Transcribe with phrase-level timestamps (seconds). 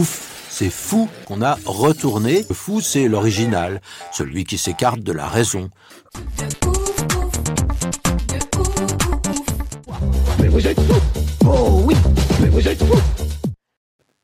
[0.00, 2.46] Ouf, c'est fou qu'on a retourné.
[2.48, 3.82] Le fou, c'est l'original,
[4.12, 5.68] celui qui s'écarte de la raison.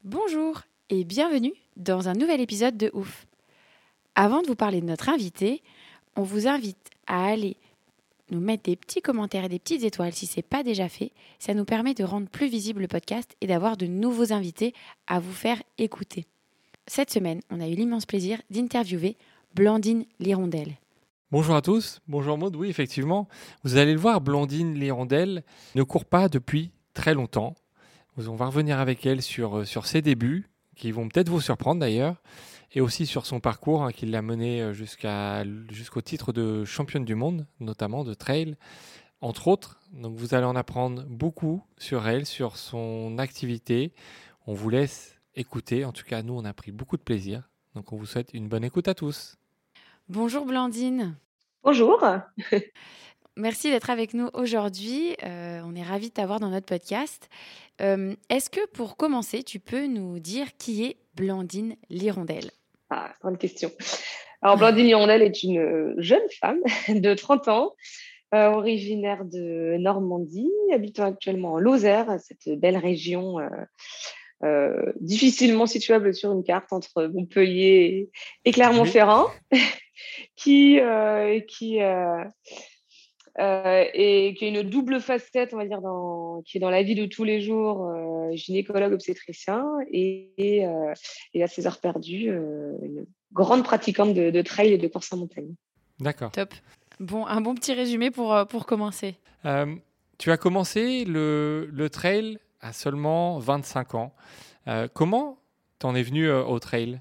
[0.03, 3.27] Bonjour et bienvenue dans un nouvel épisode de Ouf.
[4.15, 5.63] Avant de vous parler de notre invité,
[6.17, 7.59] on vous invite à aller
[8.31, 11.13] nous mettre des petits commentaires et des petites étoiles si ce n'est pas déjà fait.
[11.39, 14.75] Ça nous permet de rendre plus visible le podcast et d'avoir de nouveaux invités
[15.07, 16.27] à vous faire écouter.
[16.87, 19.17] Cette semaine, on a eu l'immense plaisir d'interviewer
[19.55, 20.75] Blandine Lirondelle.
[21.33, 23.27] Bonjour à tous, bonjour Maud, oui effectivement,
[23.65, 25.43] vous allez le voir, Blandine Lirondelle
[25.75, 27.57] ne court pas depuis très longtemps.
[28.17, 31.81] On va revenir avec elle sur, euh, sur ses débuts, qui vont peut-être vous surprendre
[31.81, 32.23] d'ailleurs,
[32.77, 37.07] et aussi sur son parcours hein, qui l'a mené euh, jusqu'à, jusqu'au titre de championne
[37.07, 38.55] du monde, notamment de trail,
[39.23, 39.81] entre autres.
[39.95, 43.95] Donc vous allez en apprendre beaucoup sur elle, sur son activité.
[44.47, 47.49] On vous laisse écouter, en tout cas nous on a pris beaucoup de plaisir.
[47.75, 49.37] Donc on vous souhaite une bonne écoute à tous.
[50.11, 51.17] Bonjour Blandine.
[51.65, 52.05] Bonjour.
[53.39, 55.17] Merci d'être avec nous aujourd'hui.
[55.25, 57.31] Euh, on est ravis de t'avoir dans notre podcast.
[57.81, 62.51] Euh, est-ce que pour commencer, tu peux nous dire qui est Blandine Lirondelle?
[62.91, 63.71] Ah, grande question.
[64.43, 67.73] Alors, Blandine Lirondelle est une jeune femme de 30 ans,
[68.35, 73.49] euh, originaire de Normandie, habitant actuellement en Lozère, cette belle région euh,
[74.45, 78.11] euh, difficilement situable sur une carte entre Montpellier
[78.45, 79.27] et Clermont-Ferrand,
[80.37, 80.81] qui,
[81.49, 81.79] qui
[83.39, 86.83] euh, et qui a une double facette, on va dire, dans, qui est dans la
[86.83, 90.93] vie de tous les jours, euh, gynécologue obstétricien et, et, euh,
[91.35, 95.13] et à ses heures perdues, euh, une grande pratiquante de, de trail et de course
[95.13, 95.55] en montagne.
[96.01, 96.31] D'accord.
[96.33, 96.55] Top.
[96.99, 99.17] Bon, un bon petit résumé pour, pour commencer.
[99.45, 99.75] Euh,
[100.19, 104.15] tu as commencé le, le trail à seulement 25 ans.
[104.69, 105.39] Euh, comment
[105.79, 107.01] t'en es venu euh, au trail?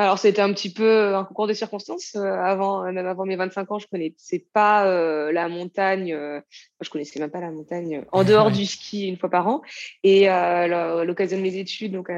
[0.00, 2.14] Alors, c'était un petit peu un concours de circonstances.
[2.16, 6.14] Euh, avant, même avant mes 25 ans, je connaissais pas euh, la montagne.
[6.14, 6.40] euh,
[6.80, 8.52] je connaissais même pas la montagne euh, en dehors Ouais.
[8.52, 9.60] du ski une fois par an.
[10.02, 10.32] Et euh,
[11.00, 12.14] à l'occasion de mes études, donc euh,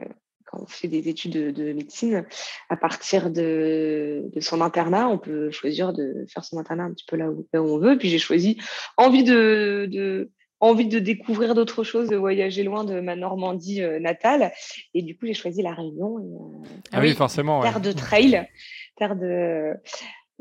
[0.00, 0.04] euh,
[0.46, 2.26] quand on fait des études de, de médecine,
[2.68, 7.06] à partir de, de son internat, on peut choisir de faire son internat un petit
[7.06, 7.96] peu là où, là où on veut.
[7.96, 8.58] Puis j'ai choisi
[8.96, 10.30] envie de, de
[10.64, 14.52] envie de découvrir d'autres choses, de voyager loin de ma Normandie euh, natale.
[14.94, 16.18] Et du coup, j'ai choisi la Réunion.
[16.18, 17.60] Et, euh, Ah oui, forcément.
[17.60, 17.68] ouais.
[17.70, 18.48] terre de trail,
[18.96, 19.74] terre de.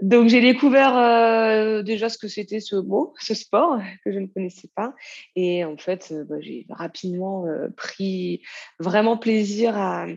[0.02, 4.26] Donc j'ai découvert euh, déjà ce que c'était ce mot, ce sport que je ne
[4.26, 4.96] connaissais pas,
[5.36, 8.42] et en fait euh, bah, j'ai rapidement euh, pris
[8.80, 10.08] vraiment plaisir à,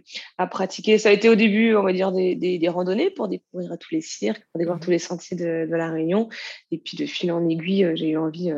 [0.50, 0.96] pratiquer.
[0.96, 4.42] Ça a été au début, on va dire des, randonnées pour découvrir tous les cirques,
[4.52, 6.30] pour découvrir tous les sentiers de, la Réunion,
[6.70, 8.52] et puis de fil en aiguille, j'ai eu envie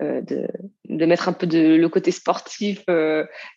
[0.00, 0.46] de,
[0.88, 2.84] mettre un peu le côté sportif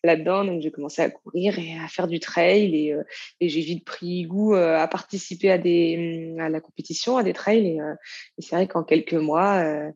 [0.04, 0.46] là-dedans.
[0.46, 2.96] Donc j'ai commencé à courir et à faire du trail et
[3.40, 7.68] et j'ai vite pris goût à participer à des à la compétition, à des trails
[7.68, 7.94] et, euh,
[8.38, 9.92] et c'est vrai qu'en quelques mois euh,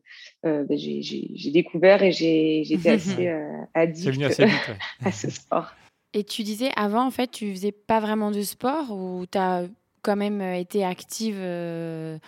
[0.46, 4.68] euh, ben, j'ai- découvert et j'ai été assez euh, addict venu assez vite.
[4.68, 4.76] ouais.
[5.04, 5.72] à ce sport.
[6.12, 9.64] Et tu disais avant, en fait, tu faisais pas vraiment de sport ou tu as
[10.02, 12.18] quand même été active, euh,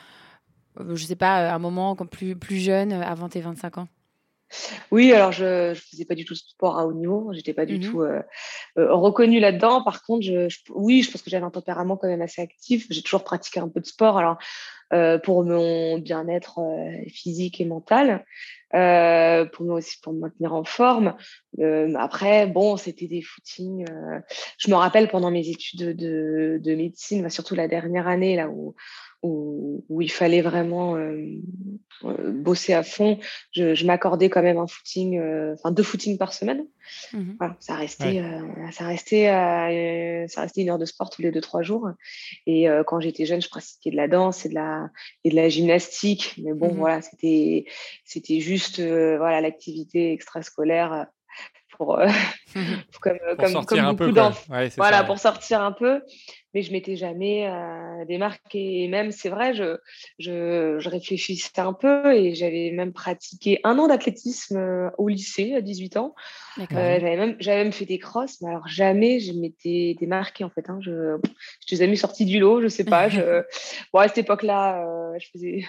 [0.95, 3.89] je sais pas, à un moment plus, plus jeune, avant tes 25 ans?
[4.91, 7.67] Oui, alors je ne faisais pas du tout de sport à haut niveau, j'étais pas
[7.67, 7.91] du Mhm.
[7.91, 8.23] tout euh,
[8.79, 9.83] euh, reconnue là-dedans.
[9.83, 12.87] Par contre, je, je- oui, je pense que j'avais un tempérament quand même assez actif.
[12.91, 14.39] J'ai toujours pratiqué un peu de sport, alors
[14.93, 16.61] euh, pour mon bien-être
[17.09, 18.25] physique et mental,
[18.71, 21.15] pour moi aussi pour me maintenir en forme.
[21.97, 23.87] Après, bon, c'était des footings.
[24.59, 28.49] je me rappelle pendant mes études de, de médecine, bah, surtout la dernière année là
[28.49, 28.75] où
[29.23, 31.17] où, où il fallait vraiment euh,
[32.05, 33.19] euh, bosser à fond
[33.53, 36.67] je, je m'accordais quand même un footing, euh, enfin deux footings par semaine.
[37.13, 37.37] Mhm.
[37.39, 41.31] Voilà, ça restait, euh, ça restait, euh, ça restait une heure de sport tous les
[41.31, 41.89] deux trois jours.
[42.47, 44.91] Et euh, quand j'étais jeune, je pratiquais de la danse et de la
[45.25, 46.35] et de la gymnastique.
[46.43, 46.79] Mais bon, Mhm.
[46.79, 47.67] voilà, c'était
[48.05, 51.05] c'était juste euh, voilà l'activité extrascolaire euh,
[51.77, 52.07] pour euh,
[53.01, 54.21] comme Pour comme, sortir comme un beaucoup peu.
[54.51, 56.03] Ouais, voilà, ça, pour sortir un peu.
[56.55, 58.83] Mais je m'étais jamais euh, démarquée.
[58.83, 59.77] Et même, c'est vrai, je,
[60.19, 65.55] je, je, réfléchissais un peu et j'avais même pratiqué un an d'athlétisme euh, au lycée
[65.55, 66.15] à 18 ans.
[66.59, 70.69] Euh, j'avais même, même, fait des crosses, mais alors jamais je m'étais démarquée en fait.
[70.69, 70.79] Hein.
[70.83, 71.19] Je,
[71.61, 73.09] je suis amis sortie du lot, je sais pas.
[73.09, 73.43] Je...
[73.93, 75.65] bon, à cette époque-là, euh, je faisais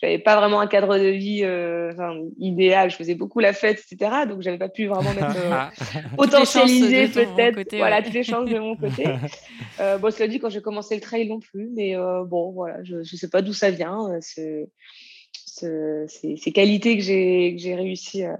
[0.00, 1.92] j'avais pas vraiment un cadre de vie euh,
[2.38, 2.90] idéal.
[2.90, 4.10] Je faisais beaucoup la fête, etc.
[4.28, 8.76] Donc, j'avais pas pu vraiment mettre euh, potentialiser peut-être voilà toutes les chances de mon
[8.76, 9.06] côté.
[9.80, 12.82] euh, bon, cela dit, quand j'ai commencé le trail non plus, mais euh, bon, voilà,
[12.84, 14.08] je, je sais pas d'où ça vient.
[14.20, 14.68] C'est
[16.08, 18.38] ces qualités que j'ai réussi à,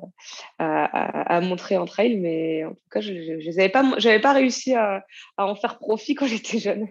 [0.59, 3.83] à, à, montrer en trail, mais en tout cas, je n'avais pas,
[4.23, 5.05] pas réussi à,
[5.37, 6.89] à en faire profit quand j'étais jeune.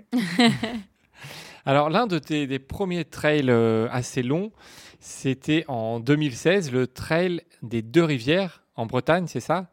[1.66, 4.52] Alors, l'un de tes des premiers trails euh, assez longs,
[5.00, 9.68] c'était en 2016, le trail des Deux Rivières en Bretagne, c'est ça?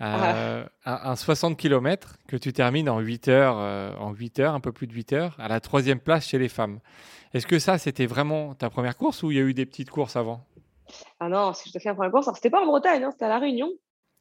[0.00, 4.60] Euh, un, 60 km que tu termines en 8 heures, euh, en 8 heures, un
[4.60, 6.80] peu plus de 8 heures, à la troisième place chez les femmes.
[7.32, 9.90] Est-ce que ça, c'était vraiment ta première course ou il y a eu des petites
[9.90, 10.44] courses avant?
[11.20, 13.24] Ah non, si je te fais la première course, c'était pas en Bretagne, hein, c'était
[13.24, 13.70] à La Réunion.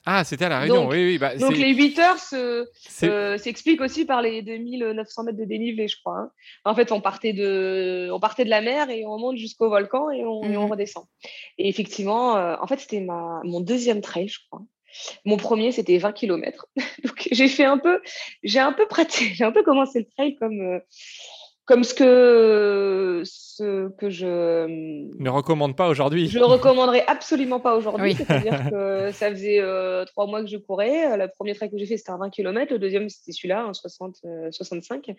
[0.05, 1.17] Ah, c'était à La Réunion, oui, oui.
[1.17, 6.17] Bah, donc les 8 heures s'expliquent aussi par les 2900 mètres de dénivelé, je crois.
[6.17, 6.31] Hein.
[6.65, 10.09] En fait, on partait, de, on partait de la mer et on monte jusqu'au volcan
[10.09, 10.71] et on, on, mhm.
[10.71, 11.05] redescend.
[11.57, 14.61] Et effectivement, euh, en fait, c'était mon deuxième trail, je crois.
[15.25, 16.67] Mon premier, c'était 20 km.
[17.03, 18.01] donc j'ai fait un peu,
[18.43, 20.59] j'ai un peu pratiqué, j'ai un peu commencé le trail comme.
[20.61, 20.79] Euh,
[21.65, 23.23] comme ce que,
[23.57, 26.27] ce que je ne recommande pas aujourd'hui.
[26.27, 28.15] Je ne recommanderais absolument pas aujourd'hui.
[28.15, 31.17] C'est-à-dire que ça faisait euh, trois mois que je courais.
[31.17, 32.73] Le premier trail que j'ai fait, c'était à 20 km.
[32.73, 34.21] Le deuxième, c'était celui-là, un 60,
[34.51, 35.11] 65.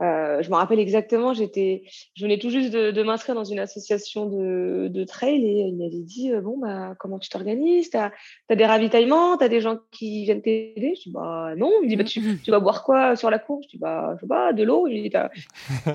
[0.00, 1.82] Euh, je me rappelle exactement, j'étais,
[2.14, 6.02] je venais tout juste de, m'inscrire dans une association de, de, trail et il m'avait
[6.02, 7.90] dit euh, Bon, bah, comment tu t'organises?
[7.90, 8.12] Tu as,
[8.54, 9.36] des ravitaillements?
[9.36, 10.94] Tu as des gens qui viennent t'aider?
[10.96, 11.72] Je dis Bah non.
[11.82, 13.66] Il me dit bah, tu, tu, vas boire quoi sur la course?
[13.66, 14.86] Je dis Bah, je sais pas, de l'eau.
[14.88, 15.30] Il me dit T'as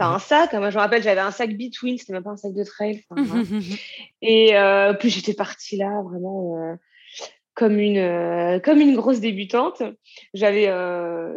[0.08, 0.54] un sac.
[0.54, 3.04] Moi, je me rappelle, j'avais un sac Between, c'était même pas un sac de trail.
[4.22, 6.76] et euh, puis j'étais partie là vraiment euh,
[7.56, 9.82] comme une euh, comme une grosse débutante.
[10.34, 10.66] J'avais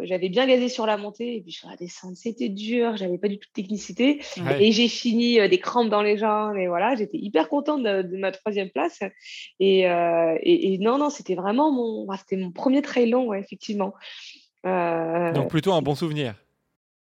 [0.05, 2.95] j'avais bien gazé sur la montée et puis sur la descente, c'était dur.
[2.97, 4.21] J'avais pas du tout de technicité
[4.59, 6.57] et j'ai fini des crampes dans les jambes.
[6.57, 8.99] Et voilà, j'étais hyper contente de, ma troisième place.
[9.59, 13.93] Et, et, non non, c'était vraiment mon c'était mon premier trail long, effectivement.
[14.63, 16.35] Donc plutôt un bon souvenir.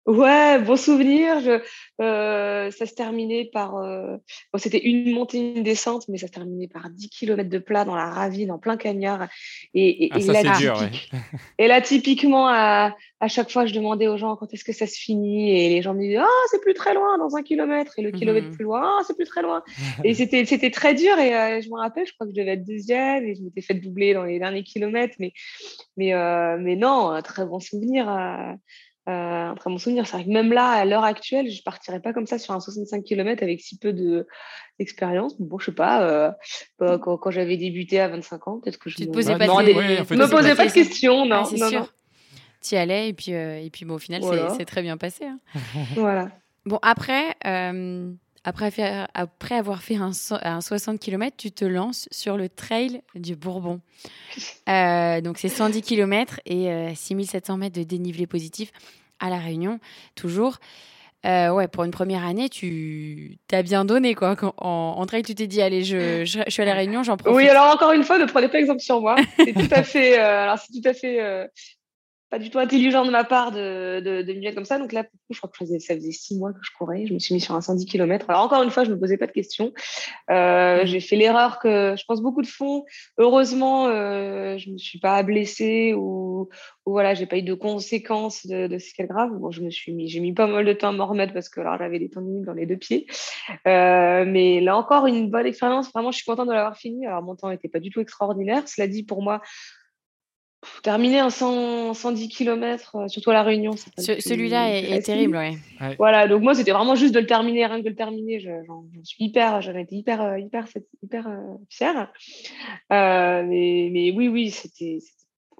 [0.07, 1.41] Ouais, bon souvenir.
[1.41, 1.61] Je,
[2.01, 3.75] euh, ça se terminait par.
[3.75, 4.17] Euh,
[4.51, 7.85] bon, C'était une montée, une descente, mais ça se terminait par 10 km de plat
[7.85, 9.27] dans la ravine, en plein cagnard.
[9.75, 10.89] Et, et, ah, ça, là, dur, ouais.
[11.59, 14.87] et là, typiquement, à, à, chaque fois, je demandais aux gens quand est-ce que ça
[14.87, 15.55] se finit.
[15.55, 17.93] Et les gens me disaient Ah, oh, c'est plus très loin, dans un kilomètre.
[17.99, 19.61] Et le kilomètre mmh plus loin, ah, c'est plus très loin.
[20.03, 21.19] et c'était c'était très dur.
[21.19, 23.61] Et euh, je me rappelle, je crois que je devais être deuxième et je m'étais
[23.61, 25.15] fait doubler dans les derniers kilomètres.
[25.19, 25.31] Mais,
[25.95, 26.13] mais,
[26.57, 28.09] mais non, un très bon souvenir.
[29.11, 30.05] Euh, très bon souvenir.
[30.07, 32.59] C'est vrai que même là, à l'heure actuelle, je partirais pas comme ça sur un
[32.59, 33.93] 65 km avec si peu
[34.79, 35.35] d'expérience.
[35.39, 36.31] bon, je sais pas, euh,
[36.79, 40.15] bah, quand, j'avais débuté à 25 ans, peut-être que je posais pas, de...
[40.15, 41.25] me posais pas de questions.
[41.25, 41.87] Non, ah, non,
[42.61, 44.21] Tu y allais et puis, euh, et puis bon, au final,
[44.57, 45.25] c'est très bien passé.
[45.25, 45.39] Hein.
[45.95, 46.29] voilà.
[46.65, 47.35] Bon, après,
[48.43, 50.11] après, faire, après avoir fait un,
[50.43, 53.81] un, 60 km, tu te lances sur le trail du Bourbon.
[54.67, 58.71] donc, c'est 110 km et 6700 mètres de dénivelé positif
[59.21, 59.79] à La Réunion,
[60.15, 60.57] toujours.
[61.23, 64.35] Euh, ouais, pour une première année, tu t'as bien donné quoi.
[64.35, 67.15] Quand, en, en, trail, tu t'es dit allez, je, je, suis à la Réunion, j'en
[67.15, 67.37] profite.
[67.37, 69.15] Oui, alors encore une fois, ne prenez pas exemple sur moi.
[69.37, 71.45] C'est tout à fait, euh, alors c'est tout à fait euh,
[72.31, 74.79] pas du tout intelligent de ma part de, de, de me mettre comme ça.
[74.79, 77.05] Donc là, je crois que ça faisait six mois que je courais.
[77.05, 78.29] Je me suis mis sur un 110 km.
[78.29, 79.73] Alors encore une fois, je me posais pas de questions.
[80.29, 82.85] Euh, j'ai fait l'erreur que je pense beaucoup de fond.
[83.17, 86.47] Heureusement, euh, je me suis pas blessée ou,
[86.85, 89.31] ou voilà, j'ai pas eu de conséquences de, de est grave.
[89.33, 91.49] Bon, je me suis mis, j'ai mis pas mal de temps à m'en remettre parce
[91.49, 93.07] que j'avais des tendinites dans les deux pieds.
[93.67, 95.91] Euh, mais là encore, une bonne expérience.
[95.91, 97.05] Vraiment, je suis contente de l'avoir fini.
[97.05, 98.65] Alors mon temps n'était pas du tout extraordinaire.
[98.69, 99.41] Cela dit, pour moi,
[100.83, 103.75] terminer un 110 km, euh, surtout à La Réunion.
[103.97, 105.57] Celui-là est, terrible, ouais.
[105.97, 108.39] Voilà, donc moi, c'était vraiment juste de le terminer, rien que de le terminer.
[108.39, 110.67] J'en suis hyper, j'en étais hyper, euh, hyper,
[111.03, 112.11] hyper, euh, fière.
[112.89, 114.99] mais, mais oui, oui, c'était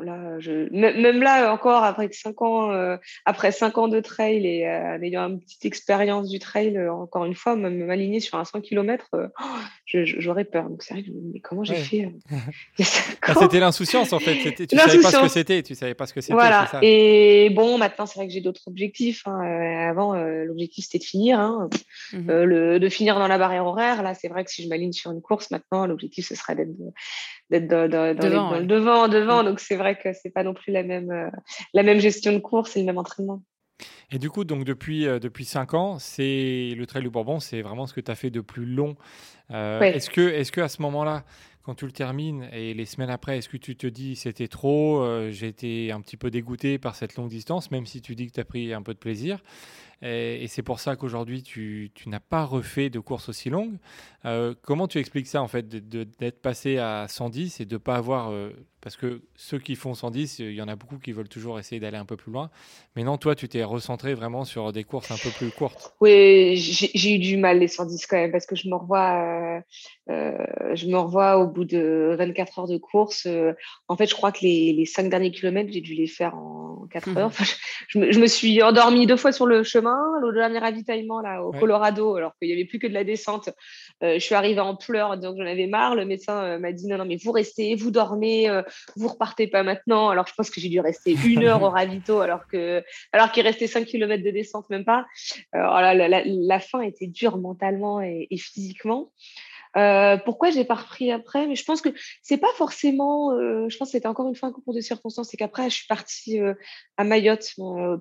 [0.04, 0.70] Là, je...
[0.72, 5.02] Même là, encore, après cinq ans, euh, après cinq ans de trail et euh, en
[5.02, 9.10] ayant une petite expérience du trail, euh, encore une fois, m'aligner sur un 100 km,
[9.86, 10.70] j'aurais peur.
[10.70, 11.04] Donc, c'est vrai,
[11.34, 12.10] mais comment j'ai fait
[12.80, 14.54] C'était l'insouciance, en fait.
[14.68, 15.64] Tu savais pas ce que c'était.
[15.64, 16.34] Tu savais pas ce que c'était.
[16.34, 16.70] Voilà.
[16.82, 19.24] Et bon, maintenant, c'est vrai que j'ai d'autres objectifs.
[19.26, 19.42] Hein.
[19.90, 21.40] Avant, l'objectif, c'était de finir.
[21.40, 21.70] Hein.
[22.14, 24.04] Le, de finir dans la barrière horaire.
[24.04, 26.72] Là, c'est vrai que si je m'aligne sur une course, maintenant, l'objectif, ce serait d'être
[27.52, 29.44] d'être devant, devant, devant.
[29.44, 31.30] Donc c'est vrai que c'est pas non plus la même, euh,
[31.74, 33.44] la même gestion de course et le même entraînement.
[34.12, 37.62] Et du coup, donc depuis, euh, depuis 5 ans, c'est le Trail du Bourbon, c'est
[37.62, 38.96] vraiment ce que tu as fait de plus long.
[39.52, 41.24] Euh, Est-ce que, est que à ce moment-là,
[41.64, 45.02] quand tu le termines et les semaines après, est-ce que tu te dis c'était trop,
[45.02, 48.28] euh, j'ai été un petit peu dégoûté par cette longue distance, même si tu dis
[48.28, 49.42] que tu as pris un peu de plaisir
[50.02, 53.78] et, c'est pour ça qu'aujourd'hui, tu, tu n'as pas refait de course aussi longue.
[54.26, 57.96] Euh, comment tu expliques ça, en fait, d'être passé à 110 et de ne pas
[57.96, 58.32] avoir.
[58.32, 61.60] Euh, parce que ceux qui font 110, il y en a beaucoup qui veulent toujours
[61.60, 62.50] essayer d'aller un peu plus loin.
[62.96, 65.94] Mais non, toi, tu t'es recentré vraiment sur des courses un peu plus courtes.
[66.02, 69.62] Oui, j'ai eu du mal les 110 quand même, parce que je me revois,
[70.10, 73.28] euh, je me revois au bout de 24 heures de course.
[73.88, 76.88] en fait, je crois que les, les 5 derniers kilomètres, j'ai dû les faire en
[76.90, 77.32] 4 mmh heures.
[77.88, 79.91] je, me, je me suis endormie deux fois sur le chemin
[80.22, 83.50] le dernier ravitaillement là, au Colorado, alors qu'il n'y avait plus que de la descente.
[84.04, 85.96] Euh, je suis arrivée en pleurs, donc j'en avais marre.
[85.96, 88.62] Le médecin euh, m'a dit non, non, mais vous restez, vous dormez, euh,
[88.96, 90.10] vous repartez pas maintenant.
[90.10, 93.44] Alors je pense que j'ai dû rester une heure au ravito, alors que alors qu'il
[93.44, 95.06] restait 5 km de descente, même pas.
[95.52, 99.12] Alors, la, la, fin était dure mentalement et physiquement.
[99.78, 101.48] Euh, pourquoi j'ai pas repris après?
[101.48, 101.90] Mais je pense que
[102.22, 103.32] c'est pas forcément.
[103.32, 105.30] Euh, je pense que c'était encore une fois un concours de circonstances.
[105.30, 106.54] C'est qu'après, je suis partie euh,
[106.98, 107.54] à Mayotte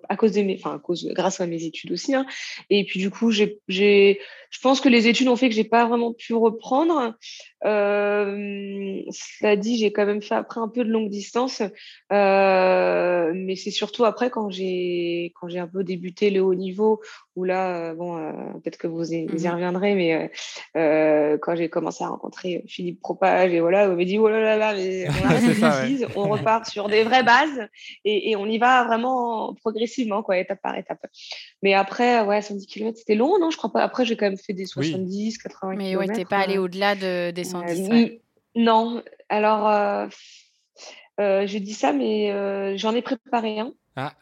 [0.09, 2.15] à cause de mes, enfin à cause, grâce à mes études aussi.
[2.15, 2.27] Hein.
[2.71, 5.87] Et puis du coup, j'ai, je pense que les études ont fait que j'ai pas
[5.87, 7.15] vraiment pu reprendre.
[7.62, 11.62] cela dit, j'ai quand même fait après un peu de longue distance,
[12.11, 17.00] mais c'est surtout après quand j'ai quand j'ai un peu débuté le haut niveau
[17.37, 18.17] où là, bon,
[18.62, 20.31] peut-être que vous y, vous y, mmh reviendrez, mais
[20.75, 24.57] quand j'ai commencé à rencontrer Philippe Propage et voilà, on m'a dit oh là là
[24.57, 25.07] là, mais
[26.17, 27.69] on, on repart sur des vraies bases
[28.05, 31.07] et, et, on y va vraiment progressivement, quoi, étape par étape.
[31.62, 33.83] Mais après, ouais, 110 km, c'était long, non Je crois pas.
[33.83, 35.90] Après, j'ai quand même fait des 70, 80 mais km.
[35.90, 38.21] Mais ouais, t'es pas allé euh, au-delà de, des 110.
[38.57, 39.02] Non.
[39.29, 40.07] Alors, euh,
[41.21, 43.73] euh, je dis ça, mais j'en ai préparé un.
[43.97, 44.14] Ah.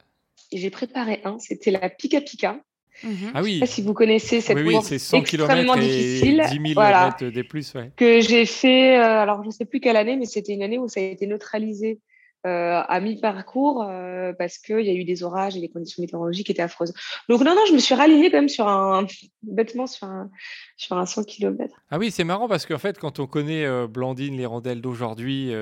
[0.53, 1.39] J'ai préparé un.
[1.39, 2.61] C'était la Pika Pika.
[3.03, 3.31] Mhm.
[3.35, 3.51] Ah oui.
[3.51, 6.45] Je sais pas si vous connaissez cette oui, course 100 extrêmement km difficile.
[6.51, 7.75] 10 000 voilà, des plus.
[7.75, 7.91] Ouais.
[7.97, 10.79] Que j'ai fait, euh, alors je ne sais plus quelle année, mais c'était une année
[10.79, 12.01] où ça a été neutralisé
[12.49, 16.51] euh, à mi-parcours euh, parce qu'il y a eu des orages et les conditions météorologiques
[16.51, 16.93] étaient affreuses.
[17.29, 19.07] Donc non, non, je me suis ralignée quand même sur un,
[19.43, 20.31] bêtement sur un,
[20.77, 21.75] sur un 100 km.
[21.91, 25.53] Ah oui, c'est marrant parce qu'en fait, quand on connaît Blandine, les rondelles d'aujourd'hui,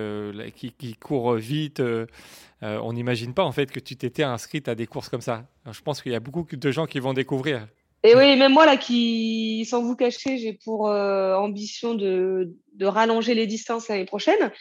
[0.54, 1.80] qui, qui courent vite,
[2.62, 5.44] euh, on n'imagine pas en fait que tu t'étais inscrite à des courses comme ça.
[5.70, 7.66] je pense qu'il y a beaucoup de gens qui vont découvrir.
[8.06, 13.34] Et oui, même moi là, qui, sans vous cacher, j'ai pour euh, ambition de, rallonger
[13.34, 14.52] les distances l'année prochaine.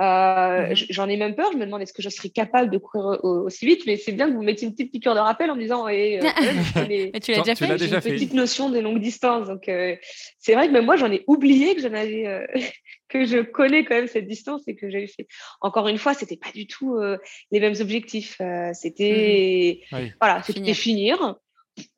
[0.00, 0.74] Euh, mhm.
[0.90, 1.50] J'en ai même peur.
[1.52, 3.82] Je me demande est-ce que je serais capable de courir aussi vite.
[3.86, 6.20] Mais c'est bien que vous mettiez une petite piqûre de rappel en me disant et,
[7.22, 7.78] tu l'as déjà fait.
[7.78, 9.48] J'ai une petite notion des longues distances.
[9.48, 12.46] Donc c'est vrai que même moi j'en ai oublié que j'en avais
[13.14, 15.28] que je connais quand même cette distance et que j'avais fait.
[15.60, 17.18] Encore une fois, c'était pas du tout euh,
[17.52, 18.36] les mêmes objectifs.
[18.40, 21.36] Euh, c'était mmh voilà, c'était finir.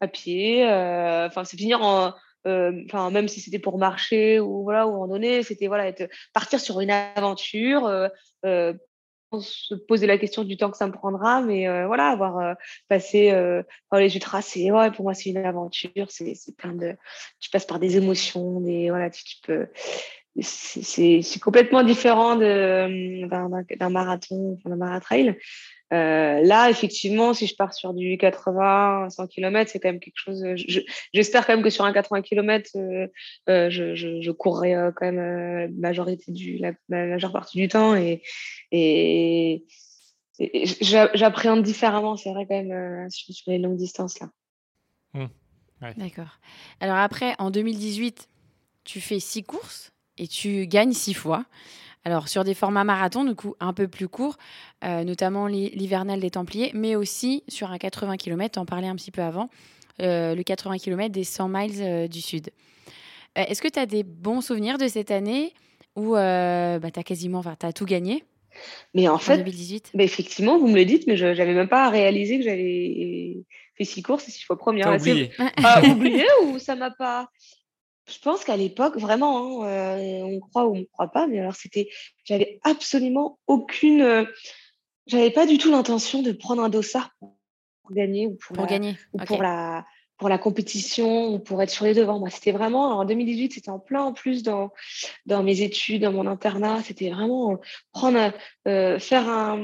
[0.00, 0.68] À pied.
[0.68, 2.12] Euh, enfin, c'est finir en
[2.44, 6.80] enfin même si c'était pour marcher ou voilà ou randonner, c'était voilà être, partir sur
[6.80, 7.90] une aventure.
[9.40, 12.56] se poser la question du temps que ça me prendra, mais voilà, avoir
[12.88, 13.34] passé
[13.92, 16.94] les tracés, ouais, pour moi c'est une aventure, c'est plein de,
[17.40, 19.66] tu passes par des émotions, des voilà, tu peux,
[20.42, 25.36] c'est complètement différent d'un marathon, d'un maratrail.
[25.92, 30.16] Euh, là, effectivement, si je pars sur du 80, 100 km, c'est quand même quelque
[30.16, 30.44] chose.
[31.14, 33.06] J'espère quand même que sur un 80 km, euh,
[33.48, 37.68] euh, je, je, je, courrai euh, quand même euh, majorité du, la, majeure partie du
[37.68, 38.22] temps et,
[38.72, 39.64] et,
[40.82, 44.28] j'appréhende différemment, c'est vrai quand même sur, sur, les longues distances là.
[45.14, 45.26] Mmh.
[45.82, 45.94] Ouais.
[45.96, 46.40] D'accord.
[46.80, 48.28] Alors après, en 2018,
[48.84, 51.44] tu fais six courses et tu gagnes six fois.
[52.06, 54.36] Alors sur des formats marathons, du coup un peu plus courts,
[54.84, 59.10] euh, notamment l'hivernal des Templiers, mais aussi sur un 80 km, en parlais un petit
[59.10, 59.50] peu avant,
[60.00, 62.50] euh, le 80 km des 100 miles euh, du Sud.
[63.34, 65.52] Est-ce que tu as des bons souvenirs de cette année
[65.96, 68.24] où bah, tu as quasiment, enfin, as tout gagné?
[68.94, 71.90] Mais en, fait, 2018 bah, effectivement, vous me le dites, mais je n'avais même pas
[71.90, 73.36] réalisé que j'avais
[73.76, 74.94] fait six courses et six fois première.
[74.94, 75.32] oublié.
[75.90, 77.28] oublié ou ça m'a pas
[78.08, 81.40] je pense qu'à l'époque, vraiment, hein, euh, on croit ou on ne croit pas, mais
[81.40, 81.88] alors c'était,
[82.24, 84.24] j'avais absolument aucune, euh,
[85.06, 87.36] j'avais pas du tout l'intention de prendre un dossard pour
[87.90, 89.84] gagner ou pour, pour gagner, ou pour la
[90.18, 92.18] pour la compétition ou pour être sur les devants.
[92.18, 94.72] Moi, c'était vraiment en 2018, c'était en plein en plus dans
[95.26, 96.82] dans mes études, dans mon internat.
[96.82, 97.60] C'était vraiment
[97.92, 98.32] prendre
[98.66, 99.62] euh, faire un.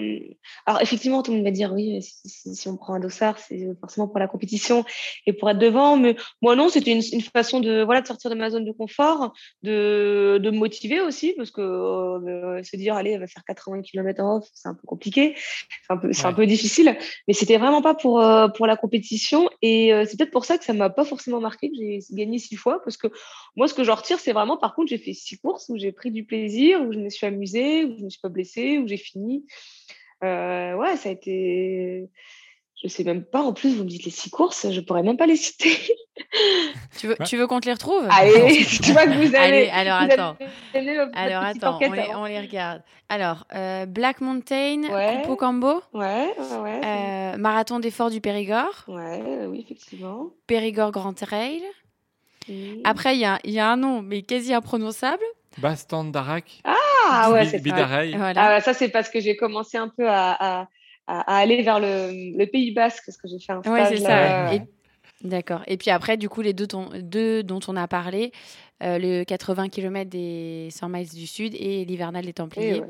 [0.67, 4.07] Alors, effectivement, tout le monde va dire oui, si, on prend un dossard, c'est forcément
[4.07, 4.85] pour la compétition
[5.27, 5.97] et pour être devant.
[5.97, 9.33] Mais moi, non, c'était une, façon de, voilà, de sortir de ma zone de confort,
[9.63, 13.83] de, de me motiver aussi, parce que euh, se dire, allez, elle va faire 80
[13.83, 16.97] km en off, c'est un peu compliqué, c'est un, peu, un peu difficile.
[17.27, 19.51] Mais c'était vraiment pas pour, euh, pour la compétition.
[19.63, 22.57] Et c'est peut-être pour ça que ça m'a pas forcément marqué, que j'ai gagné six
[22.57, 23.09] fois, parce que
[23.57, 25.91] moi, ce que j'en retire, c'est vraiment, par contre, j'ai fait six courses où j'ai
[25.91, 28.87] pris du plaisir, où je me suis amusée, où je me suis pas blessée, où
[28.93, 29.45] j'ai fini.
[30.23, 32.09] Euh, ouais, ça a été.
[32.83, 33.43] Je sais même pas.
[33.43, 35.77] En plus, vous me dites les six courses, je pourrais même pas les citer.
[36.99, 38.07] tu veux, tu veux qu'on te les retrouve?
[38.11, 39.69] Allez, tu vois que vous allez.
[39.69, 40.37] alors attends.
[41.15, 41.79] alors attends,
[42.17, 42.83] on les, regarde.
[43.09, 45.23] Alors, euh, Black Mountain, ouais.
[45.39, 45.83] Cambo.
[45.93, 46.81] Ouais, ouais.
[46.85, 48.85] Euh, Marathon d'effort du Périgord.
[48.89, 50.31] Ouais, oui, effectivement.
[50.47, 51.63] Périgord Grand Trail.
[52.85, 55.23] Après, il y a, y a, un nom, mais quasi imprononçable.
[55.59, 56.45] Bastan Darak.
[56.65, 57.89] Ah ouais, c'est ça.
[58.37, 60.69] Ah, ça, c'est parce que j'ai commencé un peu à,
[61.07, 63.73] à, aller vers le, Pays Basque, parce que j'ai fait un stage.
[63.73, 64.51] Ouais, c'est ça.
[65.23, 65.63] D'accord.
[65.67, 66.67] Et puis après, du coup, les deux,
[67.01, 68.33] deux dont on a parlé,
[68.83, 72.83] euh, le 80 km des 100 miles du Sud et l'hivernal des Templiers.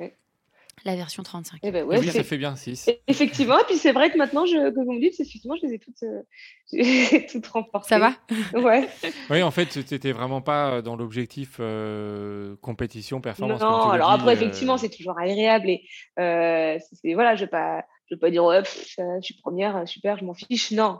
[0.85, 1.61] La version 35.
[1.62, 2.91] Eh ben oui, ça fait bien 6.
[3.07, 5.75] Effectivement, et puis c'est vrai que maintenant je, que vous me dites, effectivement, je les
[5.75, 7.88] ai toutes, euh, toutes renforcées.
[7.88, 8.14] Ça va?
[8.59, 8.88] Ouais.
[9.31, 13.61] oui, en fait, tu n'étais vraiment pas dans l'objectif euh, compétition, performance.
[13.61, 15.69] Non, alors après, effectivement, c'est toujours agréable.
[15.69, 15.85] Et
[16.17, 20.25] voilà, je ne vais, pas, je vais pas dire, ouais, je suis première, super, je
[20.25, 20.73] m'en fiche.
[20.73, 20.99] Non.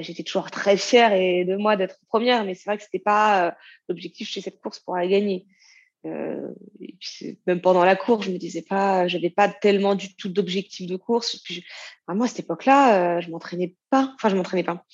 [0.00, 3.02] J'étais toujours très fière et de moi d'être première, mais c'est vrai que ce n'était
[3.02, 3.54] pas
[3.88, 5.46] l'objectif chez cette course pour la gagner.
[6.06, 6.48] Euh,
[6.80, 10.28] et puis même pendant la course, je me disais pas, j'avais pas tellement du tout
[10.28, 11.36] d'objectif de course.
[11.44, 11.64] Puis
[12.08, 14.12] moi, à cette époque-là, euh, je m'entraînais pas.
[14.14, 14.84] Enfin, je m'entraînais pas.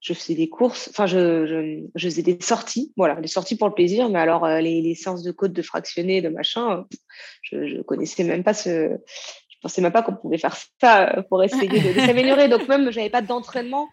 [0.00, 0.88] Je faisais des courses.
[0.90, 2.92] Enfin, je, je, je, faisais des sorties.
[2.96, 4.08] Voilà, des sorties pour le plaisir.
[4.08, 6.86] Mais alors, euh, les, les, séances de côte, de fractionner, de machin,
[7.42, 8.96] je, je connaissais même pas ce.
[9.48, 12.48] Je pensais même pas qu'on pouvait faire ça pour essayer de, de s'améliorer.
[12.48, 13.88] Donc même, j'avais pas d'entraînement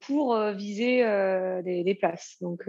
[0.00, 1.04] pour viser
[1.64, 2.36] des, des, places.
[2.40, 2.64] Donc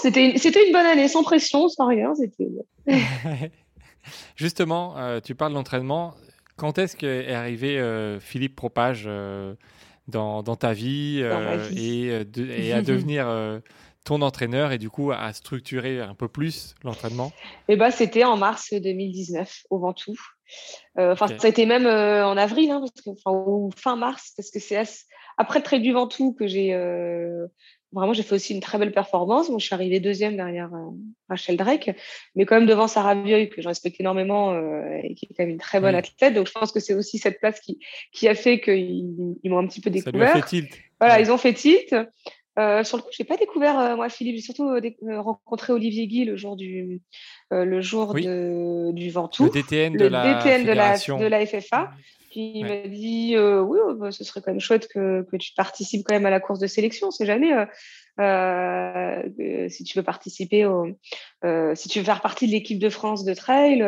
[0.00, 2.12] c'était une, une bonne année, sans pression, sans rien.
[4.36, 6.14] Justement, euh, tu parles d'entraînement.
[6.56, 9.54] Quand est-ce qu'est arrivé euh, Philippe Propage euh,
[10.08, 11.22] dans, ta vie,
[11.76, 13.60] Et, et, à devenir
[14.04, 17.32] ton entraîneur et du coup à structurer un peu plus l'entraînement?
[17.68, 20.16] Eh ben, C'était en mars 2019 au Ventoux.
[20.98, 22.84] Enfin, ça a été même en avril, hein,
[23.26, 24.82] ou fin mars, parce que c'est
[25.38, 26.74] après le trait du Ventoux que j'ai
[27.92, 29.48] vraiment, j'ai fait aussi une très belle performance.
[29.48, 30.90] Moi, je suis arrivée deuxième derrière euh,
[31.28, 31.90] Rachel Drake,
[32.34, 35.44] mais quand même devant Sarah Vieux, que je respecte énormément euh, et qui est quand
[35.44, 36.34] même une très bonne athlète.
[36.34, 37.78] Donc, je pense que c'est aussi cette place qui,
[38.12, 40.28] qui a fait qu'ils ils, m'ont un petit peu découvert.
[40.28, 40.78] Ça lui a fait tilt.
[41.00, 41.94] Voilà, ils ont fait tilt.
[42.58, 44.36] Euh, sur le coup, je n'ai pas découvert, moi, Philippe.
[44.36, 44.70] J'ai surtout
[45.08, 47.00] rencontré Olivier Guy le jour du,
[47.50, 49.44] le jour de, du Ventoux.
[49.44, 51.90] Le DTN, de, la DTN de, la, de la FFA.
[52.30, 55.36] Puis il m'a dit euh, oui, oh, bah, ce serait quand même chouette que, que,
[55.36, 57.10] tu participes quand même à la course de sélection.
[57.10, 57.66] C'est jamais euh,
[58.20, 60.86] euh, si tu veux participer, au,
[61.74, 63.82] si tu veux faire partie de l'équipe de France de trail.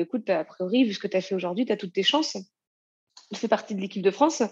[0.00, 2.36] écoute, a priori, vu ce que tu as fait aujourd'hui, tu as toutes tes chances.
[3.32, 4.42] Tu fais partie de l'équipe de France.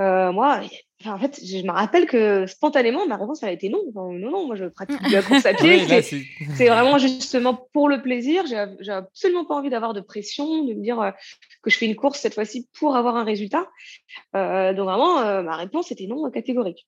[0.00, 0.60] Euh, moi,
[1.06, 3.82] en fait, je me rappelle que spontanément, ma réponse, elle a été non.
[3.94, 5.80] non, non, moi, je pratique de la course à pied.
[6.02, 8.44] c'est vraiment justement pour le plaisir.
[8.46, 11.10] J'ai absolument pas envie d'avoir de pression, de me dire euh,
[11.62, 13.68] que je fais une course cette fois-ci pour avoir un résultat.
[14.36, 16.86] Euh, donc, vraiment, euh, ma réponse était non catégorique.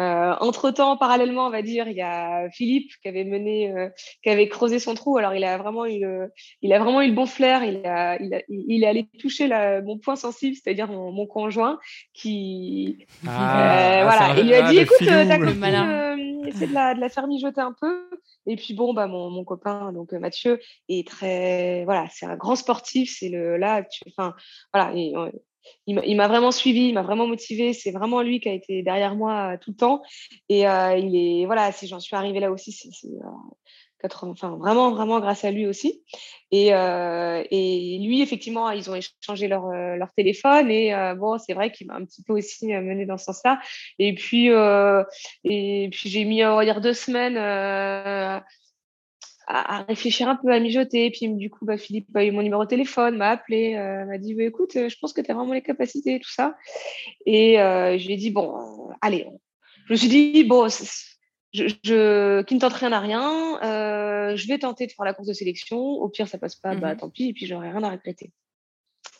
[0.00, 3.88] Euh, entre-temps, parallèlement, on va dire, il y a Philippe qui avait mené, euh,
[4.22, 5.16] qui avait creusé son trou.
[5.18, 6.30] Alors, il a vraiment eu le,
[6.62, 7.64] il a vraiment eu le bon flair.
[7.64, 11.26] Il, a, il, a, il est allé toucher la, mon point sensible, c'est-à-dire mon, mon,
[11.26, 11.80] conjoint,
[12.14, 17.00] qui, ah, euh, voilà, il lui a dit, écoute, ta copine, essaie de la, de
[17.00, 18.08] la faire mijoter un peu.
[18.46, 22.54] Et puis bon, bah mon, mon copain, donc Mathieu, est très, voilà, c'est un grand
[22.54, 23.16] sportif.
[23.18, 24.34] C'est le là, enfin,
[24.72, 24.92] voilà,
[25.86, 27.72] il m'a vraiment suivi, il m'a vraiment motivé.
[27.72, 30.02] C'est vraiment lui qui a été derrière moi euh, tout le temps.
[30.48, 34.90] Et euh, il est, voilà, si j'en suis arrivée là aussi, c'est euh, enfin, vraiment,
[34.90, 36.02] vraiment grâce à lui aussi.
[36.50, 40.70] Et, et lui, effectivement, ils ont échangé leur, leur téléphone.
[40.70, 43.58] Et bon, c'est vrai qu'il m'a un petit peu aussi mené dans ce sens-là.
[43.98, 47.36] Et puis, et puis j'ai mis, on va dire, deux semaines
[49.48, 51.10] à, réfléchir un peu, à mijoter.
[51.10, 54.18] Puis du coup, bah, Philippe a eu mon numéro de téléphone, m'a appelé, euh, m'a
[54.18, 56.56] dit bah, écoute, euh, je pense que tu as vraiment les capacités, tout ça.
[57.24, 59.26] Et euh, je lui ai dit bon, allez.
[59.86, 64.58] Je me suis dit bon, je, je, qui ne tente rien à rien, je vais
[64.58, 65.78] tenter de faire la course de sélection.
[65.78, 68.32] Au pire, ça passe pas, bah mmh tant pis, et puis j'aurai rien à regretter.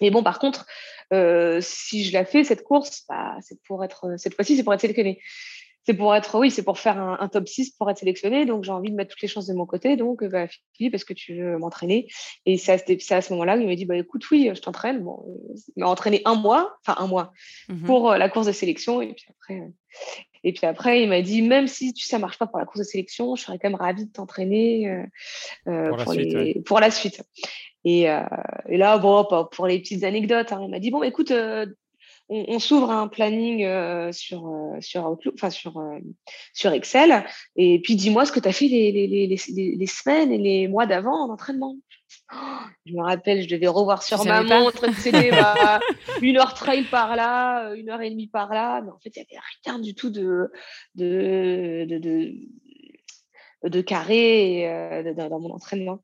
[0.02, 0.66] Mais bon, par contre,
[1.62, 4.82] si je la fais cette course, bah, c'est pour être cette fois-ci, c'est pour être
[4.82, 5.22] sélectionnée.
[5.84, 8.44] C'est pour être, oui, c'est pour faire un, top 6 pour être sélectionné.
[8.44, 9.96] Donc, j'ai envie de mettre toutes les chances de mon côté.
[9.96, 12.08] Donc, bah, Philippe, est-ce que tu veux m'entraîner?
[12.44, 15.00] Et c'est à, à, ce moment-là qu'il m'a dit, bah, écoute, oui, je t'entraîne.
[15.00, 15.24] Bon,
[15.76, 17.32] il m'a entraîné un mois, enfin un mois,
[17.68, 19.00] mmh pour la course de sélection.
[19.00, 19.62] Et puis après,
[20.44, 22.80] et puis après, il m'a dit, même si tu, ça marche pas pour la course
[22.80, 25.04] de sélection, je serais quand même ravie de t'entraîner
[25.64, 26.14] pour,
[26.66, 27.22] pour, la suite.
[27.84, 28.20] Et, euh,
[28.68, 31.66] et, là, bon, pour les petites anecdotes, hein, il m'a dit bon, écoute, euh,
[32.28, 35.82] on, s'ouvre un planning euh, sur sur Outlook, enfin sur
[36.52, 37.24] sur Excel,
[37.56, 40.68] et puis dis-moi ce que tu as fait les, les, les, les, semaines et les
[40.68, 41.76] mois d'avant en entraînement.
[42.84, 45.80] je me rappelle, je devais revoir sur ma montre, c'était bah,
[46.20, 49.20] une heure trail par là, une heure et demie par là, mais en fait, il
[49.20, 50.50] n'y avait rien du tout de
[50.94, 52.34] de, de, de,
[53.64, 56.02] de carré dans mon entraînement.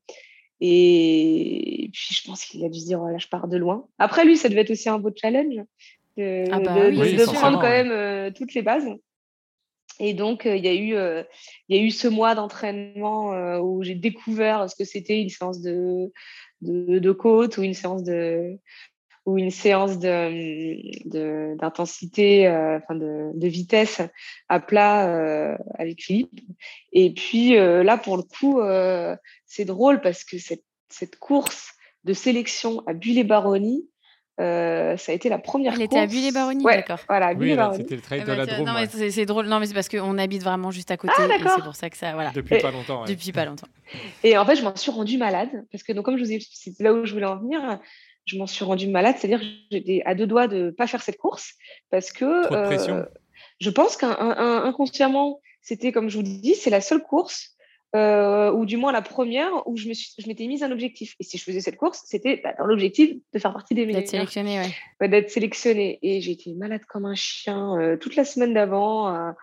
[0.61, 3.87] Et puis, je pense qu'il a dû se dire, là, je pars de loin.
[3.99, 5.61] Après, lui, ça devait être aussi un beau challenge
[6.17, 8.87] de, ah bah prendre quand même euh, toutes les bases.
[9.99, 11.23] Et donc, euh, il y, a eu, euh,
[11.69, 16.11] y a eu ce mois d'entraînement où j'ai découvert ce que c'était une séance de,
[16.61, 18.59] de, de côte ou une séance de,
[19.25, 24.01] ou une séance de, d'intensité, euh, enfin de, de, vitesse
[24.49, 26.39] à plat euh, avec Philippe.
[26.91, 28.61] Et puis euh, là, pour le coup,
[29.45, 31.73] c'est drôle parce que cette, cette, course
[32.03, 33.89] de sélection à Bulle-et-Baronnie,
[34.37, 35.91] ça a été la première Elle course.
[35.91, 36.99] était à Bulle-et-Baronnie, d'accord.
[37.07, 38.65] Voilà, oui, c'était le trail de la Drôme.
[38.65, 39.47] Non, mais c'est drôle.
[39.47, 41.13] Non, mais c'est parce qu'on habite vraiment juste à côté.
[41.17, 42.13] Ah, et c'est pour ça que ça.
[42.13, 42.31] Voilà.
[42.31, 43.01] Depuis pas longtemps.
[43.01, 43.07] Ouais.
[43.07, 43.67] Depuis pas longtemps.
[44.23, 46.39] Et en fait, je m'en suis rendue malade parce que, donc, comme je vous ai
[46.39, 47.79] c'est là où je voulais en venir
[48.25, 51.01] je m'en suis rendue malade, c'est-à-dire que j'étais à deux doigts de ne pas faire
[51.01, 51.53] cette course
[51.91, 53.05] parce que euh,
[53.59, 57.54] je pense qu'inconsciemment, c'était comme je vous dis, c'est la seule course,
[57.95, 59.87] euh, ou du moins la première, où je,
[60.27, 61.15] m'étais mise un objectif.
[61.19, 64.01] Et si je faisais cette course, c'était bah, dans l'objectif de faire partie des meilleurs.
[64.01, 64.59] D'être sélectionnée,
[64.99, 65.07] ouais.
[65.07, 65.99] D'être sélectionnée.
[66.01, 69.33] Et j'ai été malade comme un chien euh, toute la semaine d'avant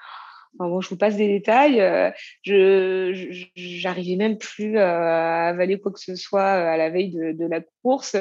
[0.55, 1.81] bon, je vous passe des détails.
[1.81, 2.11] Euh,
[2.43, 7.11] je j'arrivais même plus euh, à avaler quoi que ce soit euh, à la veille
[7.11, 8.17] de, de la course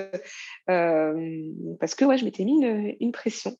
[0.65, 3.55] parce que ouais, je m'étais mis une, une pression.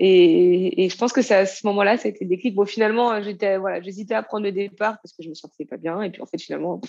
[0.00, 2.54] Et, et, je pense que c'est à ce moment-là, ça a été le déclic.
[2.54, 5.76] Bon, finalement, j'étais voilà, j'hésitais à prendre le départ parce que je me sentais pas
[5.76, 6.00] bien.
[6.00, 6.80] Et puis en fait, finalement,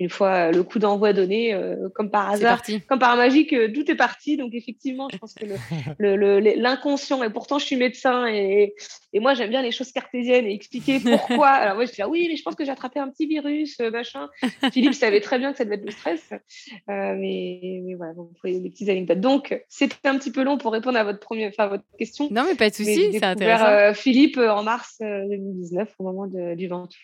[0.00, 1.56] une fois le coup d'envoi donné,
[1.94, 4.36] comme par hasard, comme par magique, tout est parti.
[4.36, 5.46] Donc effectivement, je pense que
[6.00, 7.20] l'inconscient.
[7.20, 8.74] Le, et pourtant, je suis médecin et,
[9.12, 11.48] et moi, j'aime bien les choses cartésiennes et expliquer pourquoi.
[11.48, 13.90] Alors moi, je dis, oui, mais je pense que j'ai attrapé un petit virus, euh,
[13.90, 14.28] machin.
[14.72, 16.32] Philippe savait très bien que ça devait être le stress.
[16.32, 16.36] Euh,
[16.86, 19.20] mais, mais, voilà, vous voyez des petites anecdotes.
[19.20, 22.28] Donc, c'était un petit peu long pour répondre à votre, première, enfin, votre question.
[22.30, 23.66] Non, mais pas de souci, c'est intéressant.
[23.66, 26.98] Euh, Philippe en mars 2019, au moment du Ventoux.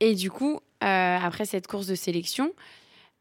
[0.00, 2.52] Et du coup, après cette course de sélection,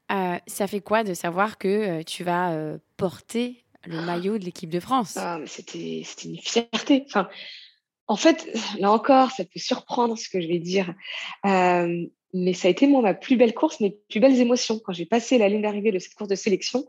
[0.09, 5.17] ça fait quoi de savoir que tu vas porter le maillot de l'équipe de France?
[5.17, 7.03] Ah, C'était une fierté.
[7.07, 7.29] Enfin,
[8.13, 8.47] en fait,
[8.77, 10.93] là encore, ça peut surprendre ce que je vais dire.
[11.47, 14.79] Euh, mais ça a été moi ma plus belle course, mes plus belles émotions.
[14.85, 16.85] Quand j'ai passé la ligne d'arrivée de cette course de sélection,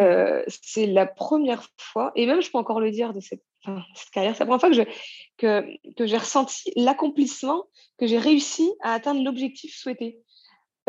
[0.00, 3.44] euh, c'est la première fois, et même je peux encore le dire de cette,
[4.12, 4.70] carrière, c'est la première fois
[5.38, 10.18] que, j'ai ressenti l'accomplissement, que j'ai réussi à atteindre l'objectif souhaité.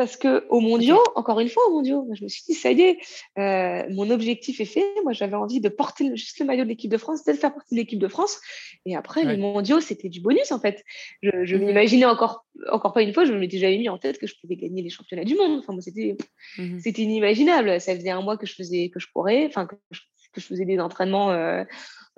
[0.02, 2.80] Parce que au mondiaux, encore une fois au mondiaux, je me suis dit, ça y
[2.80, 2.98] est,
[3.38, 4.84] euh, mon objectif est fait.
[5.04, 7.76] Moi, j'avais envie de porter juste le maillot de l'équipe de France, de faire partie
[7.76, 8.40] de l'équipe de France.
[8.84, 10.82] Et après, les mondiaux, c'était du bonus, en fait.
[11.22, 14.18] Je, je mmh m'imaginais encore, encore pas une fois, je m'étais jamais mis en tête
[14.18, 15.60] que je pouvais gagner les championnats du monde.
[15.60, 16.16] Enfin, moi, c'était,
[16.58, 17.80] mmh c'était inimaginable.
[17.80, 20.00] Ça faisait un mois que je faisais, que je courais, enfin, que je,
[20.32, 21.62] que je faisais des entraînements euh,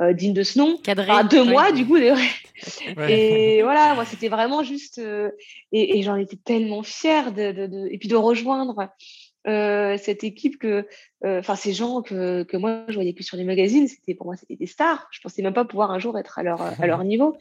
[0.00, 0.76] euh, digne de ce nom.
[0.78, 1.12] Cadré.
[1.30, 1.96] deux mois, du coup.
[3.08, 4.98] Et voilà, moi, c'était vraiment juste.
[4.98, 5.30] Euh,
[5.72, 8.88] et, et j'en étais tellement fière de, de, de, et puis de rejoindre
[9.46, 10.86] euh, cette équipe que,
[11.24, 14.36] enfin ces gens que, que moi je voyais que sur les magazines, c'était pour moi
[14.36, 15.08] c'était des stars.
[15.10, 17.36] Je pensais même pas pouvoir un jour être à leur à leur niveau.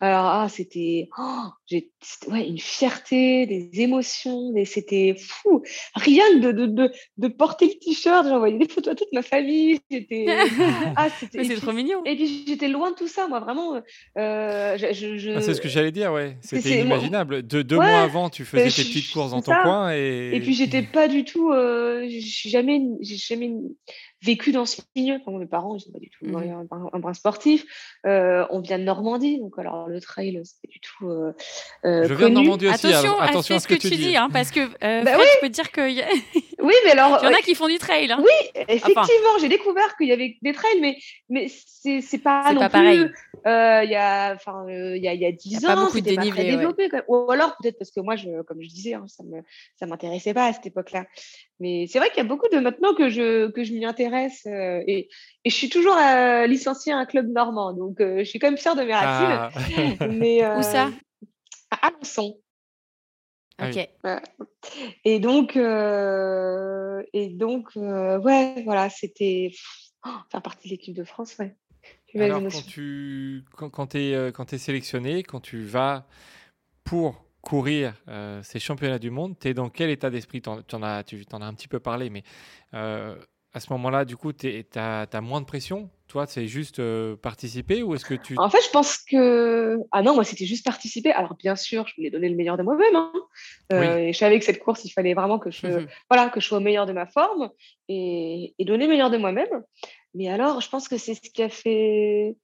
[0.00, 1.90] Alors ah c'était oh, j'ai
[2.28, 5.62] ouais une fierté, des émotions, des c'était fou.
[5.94, 9.80] Rien de de, de, de porter le t-shirt, j'envoyais des photos à toute ma famille.
[9.90, 10.26] C'était
[10.96, 12.02] ah c'était trop mignon.
[12.04, 13.80] Et puis j'étais loin de tout ça, moi vraiment.
[14.18, 15.30] Euh, je, je...
[15.36, 16.36] Ah, c'est ce que j'allais dire, ouais.
[16.40, 17.46] C'était inimaginable.
[17.46, 20.30] De, deux mois avant, tu faisais tes petites courses dans ton coin et.
[20.34, 22.08] Et puis j'étais pas du tout euh,
[22.46, 22.80] jamais,
[23.26, 23.54] j'ai jamais
[24.22, 25.16] vécu dans ce milieu.
[25.16, 26.66] Enfin, mes parents, ils sont pas du tout mmh.
[26.92, 27.64] un, brin sportif.
[28.06, 31.08] Euh, on vient de Normandie, donc alors le trail, c'est pas du tout.
[31.08, 31.32] Euh,
[31.84, 32.86] euh je viens de Normandie aussi.
[32.86, 35.24] Attention, attention à, ce que, tu dis, hein, parce que euh, bah, oui.
[35.34, 35.80] je peux te dire que.
[36.62, 37.18] oui, mais alors.
[37.22, 38.10] Il y en a qui font du trail.
[38.10, 38.18] Hein.
[38.20, 40.96] Oui, effectivement, j'ai découvert qu'il y avait des trails, mais
[41.28, 42.78] mais c'est c'est pas non pas plus.
[42.78, 43.10] pareil.
[43.44, 46.44] Il y a enfin il y a il y a dix ans, c'était pas très
[46.44, 46.88] développé.
[47.08, 49.40] Ou alors peut-être parce que moi, je, comme je disais, hein, ça me
[49.76, 51.06] ça m'intéressait pas à cette époque-là.
[51.62, 54.11] Mais c'est vrai qu'il y a beaucoup de maintenant que je, que je m'y intéresse.
[54.14, 55.08] Et,
[55.44, 55.96] et, je suis toujours
[56.46, 57.72] licenciée à un club normand.
[57.72, 59.96] Donc, je suis quand même fière de mes racines.
[60.00, 60.06] Ah.
[60.10, 60.90] Mais, Où ça?
[61.70, 62.38] À Alençon.
[63.58, 63.88] Ah ok.
[65.04, 69.52] Et donc, et donc ouais, voilà, c'était
[70.06, 71.56] oh, faire partie de l'équipe de France, ouais.
[72.14, 76.06] Alors, quand tu quand, quand es, quand es sélectionné, quand tu vas
[76.84, 80.40] pour courir euh, ces championnats du monde, tu es dans quel état d'esprit?
[80.40, 82.22] Tu en, as, tu en as un petit peu parlé, mais
[82.72, 83.16] euh,
[83.54, 85.90] à ce moment-là, du coup, tu as, moins de pression?
[86.08, 88.34] Toi, c'est juste euh, participer ou est-ce que tu...
[88.38, 89.78] En fait, je pense que...
[89.92, 91.10] Ah non, moi, c'était juste participer.
[91.12, 92.96] Alors, bien sûr, je voulais donner le meilleur de moi-même.
[92.96, 93.12] Hein.
[93.70, 96.58] Et je savais que cette course, il fallait vraiment que je, voilà, que je sois
[96.58, 97.50] au meilleur de ma forme
[97.88, 99.62] et, et donner le meilleur de moi-même.
[100.14, 102.36] Mais alors, je pense que c'est ce qui a fait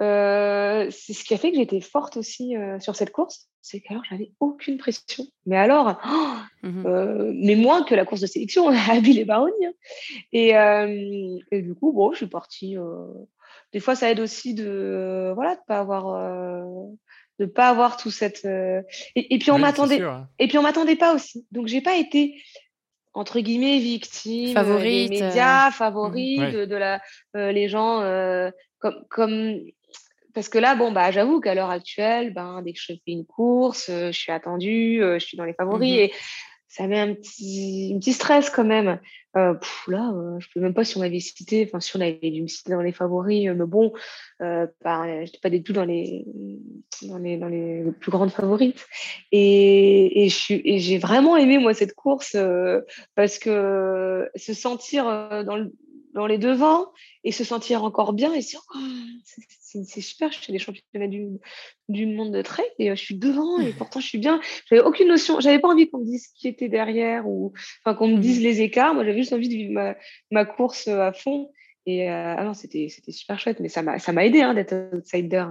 [0.00, 3.80] euh, c'est ce qui a fait que j'étais forte aussi euh, sur cette course, c'est
[3.80, 5.24] qu'alors j'avais aucune pression.
[5.46, 9.24] Mais alors, oh, mmh euh, mais moins que la course de sélection à Bill et
[9.24, 9.72] Barogne.
[10.32, 10.50] Et,
[11.50, 12.76] et, du coup, bon, je suis partie.
[13.72, 16.64] Des fois, ça aide aussi de voilà de pas avoir
[17.38, 18.46] de pas avoir tout cette.
[19.14, 20.00] Et, puis on m'attendait.
[20.00, 20.28] Hein.
[20.38, 21.46] Et puis on m'attendait pas aussi.
[21.52, 22.42] Donc j'ai pas été
[23.14, 27.00] entre guillemets victime favorite, des médias, favorite de, de, la
[27.34, 28.00] les gens
[28.78, 29.60] comme comme
[30.34, 33.26] parce que là, bon, bah, j'avoue qu'à l'heure actuelle, ben, dès que je fais une
[33.26, 36.12] course, euh, je suis attendue, euh, je suis dans les favoris mmh et
[36.68, 38.98] ça met un petit, un petit stress quand même.
[39.36, 39.52] Euh,
[39.88, 42.40] là, je ne sais même pas si on m'avait cité, enfin, si on avait dû
[42.40, 43.92] me citer dans les favoris, mais bon,
[44.40, 46.24] bah, je n'étais pas du tout dans les,
[47.02, 48.86] dans les, dans les plus grandes favorites.
[49.32, 52.38] Et, et j'ai vraiment aimé, moi, cette course
[53.16, 55.04] parce que se sentir
[55.44, 55.72] dans le
[56.12, 56.92] dans les devants
[57.24, 58.78] et se sentir encore bien et se dire oh,
[59.62, 61.26] c'est super, je fais des championnats du,
[61.88, 64.40] du monde de trail et euh, je suis devant et pourtant je suis bien.
[64.66, 67.52] J'avais aucune notion, j'avais pas envie qu'on me dise qui était derrière ou
[67.84, 68.94] enfin qu'on me dise mmh les écarts.
[68.94, 69.96] Moi j'avais juste envie de vivre ma,
[70.30, 71.50] ma course euh, à fond
[71.86, 75.46] et euh, ah c'était super chouette mais ça m'a ça m'a aidé hein, d'être outsider.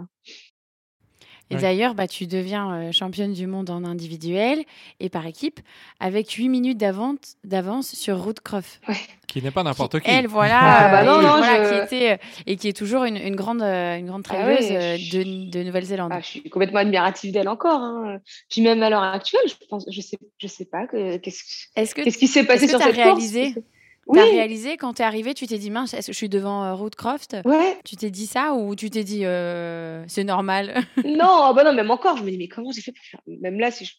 [1.51, 4.63] Et d'ailleurs, bah, tu deviens euh, championne du monde en individuel
[4.99, 5.59] et par équipe
[5.99, 8.81] avec 8 minutes d'avance sur Ruth Croft.
[9.27, 10.09] Qui n'est pas n'importe qui.
[10.09, 13.61] Elle, voilà, ah, bah non, non, qui était, et qui est toujours une, une grande,
[13.61, 16.11] euh, une grande ah de, de Nouvelle-Zélande.
[16.13, 17.79] Ah, je suis complètement admirative d'elle encore.
[17.79, 18.19] Hein.
[18.49, 22.27] Puis même à l'heure actuelle, je pense, je sais, je sais pas qu'est-ce qu qui
[22.27, 23.65] s'est passé sur cette réalisé course
[24.13, 26.29] tu as réalisé quand tu es arrivé, tu t'es dit mince, est-ce que je suis
[26.29, 27.77] devant euh, Croft Ouais.
[27.85, 30.83] Tu t'es dit ça ou tu t'es dit euh, c'est normal?
[31.05, 33.21] Non, ah bah non, même encore, je me dis mais comment j'ai fait pour faire?
[33.27, 33.93] Même là, si je,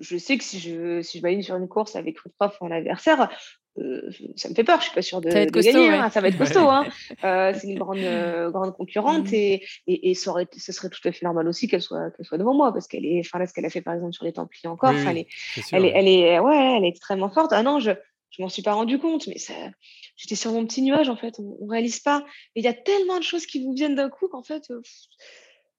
[0.00, 3.28] je, sais que si je si je m'aligne sur une course avec Croft en adversaire,
[3.78, 4.78] euh, ça me fait peur.
[4.80, 5.90] Je suis pas sûre de, ça gagner.
[5.90, 6.10] Hein.
[6.10, 6.68] Ça va être costaud.
[6.68, 6.86] Hein.
[7.24, 9.34] Euh, c'est une grande grande concurrente mm.
[9.34, 12.26] et, et, et ça aurait, ce serait tout à fait normal aussi qu'elle soit qu'elle
[12.26, 14.24] soit devant moi parce qu'elle est, enfin là ce qu'elle a fait par exemple sur
[14.24, 15.28] les Templiers encore, elle, est,
[15.72, 17.52] elle, est, elle est ouais, elle est extrêmement forte.
[17.52, 17.92] Ah non, je
[18.30, 19.36] je m'en suis pas rendu compte, mais
[20.16, 21.38] j'étais sur mon petit nuage en fait.
[21.38, 22.24] On, ne réalise pas.
[22.54, 24.80] il y a tellement de choses qui vous viennent d'un coup qu'en fait, euh,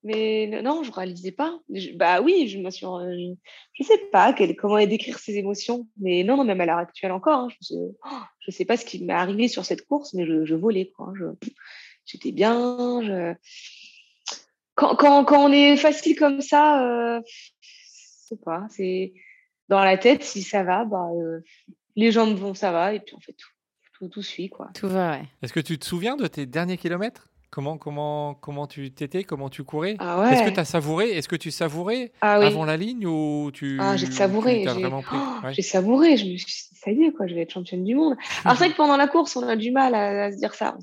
[0.02, 1.58] mais non, je réalisais pas.
[1.94, 6.44] bah oui, je me suis, je, sais pas comment décrire ces émotions, mais non, non,
[6.44, 9.48] même à l'heure actuelle encore, hein, je, ne oh, sais pas ce qui m'est arrivé
[9.48, 11.12] sur cette course, mais je, volais quoi.
[12.06, 13.02] j'étais bien.
[13.02, 13.34] Je...
[14.74, 17.20] Quand, quand, quand, on est facile comme ça, euh,
[17.60, 19.12] je sais pas, c'est
[19.68, 21.40] dans la tête si ça va, bah euh,
[21.96, 23.48] les jambes vont, ça va, et puis on fait tout.
[23.98, 24.70] Tout, tout suit, quoi.
[24.74, 25.24] Tout va, ouais.
[25.42, 27.30] Est-ce que tu te souviens de tes derniers kilomètres?
[27.50, 29.24] Comment, comment, comment tu t'étais?
[29.24, 29.96] Comment tu courais?
[29.98, 30.32] Ah ouais.
[30.32, 31.10] Est-ce que tu as savouré?
[31.10, 34.64] Est-ce que tu savourais ah avant la ligne ou tu Ah, j'ai savouré.
[35.50, 36.16] J'ai savouré.
[36.16, 38.14] Je me suis dit, ça y est, quoi, je vais être championne du monde.
[38.44, 40.76] Alors, c'est vrai que pendant la course, on a du mal à, se dire ça.
[40.78, 40.80] On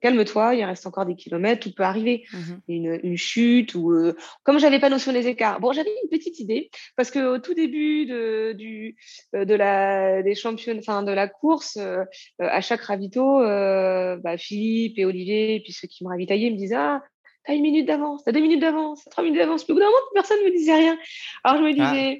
[0.00, 2.24] calme-toi, il reste encore des kilomètres, tout peut arriver.
[2.32, 5.60] Mmh une, chute ou euh, comme j'avais pas notion des écarts.
[5.60, 8.96] Bon, j'avais une petite idée parce que au tout début de, du,
[9.34, 12.04] euh, de la des enfin de la course, euh,
[12.38, 16.76] à chaque ravito, bah, Philippe et Olivier et puis ceux qui me ravitaillaient me disaient
[16.76, 17.02] ah
[17.44, 19.68] t'as une minute d'avance, t'as deux minutes d'avance, t'as trois minutes d'avance.
[19.68, 20.98] Au bout d'un moment, personne ne me disait rien.
[21.44, 22.14] Alors je me ah.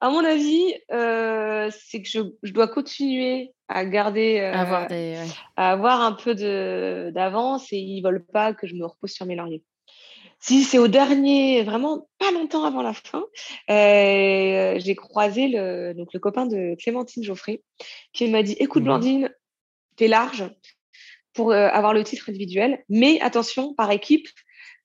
[0.00, 4.88] À mon avis, c'est que je, je, dois continuer à garder, avoir,
[5.56, 6.34] à avoir un peu
[7.12, 9.62] d'avance et ils veulent pas que je me repose sur mes lauriers.
[10.40, 13.24] Si c'est au dernier, vraiment pas longtemps avant la fin,
[13.68, 17.62] j'ai croisé le, donc le copain de Clémentine Geoffrey
[18.12, 19.30] qui m'a dit Écoute, mmh Blandine,
[19.96, 20.44] t'es large
[21.32, 24.28] pour avoir le titre individuel, mais attention, par équipe,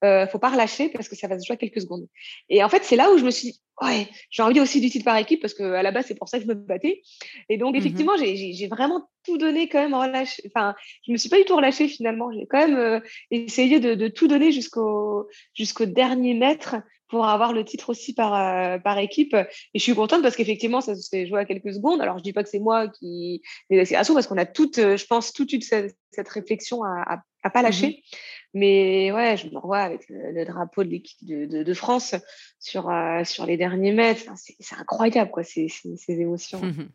[0.04, 2.08] euh, faut pas relâcher parce que ça va se jouer à quelques secondes.
[2.48, 4.90] Et en fait, c'est là où je me suis dit, ouais, j'ai envie aussi du
[4.90, 7.02] titre par équipe parce que à la base, c'est pour ça que je me battais.
[7.50, 10.44] Et donc, mmh effectivement, j'ai vraiment tout donné quand même relâché.
[10.48, 12.32] Enfin, je me suis pas du tout relâchée finalement.
[12.32, 13.00] J'ai quand même euh,
[13.32, 16.76] essayé de, de, tout donner jusqu'au jusqu'au dernier mètre
[17.10, 19.34] pour avoir le titre aussi par, euh, par équipe.
[19.34, 22.02] Et je suis contente parce qu'effectivement, ça se fait jouer à quelques secondes.
[22.02, 24.96] Alors, je dis pas que c'est moi qui les accélérations parce qu'on a toutes, euh,
[24.96, 27.88] je pense, toute cette, cette réflexion à, à, pas lâcher.
[27.88, 28.18] Mmh
[28.56, 32.16] Mais ouais, je me revois avec le, drapeau de l'équipe de, de, de, France
[32.60, 34.24] sur, euh, sur les derniers mètres.
[34.36, 36.60] c'est incroyable, quoi, ces, ces, ces émotions.
[36.60, 36.90] Mmh.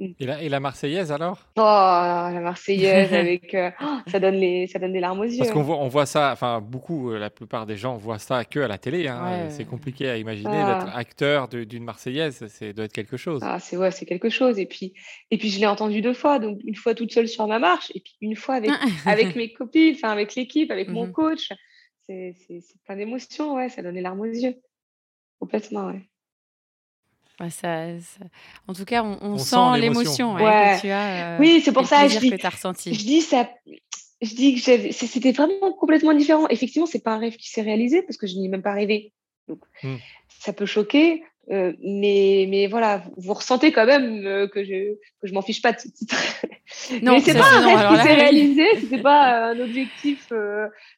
[0.00, 1.38] Et la, et la Marseillaise alors?
[1.56, 3.54] Oh, la Marseillaise avec.
[3.54, 5.38] Euh, oh, ça, donne les, ça donne des larmes aux yeux.
[5.38, 8.44] Parce qu'on voit, on voit ça, enfin, beaucoup, euh, la plupart des gens voient ça
[8.44, 9.06] que à la télé.
[9.06, 9.48] Hein.
[9.50, 10.84] C'est compliqué à imaginer ah.
[10.84, 13.40] d'être acteur d'une Marseillaise, c'est doit être quelque chose.
[13.44, 14.58] Ah, c'est ouais, c'est quelque chose.
[14.58, 14.94] Et puis,
[15.30, 17.92] et puis je l'ai entendu deux fois, donc une fois toute seule sur ma marche,
[17.94, 18.70] et puis une fois avec,
[19.06, 21.52] avec mes copines, enfin, avec l'équipe, avec mon mmh coach.
[22.06, 22.34] C'est
[22.84, 24.56] plein d'émotions, ouais, ça donne les larmes aux yeux.
[25.38, 26.02] Complètement, ouais.
[27.50, 27.86] Ça,
[28.68, 31.34] En tout cas, on, sent, l'émotion ouais, tu as.
[31.34, 32.94] Euh, oui, c'est pour ça je dis, que as ressenti.
[32.94, 33.50] Je dis ça.
[34.22, 36.46] Je dis que c'était vraiment complètement différent.
[36.48, 38.72] Effectivement, c'est pas un rêve qui s'est réalisé parce que je n'y ai même pas
[38.72, 39.12] rêvé.
[39.48, 39.96] Donc, mmh.
[40.28, 45.26] ça peut choquer, euh, mais, mais voilà, vous, ressentez quand même euh, que je que
[45.26, 46.16] je m'en fiche pas de ce titre.
[47.02, 50.32] Non, mais c'est pas un rêve qui s'est réalisé, c'est pas un objectif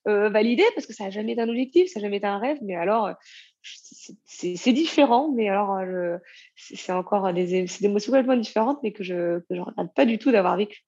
[0.05, 2.59] validé parce que ça n'a jamais été un objectif, ça n'a jamais été un rêve.
[2.63, 3.11] Mais alors,
[4.25, 5.79] c'est différent, mais alors
[6.57, 10.31] c'est encore des, des émotions complètement différentes, mais que je ne regrette pas du tout
[10.31, 10.85] d'avoir vécu.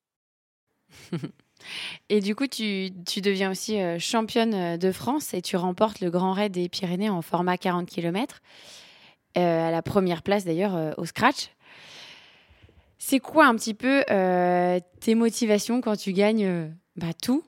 [2.08, 6.10] et du coup, tu, deviens aussi euh, championne euh, de France et tu remportes le
[6.10, 8.40] Grand Raid des Pyrénées en format 40 km,
[9.36, 11.50] euh, à la première place d'ailleurs au scratch.
[12.98, 14.02] C'est quoi un petit peu
[15.00, 17.44] tes motivations quand tu gagnes bah, tout?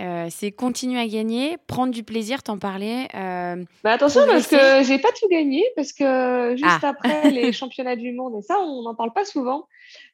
[0.00, 3.06] Euh, c'est continuer à gagner, prendre du plaisir, t'en parler.
[3.14, 6.88] Euh, bah attention parce que j'ai pas tout gagné parce que juste ah.
[6.88, 9.68] après les championnats du monde et ça on n'en parle pas souvent.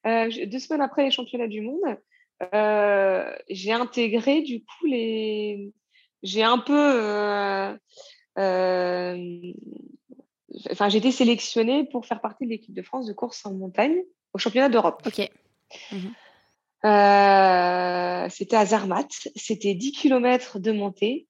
[0.06, 1.82] Euh, deux semaines après les championnats du monde,
[3.48, 5.72] j'ai intégré du coup les,
[6.22, 7.78] j'ai un peu,
[10.70, 14.02] enfin j'ai été sélectionnée pour faire partie de l'équipe de France de course en montagne
[14.32, 15.02] au championnat d'Europe.
[15.06, 15.30] Ok.
[15.92, 16.12] Mhm.
[16.84, 19.10] Euh, c'était à Zermatt.
[19.34, 21.26] C'était 10 km de montée.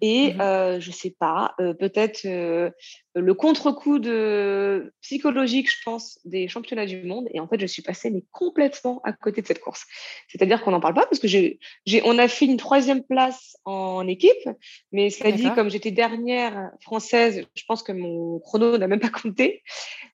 [0.00, 2.70] Et mmh euh, je sais pas, euh, peut-être euh,
[3.14, 7.28] le contre-coup de psychologique, je pense, des championnats du monde.
[7.32, 9.86] Et en fait, je suis passée mais complètement à côté de cette course.
[10.28, 11.58] C'est-à-dire qu'on n'en parle pas parce que j'ai,
[12.04, 14.48] on a fait une troisième place en équipe,
[14.92, 19.08] mais cela dit, comme j'étais dernière française, je pense que mon chrono n'a même pas
[19.08, 19.62] compté.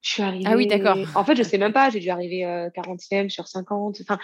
[0.00, 0.44] Je suis arrivée.
[0.46, 0.98] Ah oui, d'accord.
[1.16, 1.90] En fait, je sais même pas.
[1.90, 2.42] J'ai dû arriver
[2.76, 3.98] 40e sur 50.
[4.02, 4.18] Enfin,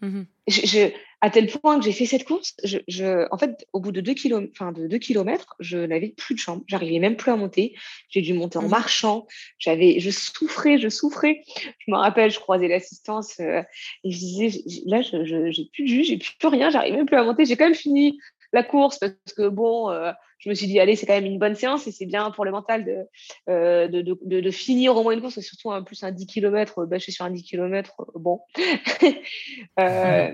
[0.00, 3.80] Mmh je, à tel point que j'ai fait cette course, je, je, en fait, au
[3.80, 6.64] bout de deux, kilomètres, enfin de deux kilomètres, je n'avais plus de jambes.
[6.66, 7.76] J'arrivais même plus à monter.
[8.08, 9.26] J'ai dû monter en mmh marchant.
[9.58, 11.42] J'avais, je souffrais, je souffrais.
[11.78, 13.62] Je me rappelle, je croisais l'assistance euh,
[14.02, 17.16] et je disais, là, je, j'ai plus de jus, j'ai plus rien, j'arrive même plus
[17.16, 17.44] à monter.
[17.44, 18.18] J'ai quand même fini
[18.52, 20.10] la course parce que bon, euh,
[20.40, 22.44] je me suis dit, allez, c'est quand même une bonne séance et c'est bien pour
[22.44, 23.06] le mental de,
[23.48, 27.24] euh, finir au moins une course, et surtout en plus un 10 km, bâcher sur
[27.24, 28.40] un 10 km, bon.
[29.80, 30.32] euh,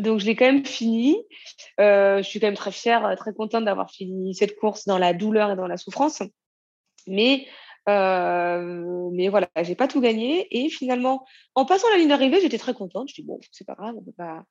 [0.00, 1.18] donc, je l'ai quand même fini.
[1.78, 5.12] Euh, je suis quand même très fière, très contente d'avoir fini cette course dans la
[5.12, 6.22] douleur et dans la souffrance.
[7.06, 7.46] Mais
[7.88, 10.46] euh, mais voilà, j'ai pas tout gagné.
[10.50, 13.08] Et finalement, en passant la ligne d'arrivée, j'étais très contente.
[13.08, 14.44] Je dis bon, c'est pas grave, on peut pas.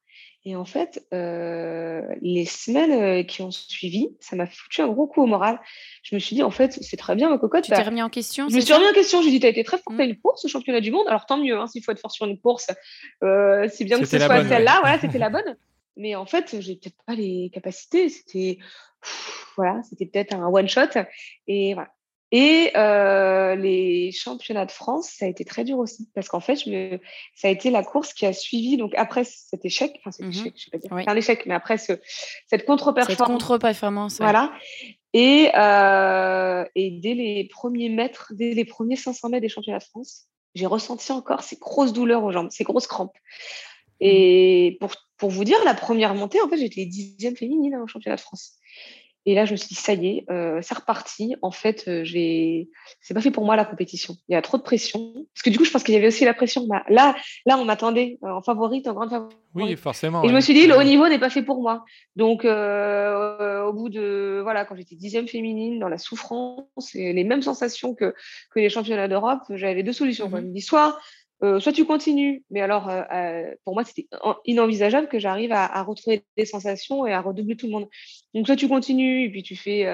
[0.44, 5.08] Et en fait, euh, les semaines euh, qui ont suivi, ça m'a foutu un gros
[5.08, 5.60] coup au moral.
[6.04, 7.64] Je me suis dit en fait, c'est très bien ma cocotte.
[7.64, 9.22] Tu t'es remis en question Je me suis remis en question.
[9.22, 10.10] J'ai dit, tu as été très fort à mmh.
[10.10, 11.08] une course au championnat du monde.
[11.08, 12.68] Alors tant mieux, hein, s'il faut être fort sur une course,
[13.24, 14.80] euh, c'est bien que ce soit celle-là.
[14.82, 15.58] Voilà, c'était la bonne.
[15.98, 18.10] Mais en fait, j'ai peut-être pas les capacités.
[18.10, 18.58] C'était
[19.56, 20.90] voilà, c'était peut-être un one shot.
[21.48, 21.90] Et voilà.
[22.32, 26.56] Et euh, les championnats de France, ça a été très dur aussi, parce qu'en fait,
[26.56, 27.00] je me...
[27.36, 30.30] ça a été la course qui a suivi, donc après cet échec, enfin cet mmh
[30.30, 31.94] échec, je sais pas dire, c'est un échec, mais après ce,
[32.48, 33.18] cette contre-performance.
[33.18, 34.18] Cette contre-performance.
[34.20, 34.54] Voilà.
[35.14, 39.84] Et, euh, et dès les premiers mètres, dès les premiers 500 mètres des championnats de
[39.84, 43.16] France, j'ai ressenti encore ces grosses douleurs aux jambes, ces grosses crampes.
[44.00, 44.06] Mmh.
[44.06, 47.88] Et pour, pour vous dire, la première montée, en fait, j'étais dixième féminine hein, au
[47.88, 48.54] championnat de France.
[49.26, 51.36] Et là, je me suis dit, ça y est, euh, c'est reparti.
[51.44, 52.70] En fait, euh, j'ai,
[53.02, 54.16] c'est pas fait pour moi la compétition.
[54.28, 55.14] Il y a trop de pression.
[55.34, 56.66] Parce que du coup, je pense qu'il y avait aussi la pression.
[56.66, 59.38] Bah, là, là, on m'attendait euh, en favorite, en grande favorite.
[59.54, 60.24] Oui, forcément.
[60.24, 61.86] Et je me suis dit, le haut niveau n'est pas fait pour moi.
[62.16, 67.24] Donc, euh, au bout de, voilà, quand j'étais dixième féminine, dans la souffrance et les
[67.24, 68.16] mêmes sensations que,
[68.50, 70.32] que les championnats d'Europe, j'avais deux solutions.
[70.32, 70.98] Je me dis, soit
[71.44, 74.08] euh, soit tu continues, mais alors euh, euh, pour moi c'était
[74.46, 77.88] inenvisageable que j'arrive à, retrouver des sensations et à redoubler tout le monde.
[78.34, 79.88] Donc soit tu continues et puis tu fais,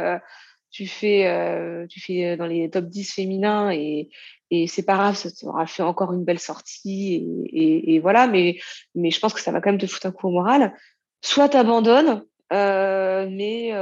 [0.71, 4.10] tu fais, tu fais dans les top 10 féminins et,
[4.51, 8.60] et c'est pas grave, ça t'aura fait encore une belle sortie et, et, voilà, mais,
[8.93, 10.73] mais je pense que ça va quand même te foutre un coup au moral.
[11.21, 13.73] Soit tu abandonnes mais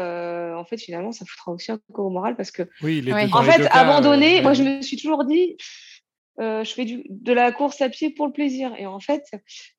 [0.65, 3.33] en fait, finalement, ça foutra aussi un coup au moral parce que, oui, les deux-
[3.33, 5.57] en fait, abandonner, euh, moi, je me suis toujours dit,
[6.39, 8.73] euh, je fais du, de la course à pied pour le plaisir.
[8.77, 9.23] Et en fait,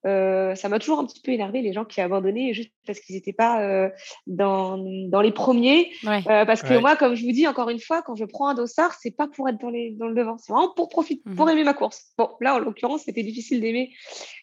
[0.07, 3.15] euh, ça m'a toujours un petit peu énervé les gens qui abandonnaient juste parce qu'ils
[3.17, 3.91] n'étaient pas euh,
[4.27, 4.79] dans,
[5.09, 5.91] dans les premiers.
[6.05, 6.23] Ouais.
[6.29, 6.81] Euh, parce que Ouais.
[6.81, 9.27] moi, comme je vous dis encore une fois, quand je prends un dossard, c'est pas
[9.29, 11.37] pour être dans, les, dans le devant, c'est vraiment pour profiter, Mhm.
[11.37, 12.13] pour aimer ma course.
[12.19, 13.93] Bon, là, en l'occurrence, c'était difficile d'aimer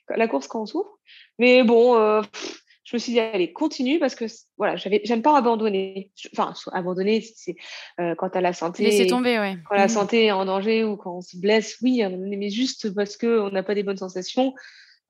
[0.09, 0.99] la course quand on souffre.
[1.39, 4.25] Mais bon, euh, pff, je me suis dit, allez, continue parce que
[4.57, 6.11] voilà, j'aime pas abandonner.
[6.37, 7.55] Enfin, abandonner, c'est
[8.01, 8.83] euh, quand tu as la santé.
[8.83, 9.55] Laisser tomber, ouais.
[9.69, 9.89] Quand la Mhm.
[9.89, 13.49] santé est en danger ou quand on se blesse, oui, à mais juste parce qu'on
[13.51, 14.53] n'a pas des bonnes sensations,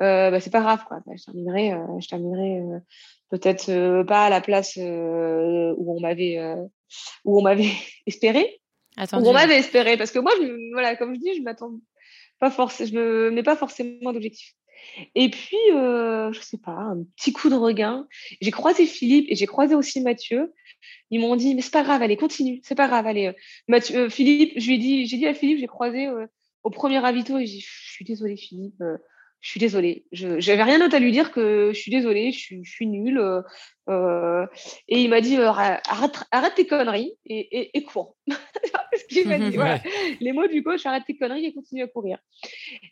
[0.02, 0.84] euh, bah, c'est pas grave.
[0.88, 1.00] Quoi.
[1.06, 2.80] Bah, je terminerai, euh, je terminerai euh,
[3.32, 4.82] peut-être pas à la place où
[5.96, 6.38] on m'avait
[7.26, 7.72] où on m'avait
[8.06, 8.62] espéré,
[8.98, 9.26] Attendu.
[9.26, 9.98] où on m'avait espéré.
[9.98, 11.72] Parce que moi, je, voilà, comme je dis, je m'attends
[12.40, 14.54] pas forcément, je me mets pas forcément d'objectif.
[15.16, 18.08] Et puis, euh, je sais pas, un petit coup de regain.
[18.42, 20.54] J'ai croisé Philippe et j'ai croisé aussi Mathieu.
[21.10, 23.28] Ils m'ont dit, mais c'est pas grave, allez, continue, c'est pas grave, allez.
[23.28, 26.10] euh, euh, Philippe, je lui ai dit, j'ai dit à Philippe, j'ai croisé
[26.64, 28.82] au premier ravito et j'ai dit, je suis désolée, Philippe,
[29.44, 30.06] je suis désolée.
[30.14, 32.88] Je j'avais rien d'autre à lui dire que je suis désolée, je suis, je suis
[32.88, 33.20] nulle.
[33.20, 33.42] euh,
[33.90, 34.48] euh,
[34.88, 38.16] et il m'a dit, euh, arrête, arrête tes conneries et, et, et cours.
[38.30, 39.82] Ce qu'il m'a dit, voilà.
[40.22, 42.20] Les mots du coach, arrête tes conneries et continue à courir.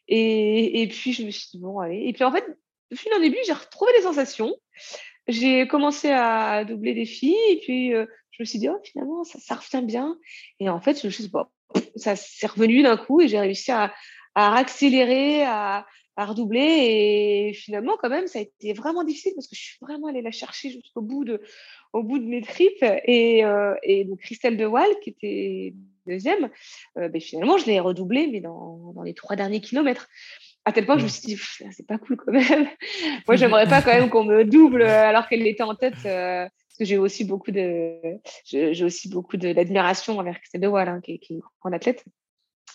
[0.10, 2.04] Et, et puis, je me suis dit, bon, allez.
[2.06, 2.46] Et puis, en fait,
[2.92, 4.54] de fil en début, j'ai retrouvé des sensations.
[5.30, 7.38] J'ai commencé à doubler des filles.
[7.52, 10.18] Et puis, euh, je me suis dit, oh, finalement, ça, ça revient bien.
[10.60, 11.46] Et en fait, je me suis dit, bon,
[11.96, 13.94] ça s'est revenu d'un coup et j'ai réussi à,
[14.36, 15.86] à accélérer, à,
[16.26, 16.60] redoubler.
[17.50, 20.22] Et finalement, quand même, ça a été vraiment difficile parce que je suis vraiment allée
[20.22, 21.42] la chercher jusqu'au bout de,
[21.94, 22.86] au bout de mes tripes.
[23.06, 25.74] Et, euh, et donc, Christelle De Waal, qui était
[26.08, 26.50] deuxième,
[26.98, 30.08] euh, ben, finalement, je l'ai redoublée, mais dans, dans les trois derniers kilomètres.
[30.66, 31.40] À tel point que je me suis dit,
[31.72, 32.68] c'est pas cool quand même.
[33.28, 35.96] Moi, j'aimerais pas quand même qu'on me double alors qu'elle était en tête.
[36.06, 38.00] euh, parce que j'ai aussi beaucoup de,
[38.46, 42.06] j'ai aussi beaucoup d'admiration envers Christelle De Waal, hein, qui, qui est une grande athlète.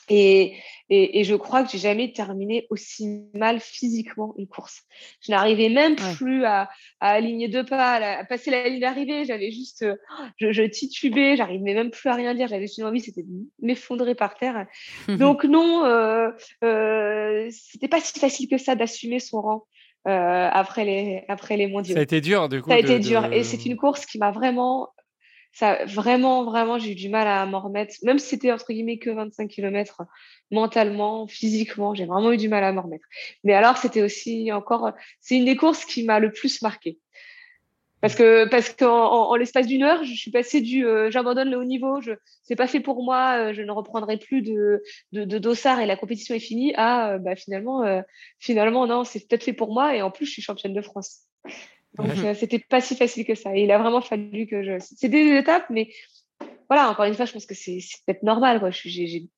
[0.08, 0.54] Et,
[0.88, 4.82] et, et je crois que j'ai jamais terminé aussi mal physiquement une course.
[5.24, 6.14] Je n'arrivais même Ouais.
[6.14, 6.68] plus à,
[7.00, 9.24] à aligner deux pas, à, passer la ligne d'arrivée.
[9.24, 9.96] J'avais juste, euh,
[10.38, 12.46] je, je titubais, j'arrivais même plus à rien dire.
[12.48, 13.28] J'avais juste une envie, c'était de
[13.60, 14.66] m'effondrer par terre.
[15.08, 16.30] Donc non, euh,
[16.64, 19.66] euh, c'était pas si facile que ça d'assumer son rang
[20.06, 21.94] euh, après les après les mondiaux.
[21.94, 22.70] Ça a été dur, du coup.
[22.70, 24.88] Ça a de- été dur de- et c'est une course qui m'a vraiment,
[25.86, 27.94] vraiment vraiment j'ai eu du mal à m'en remettre.
[28.02, 30.02] Même si c'était entre guillemets que 25 km,
[30.50, 33.06] mentalement, physiquement, j'ai vraiment eu du mal à m'en remettre.
[33.44, 36.98] Mais alors c'était aussi encore, c'est une des courses qui m'a le plus marqué.
[38.02, 41.50] Parce que parce qu'en en, en l'espace d'une heure, je suis passée du euh, j'abandonne
[41.50, 41.98] le haut niveau,
[42.42, 44.82] c'est pas fait pour moi, euh, je ne reprendrai plus de
[45.12, 46.74] dossard et la compétition est finie.
[46.76, 47.82] À euh, bah finalement
[48.38, 51.22] finalement non, c'est peut-être fait pour moi et en plus je suis championne de France.
[51.98, 52.24] Donc Mhm.
[52.26, 53.56] euh, c'était pas si facile que ça.
[53.56, 54.78] Et il a vraiment fallu que je.
[54.80, 55.88] C'est des étapes, mais
[56.68, 58.70] voilà encore une fois, je pense que c'est peut-être normal quoi.
[58.70, 59.28] J'ai-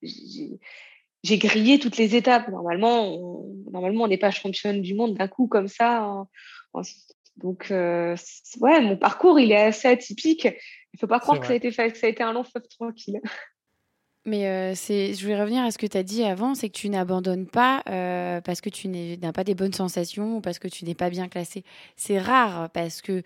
[1.39, 2.49] grillé toutes les étapes.
[2.49, 6.05] Normalement, on, normalement, on n'est pas championne du monde d'un coup comme ça.
[6.05, 6.29] en-
[6.75, 6.83] en-
[7.37, 8.17] donc, euh,
[8.61, 10.49] ouais, mon parcours, il est assez atypique.
[10.93, 12.33] Il faut pas croire C'est que ça, a été, fa- que ça a été un
[12.33, 13.21] long fleuve tranquille.
[14.29, 16.91] Mais euh, je voulais revenir à ce que tu as dit avant, c'est que tu
[16.91, 20.85] n'abandonnes pas euh, parce que tu n'as pas des bonnes sensations ou parce que tu
[20.85, 21.65] n'es pas bien classé.
[21.97, 23.23] C'est rare parce que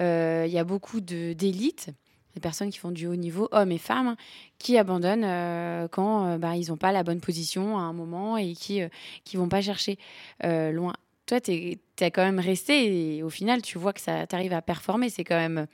[0.00, 1.90] euh, il y a beaucoup d'élites,
[2.34, 4.14] des personnes qui font du haut niveau, hommes et femmes,
[4.58, 8.36] qui abandonnent euh, quand euh, bah, ils n'ont pas la bonne position à un moment
[8.36, 8.80] et qui
[9.24, 9.98] qui vont pas chercher
[10.44, 10.94] euh, loin.
[11.26, 14.62] Toi, tu as quand même resté et au final, tu vois que ça t'arrive à
[14.62, 15.08] performer.
[15.08, 15.66] C'est quand même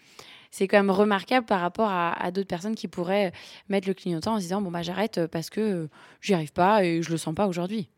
[0.51, 3.33] c'est quand même remarquable par rapport à, d'autres personnes qui pourraient
[3.69, 5.89] mettre le clignotant en se disant bon bah j'arrête parce que euh,
[6.21, 7.89] j'y arrive pas et je le sens pas aujourd'hui.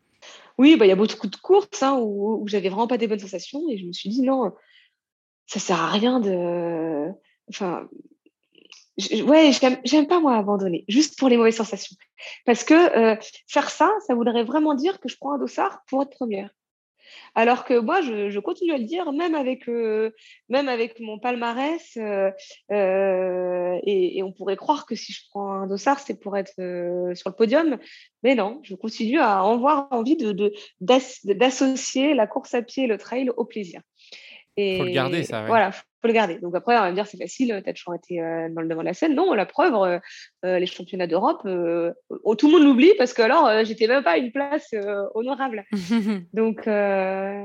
[0.57, 3.07] Oui, bah, il y a beaucoup de courses hein, où, où j'avais vraiment pas des
[3.07, 4.51] bonnes sensations et je me suis dit non,
[5.47, 7.09] ça sert à rien de.
[7.49, 7.87] Enfin,
[8.97, 9.51] je- ouais,
[9.83, 11.95] j'aime pas moi abandonner, juste pour les mauvaises sensations.
[12.45, 13.15] Parce que euh,
[13.47, 16.51] faire ça, ça voudrait vraiment dire que je prends un dossard pour être première.
[17.35, 20.11] Alors que moi, je, continue à le dire, même avec, euh,
[20.49, 22.31] mon palmarès, euh,
[22.71, 26.53] euh, et, on pourrait croire que si je prends un dossard, c'est pour être
[27.15, 27.77] sur le podium.
[28.23, 30.17] Mais non, je continue à avoir envie
[30.81, 33.81] d'associer la course à pied et le trail au plaisir.
[34.57, 35.47] Et Faut le garder, ça, ouais.
[35.47, 36.39] Voilà, faut le garder.
[36.39, 38.67] Donc après, on va me dire c'est facile, tu as toujours été euh, dans le
[38.67, 39.15] devant de la scène.
[39.15, 39.99] Non, la preuve, euh,
[40.45, 41.91] euh, les championnats d'Europe, euh,
[42.23, 44.67] oh, tout le monde l'oublie parce que alors, euh, j'étais même pas à une place
[44.73, 45.65] euh, honorable.
[46.33, 47.43] Donc, euh,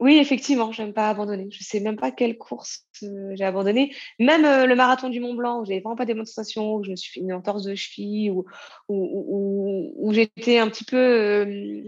[0.00, 1.48] oui, effectivement, j'aime pas abandonner.
[1.50, 3.94] Je sais même pas quelle course euh, j'ai abandonné.
[4.20, 6.84] Même euh, le marathon du Mont Blanc, où j'avais vraiment pas des bonnes sensations, où
[6.84, 8.44] je me suis fait une entorse de cheville, où,
[8.88, 11.82] où, où, où j'étais un petit peu.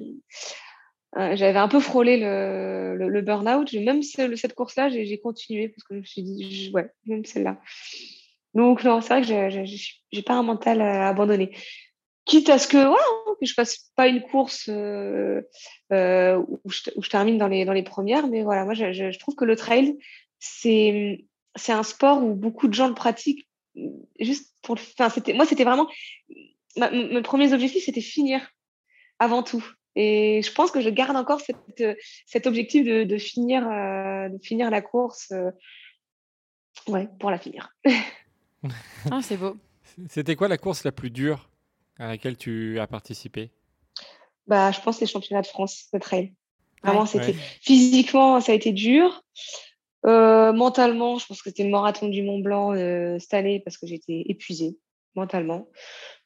[1.16, 3.72] Euh, j'avais un peu frôlé le, le, burn-out.
[3.74, 7.60] Même cette course-là, j'ai continué parce que je me suis dit, ouais, même celle-là.
[8.54, 11.56] Donc, non, c'est vrai que je n'ai pas un mental abandonné.
[12.26, 12.96] Quitte à ce que, hein,
[13.42, 15.42] je fasse pas une course euh,
[15.92, 19.44] euh, où, je, termine dans les, dans les premières, mais voilà, moi, je, trouve que
[19.44, 19.98] le trail,
[20.38, 21.24] c'est
[21.68, 23.48] un sport où beaucoup de gens le pratiquent
[24.18, 24.76] juste pour.
[24.98, 25.88] Enfin, moi, c'était vraiment.
[26.76, 28.48] mes premiers objectifs, c'était finir
[29.18, 29.64] avant tout.
[29.96, 31.40] Et je pense que je garde encore
[32.26, 35.32] cet objectif de, finir, euh, de finir la course
[36.88, 37.74] ouais, pour la finir.
[39.10, 39.56] ah, c'est beau.
[40.08, 41.50] C'était quoi la course la plus dure
[41.98, 43.50] à laquelle tu as participé?
[44.46, 46.32] Bah, Je pense les championnats de France de trail.
[46.82, 49.22] Vraiment, c'était physiquement, ça a été dur.
[50.06, 53.76] Euh, mentalement, je pense que c'était le marathon du Mont Blanc euh, cette année parce
[53.76, 54.78] que j'étais épuisée
[55.14, 55.68] mentalement.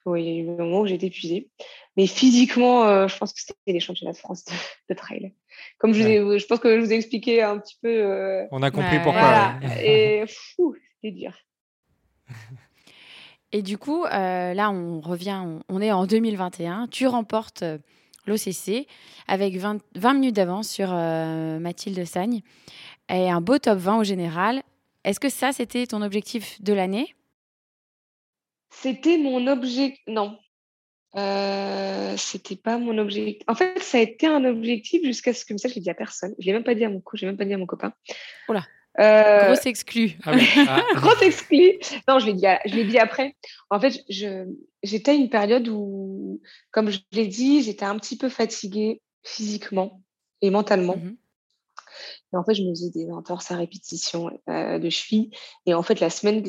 [0.05, 1.49] Oui, il y a eu un moment où j'étais épuisée.
[1.97, 4.45] Mais physiquement, euh, je pense que c'était les championnats de France
[4.89, 5.33] de, trail.
[5.79, 8.47] Comme je, je pense que je vous ai expliqué un petit peu.
[8.51, 9.55] On a compris pourquoi.
[9.83, 10.25] Et
[10.57, 11.33] fou, c'était dur.
[13.55, 16.89] Et du coup, euh, là, on revient, on, est en 2021.
[16.91, 17.79] Tu remportes euh,
[18.27, 18.89] l'OCC
[19.29, 19.79] avec 20,
[20.13, 22.41] minutes d'avance sur euh, Mathilde Sagne
[23.09, 24.65] et un beau top 20 au général.
[25.05, 27.15] Est-ce que ça, c'était ton objectif de l'année?
[28.81, 30.03] C'était mon objectif.
[30.07, 30.39] Non.
[32.17, 33.43] c'était pas mon objectif.
[33.49, 35.95] En fait, ça a été un objectif jusqu'à ce que ça, je l'ai dit à
[35.95, 36.35] personne.
[36.39, 37.93] Je l'ai même pas dit à mon co, j'ai même pas dit à mon copain.
[38.49, 38.65] Oula.
[39.01, 39.47] Euh...
[39.47, 40.13] Grosse exclu.
[40.25, 40.33] Ah
[40.69, 40.83] ah.
[40.95, 41.79] Grosse exclu.
[42.09, 43.35] Non, je l'ai dit, je l'ai dit après.
[43.71, 44.47] En fait, je,
[44.83, 50.01] j'étais à une période où, comme je l'ai dit, j'étais un petit peu fatiguée physiquement
[50.43, 50.97] et mentalement.
[50.97, 51.17] Mmh
[52.35, 55.31] et en fait, je me faisais des entorses à répétition euh, de cheville.
[55.67, 56.43] Et en fait, la semaine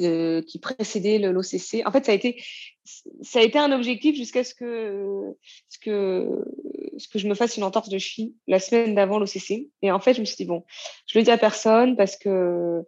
[0.43, 2.43] qui précédait l'OCC, en fait, ça a été,
[3.21, 5.35] ça a été un objectif jusqu'à ce que,
[5.69, 6.43] ce que,
[6.97, 9.69] ce que je me fasse une entorse de cheville la semaine d'avant l'OCC.
[9.83, 10.63] Et en fait, je me suis dit bon,
[11.05, 12.81] je le dis à personne parce que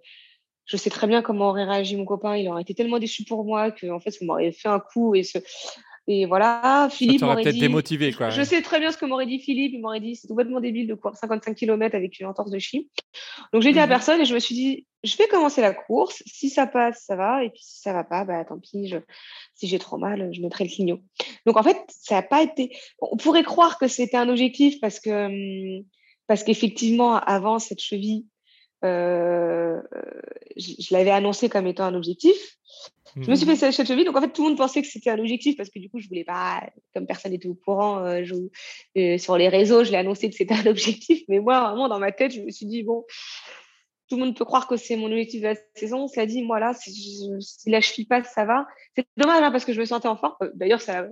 [0.66, 2.36] je sais très bien comment aurait réagi mon copain.
[2.36, 5.14] Il aurait été tellement déçu pour moi que en fait, ça m'aurait fait un coup
[5.14, 5.38] et ce,
[6.10, 8.30] et voilà, Philippe m'aurait peut-être démotivé, quoi.
[8.30, 9.74] Je sais très bien ce que m'aurait dit Philippe.
[9.74, 12.89] Il m'aurait dit c'est complètement débile de courir 55 km avec une entorse de chie.
[13.51, 13.89] Donc j'ai dit à mhm.
[13.89, 16.24] personne et je me suis dit je vais commencer la course.
[16.26, 17.43] Si ça passe, ça va.
[17.43, 18.93] Et puis si ça va pas, bah tant pis.
[19.55, 21.01] Si j'ai trop mal, je mettrai le clignot.
[21.45, 22.72] Donc en fait, ça n'a pas été.
[23.01, 25.84] On pourrait croire que c'était un objectif parce que hum,
[26.28, 28.26] parce qu'effectivement avant cette cheville,
[28.86, 29.82] euh,
[30.55, 32.58] je l'avais annoncé comme étant un objectif.
[33.16, 33.55] Je me suis mhm.
[33.55, 35.70] fait cette cheville, donc en fait tout le monde pensait que c'était un objectif parce
[35.70, 38.24] que du coup je voulais pas, comme personne n'était au courant, euh,
[38.97, 41.99] euh, sur les réseaux, je l'ai annoncé que c'était un objectif, mais moi vraiment dans
[41.99, 43.05] ma tête je me suis dit bon,
[44.10, 46.08] tout le monde peut croire que c'est mon objectif de la saison.
[46.08, 47.30] Cela dit, moi là, si,
[47.66, 48.66] la cheville passe, ça va.
[48.95, 50.36] C'est dommage hein, parce que je me sentais en forme.
[50.43, 51.08] Euh, d'ailleurs, ça,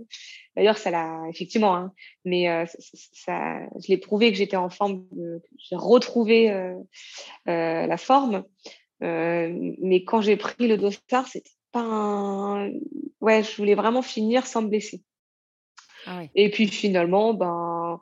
[0.56, 1.76] d'ailleurs, ça l'a effectivement.
[1.76, 1.92] Hein,
[2.24, 2.66] mais
[3.12, 5.06] ça, je l'ai prouvé que j'étais en forme.
[5.58, 6.74] j'ai retrouvé
[7.46, 8.46] la forme.
[9.02, 15.04] mais quand j'ai pris le dossard, c'était Ouais, je voulais vraiment finir sans me blesser.
[16.06, 18.00] Ah Et puis finalement, ben,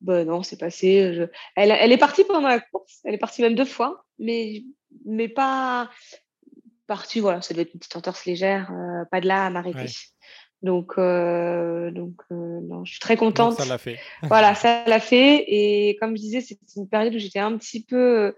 [0.00, 1.28] ben non, c'est passé.
[1.56, 3.00] Elle, elle, est partie pendant la course.
[3.04, 4.64] Elle est partie même deux fois, mais,
[5.06, 5.90] mais pas
[6.86, 7.20] partie.
[7.20, 9.92] Voilà, ça devait être une petite entorse légère, euh, pas de là à m'arrêter.
[10.62, 13.58] Donc, euh, donc euh, non, je suis très contente.
[13.58, 13.98] ça l'a fait.
[14.22, 15.44] voilà, ça l'a fait.
[15.46, 18.34] Et comme je disais, c'était une période où j'étais un petit peu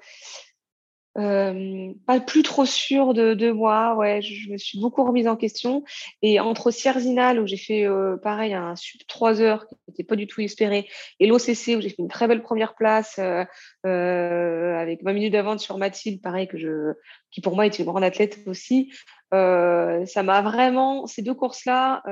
[1.18, 3.94] euh, pas plus trop sûre de, de, moi.
[3.96, 5.84] Ouais, je, me suis beaucoup remise en question.
[6.22, 10.16] Et entre Sierzinal, où j'ai fait euh, pareil un sub 3 heures qui n'était pas
[10.16, 10.88] du tout espéré,
[11.20, 13.44] et l'OCC, où j'ai fait une très belle première place euh,
[13.86, 16.92] euh avec 20 minutes d'avance sur Mathilde, pareil, que je,
[17.30, 18.92] qui pour moi était une grande athlète aussi.
[19.32, 22.02] ça m'a vraiment, ces deux courses-là,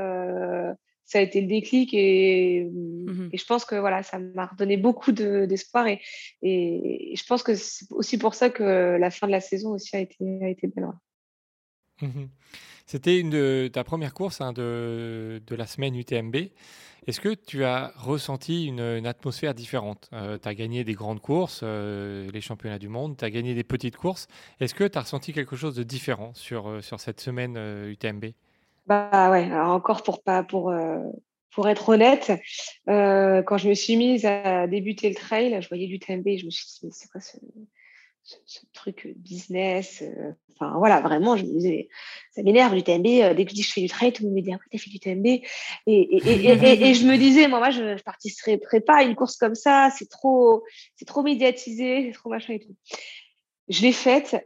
[1.05, 4.77] ça a été le déclic et, mmh et je pense que voilà, ça m'a redonné
[4.77, 6.01] beaucoup d'espoir et,
[6.43, 9.95] et, je pense que c'est aussi pour ça que la fin de la saison aussi
[9.97, 10.89] a été, a été belle.
[12.03, 12.27] Mmh
[12.87, 16.37] C'était une de ta première course hein, de, de, la semaine UTMB.
[17.07, 20.09] Est-ce que tu as ressenti une, atmosphère différente?
[20.15, 23.55] Euh, Tu as gagné des grandes courses, euh, les championnats du monde, tu as gagné
[23.55, 24.27] des petites courses.
[24.59, 28.33] Est-ce que tu as ressenti quelque chose de différent sur, euh, sur cette semaine UTMB
[28.87, 30.99] bah ouais, alors encore pour pas pour euh,
[31.55, 32.33] pour être honnête,
[32.89, 36.47] euh, quand je me suis mise à débuter le trail, je voyais l'UTMB et je
[36.47, 37.37] me suis dit mais c'est quoi ce,
[38.73, 41.89] truc business euh, Enfin voilà, vraiment, je me disais
[42.31, 43.03] ça m'énerve l'UTMB.
[43.03, 44.79] dès que je dis je fais du trail, tout le monde me dit ah t'as
[44.79, 45.43] fait du TMB et
[45.87, 49.37] et, et, et, je me disais moi moi je, je participerai pas à une course
[49.37, 50.63] comme ça, c'est trop
[50.97, 52.77] c'est trop médiatisé, c'est trop machin et tout.
[53.69, 54.37] Je l'ai faite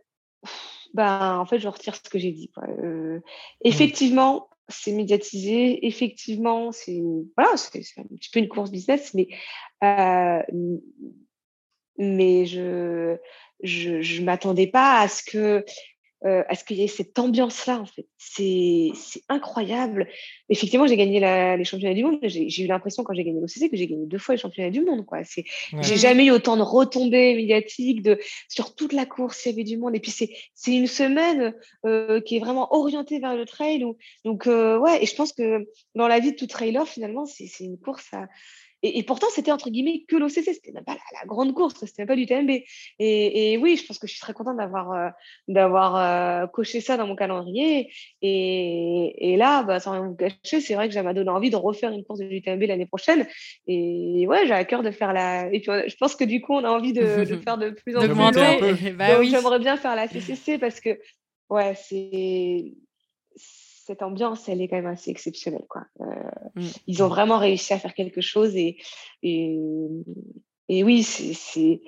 [0.94, 2.50] ben, en fait, je retire ce que j'ai dit.
[2.58, 3.22] Euh, mmh.
[3.64, 5.86] effectivement, c'est médiatisé.
[5.86, 7.00] Effectivement, c'est
[7.36, 9.28] voilà, c'est un petit peu une course business, mais
[11.98, 13.16] mais je
[13.62, 15.64] je, je m'attendais pas à ce que
[16.24, 18.06] euh, à ce qu'il y ait cette ambiance-là, en fait.
[18.18, 18.92] C'est
[19.28, 20.08] incroyable.
[20.48, 21.20] Effectivement, j'ai gagné
[21.56, 22.18] les championnats du monde.
[22.22, 24.80] J'ai eu l'impression, quand j'ai gagné l'OCC, que j'ai gagné deux fois les championnats du
[24.80, 25.06] monde.
[25.06, 25.20] Quoi.
[25.80, 29.64] J'ai jamais eu autant de retombées médiatiques de, sur toute la course, il y avait
[29.64, 29.94] du monde.
[29.94, 30.30] Et puis, c'est
[30.66, 31.54] une semaine
[31.86, 33.84] euh, qui est vraiment orientée vers le trail.
[34.24, 37.48] donc, euh, ouais, et je pense que dans la vie de tout trailer, finalement, c'est
[37.60, 38.26] une course à
[38.82, 42.08] et, pourtant, c'était entre guillemets que l'OCC, c'était même pas la, grande course, c'était même
[42.08, 42.50] pas du TMB.
[42.50, 45.08] Et, et, oui, je pense que je suis très contente d'avoir euh,
[45.48, 47.90] d'avoir euh, coché ça dans mon calendrier.
[48.22, 51.50] Et, et là, bah, sans rien vous cacher, c'est vrai que ça m'a donné envie
[51.50, 53.26] de refaire une course de l'UTMB l'année prochaine.
[53.66, 55.52] Et ouais, j'ai à cœur de faire la.
[55.52, 57.96] Et puis, je pense que du coup, on a envie de, de faire de plus
[57.96, 58.14] en plus.
[58.98, 59.30] Bah, oui.
[59.30, 60.98] J'aimerais bien faire la CCC parce que
[61.50, 62.74] ouais, c'est
[63.88, 65.64] cette ambiance, elle est quand même assez exceptionnelle.
[65.66, 65.82] Quoi.
[66.02, 66.04] Euh,
[66.56, 66.66] mmh.
[66.88, 68.76] Ils ont vraiment réussi à faire quelque chose et,
[69.22, 69.58] et,
[70.68, 71.80] et oui, c'est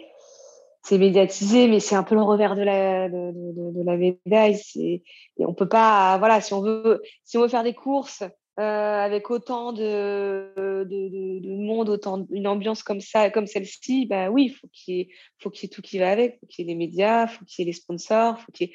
[0.98, 4.58] médiatisé, mais c'est un peu le revers de la, de, de, la médaille.
[4.76, 5.02] Et
[5.40, 8.22] on peut pas, voilà, si on veut, si on veut faire des courses
[8.58, 14.48] euh, avec autant de, de, monde, autant une ambiance comme ça, comme celle-ci, bah oui,
[14.48, 16.78] faut qu'il faut qu'il y ait tout qui va avec, faut qu'il y ait les
[16.78, 18.74] médias, faut qu'il y ait les sponsors, faut qu'il y ait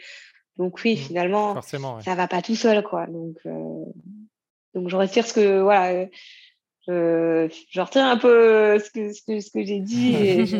[0.58, 0.98] donc oui, mmh.
[0.98, 3.08] finalement, ça va pas tout seul, quoi.
[3.08, 3.86] Donc, euh,
[4.74, 6.08] donc je retire ce que voilà,
[6.88, 10.58] je, je retire un peu ce que ce que, ce que j'ai dit et, je,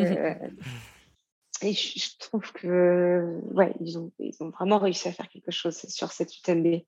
[1.62, 5.76] et je, trouve que ouais, ils ont ils ont vraiment réussi à faire quelque chose
[5.88, 6.82] sur cette UTMB.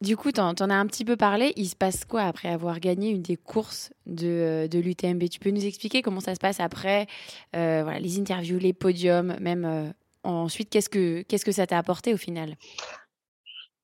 [0.00, 1.52] Du coup, tu en, as un petit peu parlé.
[1.56, 5.50] Il se passe quoi après avoir gagné une des courses de, de l'UTMB Tu peux
[5.50, 7.06] nous expliquer comment ça se passe après
[7.54, 9.90] euh, voilà, Les interviews, les podiums, même euh,
[10.24, 12.56] ensuite, qu'est-ce que, qu'est-ce que ça t'a apporté au final?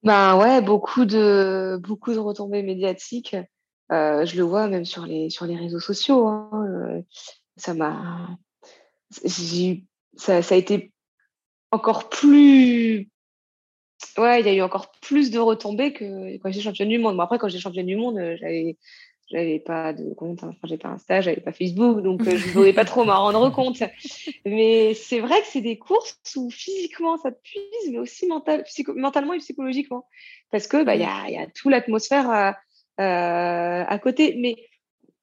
[0.03, 3.37] Ben ouais, beaucoup de, beaucoup de retombées médiatiques.
[3.93, 6.27] Euh, je le vois même sur les, sur les réseaux sociaux.
[6.27, 7.03] Hein, euh,
[7.57, 8.37] ça m'a.
[9.11, 10.93] Ça, a été
[11.71, 13.11] encore plus.
[14.19, 17.17] Ouais, il y a eu encore plus de retombées que quand j'étais championne du monde.
[17.17, 18.77] Bon, après, quand j'étais championne du monde, euh, j'avais
[19.31, 22.53] j'avais pas de compte, enfin, j'avais pas Insta, j'avais pas Facebook, donc euh, je ne
[22.53, 23.83] pouvais pas trop m'en rendre compte.
[24.45, 28.65] Mais c'est vrai que c'est des courses où physiquement ça te puise, mais aussi mental,
[28.95, 30.07] mentalement et psychologiquement,
[30.51, 32.51] parce que bah il y a, y a toute l'atmosphère à,
[33.01, 34.37] euh, à côté.
[34.39, 34.57] Mais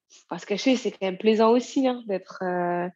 [0.10, 2.90] faut pas se cacher, c'est quand même plaisant aussi hein, d'être euh,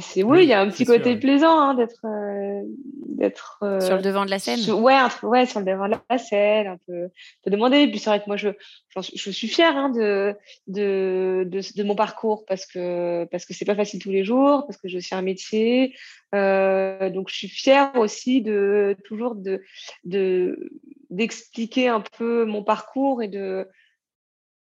[0.00, 2.62] c'est oui, il y a un petit côté plaisant hein, d'être euh,
[3.08, 4.60] d'être euh, sur le devant de la scène.
[4.70, 7.08] ouais, ouais, sur le devant de la scène, un peu,
[7.44, 7.78] te demander.
[7.78, 8.50] Et puis c'est vrai que moi je
[8.96, 10.34] je suis fière hein, de,
[10.66, 14.64] de, de de mon parcours parce que parce que c'est pas facile tous les jours,
[14.66, 15.94] parce que j'ai aussi un métier.
[16.34, 19.62] Euh, donc je suis fière aussi de toujours de
[20.04, 20.70] de
[21.10, 23.68] d'expliquer un peu mon parcours et de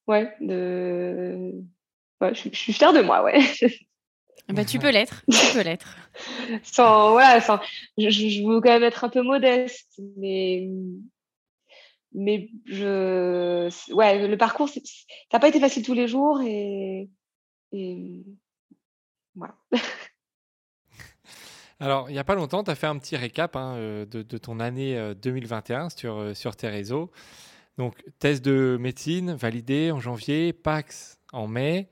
[0.07, 1.53] ouais de
[2.21, 3.41] ouais, je, je suis fière de moi, ouais.
[4.49, 5.97] Bah, tu peux l'être, tu peux l'être.
[6.63, 7.59] sans, voilà, sans,
[7.99, 10.69] je, je, veux quand même être un peu modeste, mais,
[12.13, 14.81] mais je, ouais, le parcours, ça
[15.33, 17.09] n'a pas été facile tous les jours et,
[17.73, 18.23] et
[19.35, 19.55] voilà.
[21.79, 24.23] Alors, il n'y a pas longtemps, tu as fait un petit récap hein, euh, de,
[24.23, 27.11] de, ton année 2021 euh, sur, euh, sur tes réseaux.
[27.77, 31.91] Donc, thèse de médecine validée en janvier, PAX en mai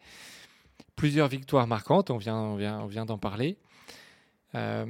[0.97, 3.59] plusieurs victoires marquantes, on vient, on vient, on vient d'en parler.
[4.55, 4.86] Euh,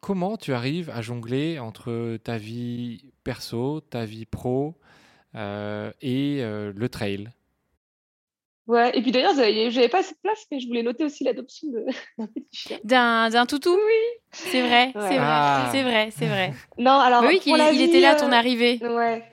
[0.00, 4.74] comment tu arrives à jongler entre ta vie perso, ta vie pro
[5.34, 7.30] euh, et euh, le trail?
[8.66, 11.68] Ouais, et puis d'ailleurs, j'avais pas assez de place, mais je voulais noter aussi l'adoption
[12.18, 12.78] d'un petit chien.
[12.84, 13.74] D'un toutou?
[13.74, 14.20] Oui.
[14.30, 15.68] C'est vrai, c'est vrai, ah.
[15.72, 16.52] c'est vrai, c'est vrai.
[16.76, 17.24] Non, alors.
[17.24, 18.78] oui, il, était là à ton arrivée.
[18.82, 19.24] Ouais.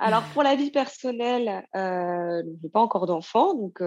[0.00, 3.80] Alors pour la vie personnelle, euh, je n'ai pas encore d'enfant, donc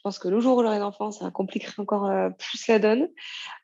[0.00, 2.78] je pense que le jour où j'aurai un enfant, ça compliquerait encore euh, plus la
[2.78, 3.08] donne.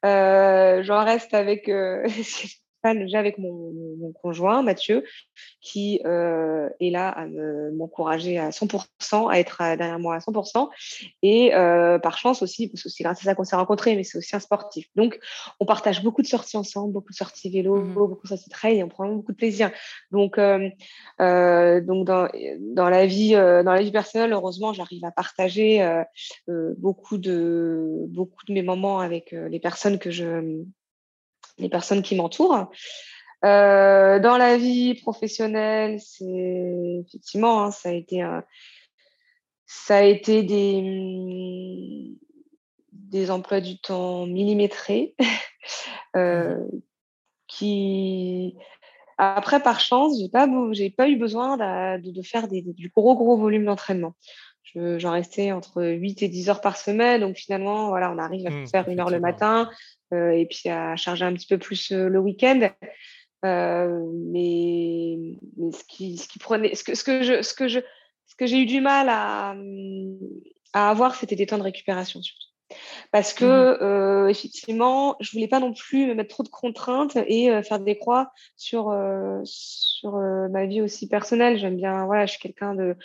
[0.05, 2.07] Euh, J'en reste avec euh,
[2.95, 5.05] déjà avec mon, mon, conjoint Mathieu,
[5.61, 7.27] qui euh, est là à
[7.73, 10.69] m'encourager à 100%, à être derrière moi à 100%,
[11.23, 14.05] et euh, par chance aussi, parce que c'est grâce à ça qu'on s'est rencontrés, mais
[14.05, 14.87] c'est aussi un sportif.
[14.95, 15.19] Donc,
[15.61, 18.79] on partage beaucoup de sorties ensemble, beaucoup de sorties vélo, mmh beaucoup de sorties trail,
[18.79, 19.71] et on prend beaucoup de plaisir.
[20.11, 20.71] Donc, euh,
[21.19, 22.29] donc dans,
[22.61, 25.85] dans la vie, dans la vie personnelle, heureusement, j'arrive à partager
[26.79, 30.65] beaucoup de beaucoup de mes moments avec les personnes que je
[31.59, 32.71] les personnes qui m'entourent.
[33.45, 38.25] Euh, dans la vie professionnelle, c'est effectivement, hein, ça a été
[39.67, 42.15] ça a été des,
[42.93, 45.15] des emplois du temps millimétrés
[46.17, 46.65] euh,
[47.49, 48.57] qui,
[49.19, 53.17] Après, par chance, j'ai pas, j'ai pas eu besoin de, de faire des, du gros,
[53.17, 54.15] gros volume d'entraînement.
[54.75, 57.21] J'en restais entre 8 et 10 heures par semaine.
[57.21, 59.71] Donc finalement, voilà, on arrive à mmh, faire une heure le matin
[60.13, 62.69] euh, et puis à charger un petit peu plus euh, le week-end.
[63.45, 65.17] Euh, mais,
[65.57, 67.81] mais ce, qui, ce qui prenait, ce que, ce que je, ce que je,
[68.27, 69.55] ce que j'ai eu du mal à,
[70.73, 72.43] à avoir, c'était des temps de récupération surtout.
[73.13, 77.63] Parce que, mmh effectivement, je voulais pas non plus me mettre trop de contraintes et
[77.63, 78.93] faire des croix sur,
[79.45, 80.17] sur
[80.51, 81.59] ma vie aussi personnelle.
[81.61, 82.97] J'aime bien, voilà, je suis quelqu'un de,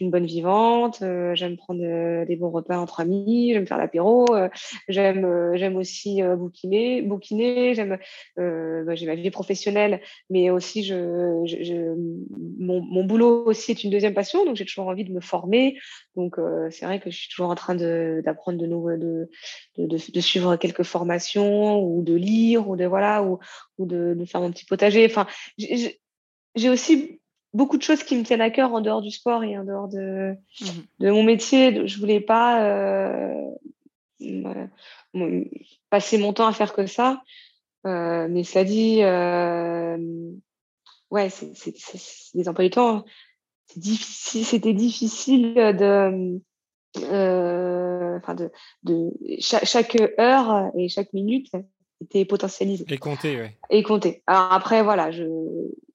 [0.00, 4.26] une bonne vivante, euh, j'aime prendre euh, des bons repas entre amis, j'aime faire l'apéro,
[4.34, 4.48] euh,
[4.88, 7.98] j'aime j'aime aussi bouquiner, bouquiner, j'aime
[8.36, 11.94] bah, j'ai ma vie professionnelle, mais aussi je,
[12.58, 15.78] mon, mon, boulot aussi est une deuxième passion, donc j'ai toujours envie de me former.
[16.16, 16.36] Donc
[16.70, 19.28] c'est vrai que je suis toujours en train d'apprendre de, nouveau, de,
[19.78, 23.38] de, de, suivre quelques formations ou de lire ou de voilà ou,
[23.78, 25.04] ou de, de faire mon petit potager.
[25.06, 25.26] Enfin,
[25.58, 27.20] j'ai aussi
[27.54, 29.88] beaucoup de choses qui me tiennent à cœur en dehors du sport et en dehors
[29.88, 30.66] de, mmh
[31.00, 31.86] de mon métier.
[31.86, 33.50] Je voulais pas euh,
[35.88, 37.22] passer mon temps à faire que ça.
[37.86, 39.96] Euh, mais ça dit, euh,
[41.10, 41.74] ouais, c'est
[42.34, 43.04] des emplois du temps.
[43.76, 46.40] Difficile, c'était difficile de,
[46.96, 48.50] de,
[48.82, 51.50] de chaque heure et chaque minute
[52.04, 52.84] était potentialisé.
[52.88, 53.48] Et compté, oui.
[53.70, 54.22] Et compté.
[54.26, 55.24] Alors après, voilà, je,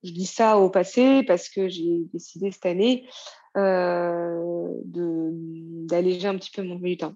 [0.04, 3.08] je dis ça au passé parce que j'ai décidé cette année
[3.58, 7.16] euh, d'alléger un petit peu mon milieu temps.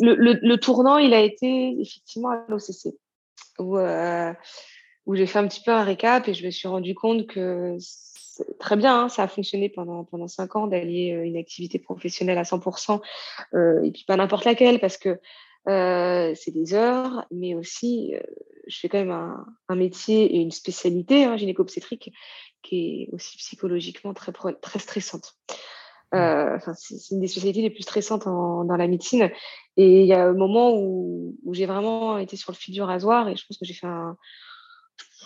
[0.00, 2.94] Le, le, le, tournant, il a été effectivement à l'OCC,
[3.58, 4.32] où, euh,
[5.04, 7.76] où j'ai fait un petit peu un récap et je me suis rendu compte que
[8.58, 12.38] très bien, hein, ça a fonctionné pendant, pendant cinq ans d'allier euh, une activité professionnelle
[12.38, 13.00] à 100%
[13.54, 15.20] euh, et puis pas n'importe laquelle parce que
[15.68, 18.20] euh, c'est des heures, mais aussi, euh,
[18.68, 22.12] je fais quand même un, un, métier et une spécialité hein, gynéco-obstétrique
[22.62, 25.34] qui est aussi psychologiquement très, très stressante.
[26.12, 26.16] Mmh.
[26.16, 29.30] Euh, c'est une des spécialités les plus stressantes en, dans la médecine.
[29.76, 32.82] Et il y a un moment où, où j'ai vraiment été sur le fil du
[32.82, 34.16] rasoir et je pense que j'ai fait un.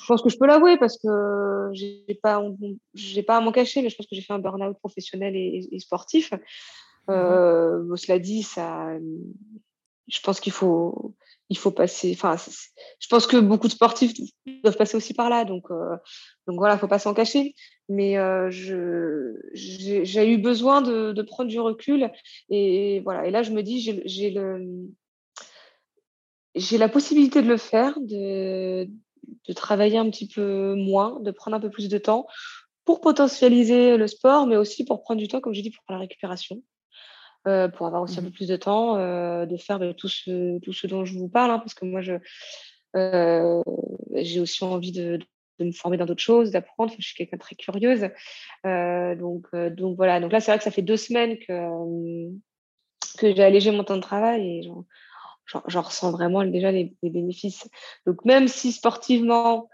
[0.03, 2.43] Je pense que je peux l'avouer parce que j'ai pas,
[2.95, 5.69] j'ai pas à m'en cacher, mais je pense que j'ai fait un burn-out professionnel et,
[5.71, 6.33] et sportif.
[6.33, 7.13] Mmh.
[7.13, 8.89] Euh, cela dit, ça,
[10.11, 11.15] je pense qu'il faut,
[11.51, 12.13] il faut passer.
[12.15, 12.37] Enfin,
[12.99, 14.13] je pense que beaucoup de sportifs
[14.63, 15.45] doivent passer aussi par là.
[15.45, 15.97] Donc, euh,
[16.47, 17.55] donc voilà, faut pas s'en cacher.
[17.89, 22.11] Mais euh, j'ai eu besoin de, de, prendre du recul.
[22.51, 23.27] Et, voilà.
[23.27, 24.89] Et là, je me dis, j'ai le,
[26.55, 28.89] j'ai la possibilité de le faire, de,
[29.49, 32.27] de travailler un petit peu moins, de prendre un peu plus de temps
[32.85, 35.99] pour potentialiser le sport, mais aussi pour prendre du temps, comme j'ai dit, pour la
[35.99, 36.63] récupération.
[37.49, 40.09] Euh, pour avoir aussi un mmh peu plus de temps, euh, de faire bah, tout,
[40.09, 42.13] ce, tout ce dont je vous parle, hein, parce que moi, je,
[42.97, 43.63] euh,
[44.15, 45.19] j'ai aussi envie de,
[45.59, 46.93] de, me former dans d'autres choses, d'apprendre.
[46.99, 48.11] je suis quelqu'un de très curieuse.
[48.65, 50.21] donc, donc voilà.
[50.21, 52.29] Donc là, c'est vrai que ça fait deux semaines que,
[53.19, 54.63] que j'ai allégé mon temps de travail et
[55.67, 57.71] j'en ressens vraiment déjà les, les, bénéfices.
[58.05, 59.71] Donc même si sportivement,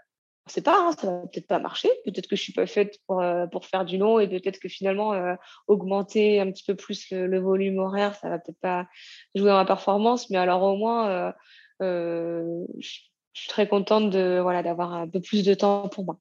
[0.47, 1.89] on sait pas, hein, ça va peut-être pas marcher.
[2.05, 4.69] Peut-être que je suis pas faite pour, euh, pour faire du long et peut-être que
[4.69, 5.35] finalement euh,
[5.67, 8.87] augmenter un petit peu plus le, volume horaire, ça va peut-être pas
[9.35, 10.29] jouer dans ma performance.
[10.29, 11.33] Mais alors au moins,
[11.81, 12.87] euh, je
[13.33, 16.17] suis très contente voilà d'avoir un peu plus de temps pour moi.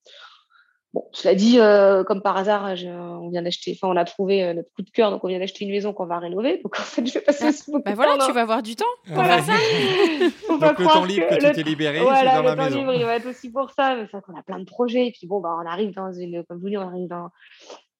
[0.96, 4.54] Bon, cela dit, euh, comme par hasard, on vient d'acheter, enfin, on a trouvé euh,
[4.54, 6.58] notre coup de cœur, donc on vient d'acheter une maison qu'on va rénover.
[6.64, 8.76] Donc en fait, je vais passer ah, aussi beaucoup bah voilà, tu vas avoir du
[8.76, 8.86] temps.
[9.04, 9.52] Voilà ça.
[10.48, 12.78] donc le temps libre que, tu t'es libéré, voilà, c'est dans le la temps maison.
[12.78, 13.94] Libre, il va être aussi pour ça.
[13.94, 15.08] Mais c'est qu'on a plein de projets.
[15.08, 17.28] Et puis bon, bah, on arrive dans une, comme vous dites, on arrive dans.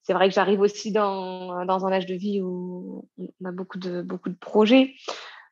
[0.03, 3.79] C'est vrai que j'arrive aussi dans, dans un âge de vie où on a beaucoup
[3.79, 4.95] de, beaucoup de projets.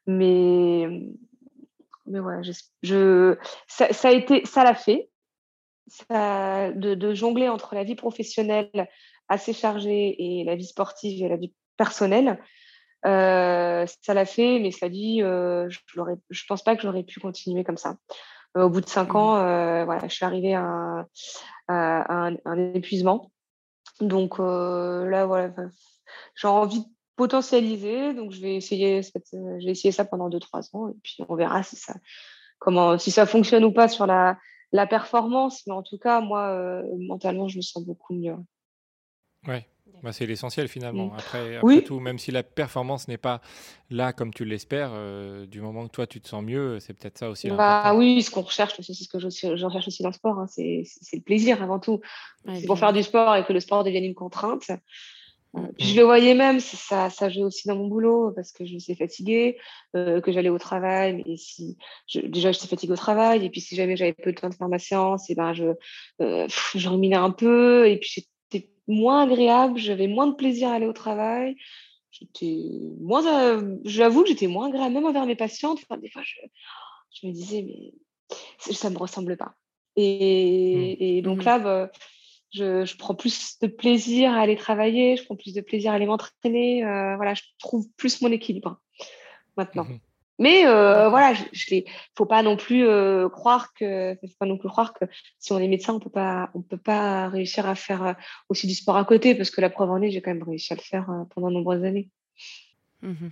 [0.07, 0.89] Mais,
[2.07, 3.37] mais voilà, je, je
[3.67, 5.11] ça, ça, a été, ça l'a fait
[5.87, 8.89] ça, de, de, jongler entre la vie professionnelle
[9.29, 12.39] assez chargée et la vie sportive et la vie personnelle.
[13.07, 17.21] Euh, ça l'a fait, mais ça dit, euh, je ne pense pas que j'aurais pu
[17.21, 17.97] continuer comme ça.
[18.57, 19.17] Euh, au bout de cinq mmh.
[19.17, 21.07] ans, voilà, je suis arrivée à,
[21.69, 23.31] à, un, un, épuisement.
[24.01, 25.51] Donc là, voilà,
[26.35, 28.15] j'ai envie de potentialiser.
[28.15, 31.19] Donc je vais essayer, cette, je vais essayer ça pendant deux trois ans et puis
[31.29, 31.95] on verra si ça,
[32.59, 34.39] comment, si ça fonctionne ou pas sur la
[34.75, 38.35] la performance, mais en tout cas, moi, euh, mentalement, je me sens beaucoup mieux.
[39.47, 39.59] Oui,
[40.03, 41.07] bah, c'est l'essentiel finalement.
[41.07, 41.17] Mm.
[41.17, 43.41] Après, tout, même si la performance n'est pas
[43.89, 47.19] là comme tu l'espères, euh, du moment que toi tu te sens mieux, c'est peut-être
[47.19, 47.49] ça aussi.
[47.51, 49.27] Bah, oui, ce qu'on recherche, c'est ce que je,
[49.65, 52.01] recherche aussi dans le sport, hein, c'est le plaisir avant tout.
[52.45, 54.73] c'est pour faire du sport et que le sport devienne une contrainte.
[55.55, 55.97] Mm, je mm.
[55.97, 59.59] le voyais même, ça, ça jouait aussi dans mon boulot parce que je suis fatiguée,
[59.97, 61.23] euh, que j'allais au travail.
[61.27, 61.77] Mais si
[62.07, 64.55] je, déjà j'étais fatiguée au travail, et puis si jamais j'avais peu de temps de
[64.55, 65.67] faire ma séance, et ben je,
[66.21, 68.11] euh, je ruminais un peu, et puis
[68.51, 71.57] j'étais moins agréable, j'avais moins de plaisir à aller au travail.
[72.11, 73.23] J'étais moins,
[73.85, 75.81] j'avoue que j'étais moins agréable même envers mes patientes.
[75.83, 76.37] Enfin, des fois, je,
[77.21, 77.93] je me disais mais
[78.73, 79.55] ça me ressemble pas.
[79.97, 81.91] Et, et donc là, bah,
[82.55, 86.07] je, prends plus de plaisir à aller travailler, je prends plus de plaisir à aller
[86.07, 86.85] m'entraîner.
[86.85, 88.81] Euh, voilà, je trouve plus mon équilibre
[89.57, 89.85] maintenant.
[89.85, 89.99] Mmh
[90.39, 91.81] Mais euh, voilà, je, ne
[92.17, 95.05] faut pas non plus euh, croire que, faut pas non plus croire que
[95.39, 98.15] si on est médecin, on peut pas, on peut pas réussir à faire
[98.49, 100.73] aussi du sport à côté, parce que la preuve en est, j'ai quand même réussi
[100.73, 102.09] à le faire pendant de nombreuses années.
[103.03, 103.31] Mmh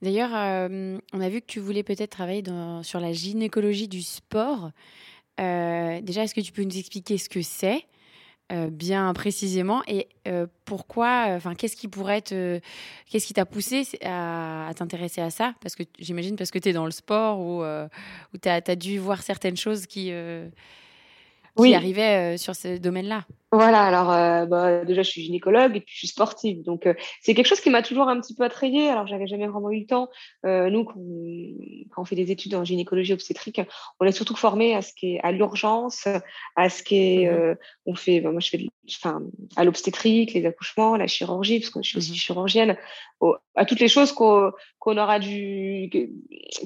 [0.00, 2.42] D'ailleurs, on a vu que tu voulais peut-être travailler
[2.82, 4.70] sur la gynécologie du sport.
[5.36, 7.84] déjà, est-ce que tu peux nous expliquer ce que c'est?
[8.50, 9.82] Euh, bien précisément.
[9.86, 12.60] Et euh, pourquoi, enfin, qu'est-ce qui pourrait te,
[13.10, 15.54] qu'est-ce qui t'a poussé à, t'intéresser à ça?
[15.60, 17.88] Parce que j'imagine parce que tu es dans le sport ou, euh,
[18.40, 20.12] tu as, dû voir certaines choses qui,
[21.56, 23.26] qui arrivaient sur ce domaine-là.
[23.50, 26.92] Voilà, alors euh, bah, déjà je suis gynécologue et puis je suis sportive, donc euh,
[27.22, 28.90] c'est quelque chose qui m'a toujours un petit peu attrayée.
[28.90, 30.10] Alors j'avais jamais vraiment eu le temps.
[30.44, 33.62] Euh, nous, quand on, fait des études en gynécologie obstétrique,
[34.00, 36.06] on est surtout formé à ce qui est à l'urgence,
[36.56, 39.22] à ce qui est, mmh on fait, bah, moi je fais, enfin
[39.56, 42.76] à l'obstétrique, les accouchements, la chirurgie, parce que je suis aussi mmh chirurgienne,
[43.54, 44.52] à toutes les choses qu'on
[44.84, 45.90] aura dû,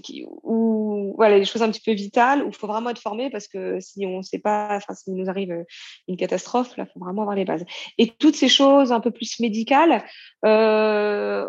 [0.02, 3.30] qui, ou voilà, des choses un petit peu vitales où il faut vraiment être formé
[3.30, 5.64] parce que si on ne sait pas, enfin s'il nous arrive
[6.08, 7.64] une catastrophe il faut vraiment avoir les bases.
[7.98, 10.04] Et toutes ces choses un peu plus médicales,
[10.44, 11.46] euh,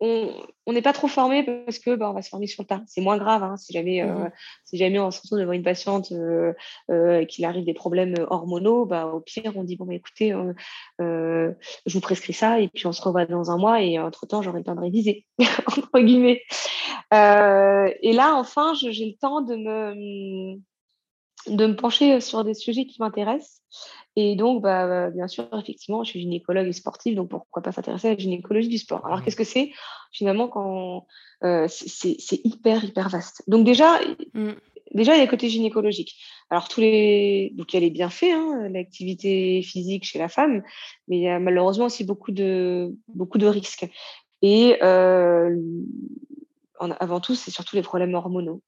[0.00, 2.82] on n'est pas trop formé parce que bah, on va se former sur le tas.
[2.86, 4.30] C'est moins grave hein, si jamais euh, mmh
[4.64, 6.52] si jamais on se retrouve devant une patiente euh,
[6.90, 10.34] euh, qu'il arrive des problèmes hormonaux, bah, au pire on dit bon bah, écoutez,
[10.98, 11.54] je
[11.92, 14.58] vous prescris ça et puis on se revoit dans un mois et entre temps j'aurai
[14.58, 15.24] le temps de réviser
[15.66, 16.42] entre guillemets.
[17.12, 20.60] et là enfin j'ai le temps de me
[21.48, 23.62] de me pencher sur des sujets qui m'intéressent.
[24.18, 27.72] Et donc, bah, bah, bien sûr, effectivement, je suis gynécologue et sportive, donc pourquoi pas
[27.72, 29.04] s'intéresser à la gynécologie du sport.
[29.04, 29.22] Alors, mmh.
[29.22, 29.72] qu'est-ce que c'est
[30.10, 31.06] Finalement, quand
[31.68, 33.42] c'est hyper, hyper vaste?
[33.46, 34.00] Donc déjà,
[34.32, 34.52] mmh.
[34.94, 36.14] déjà, il y a le côté gynécologique.
[36.48, 37.52] Alors, tous les...
[37.54, 40.62] donc, il y a les bienfaits, hein, l'activité physique chez la femme,
[41.08, 43.86] mais il y a malheureusement aussi beaucoup de, beaucoup de risques.
[44.40, 44.80] Et
[46.80, 48.62] avant tout, c'est surtout les problèmes hormonaux.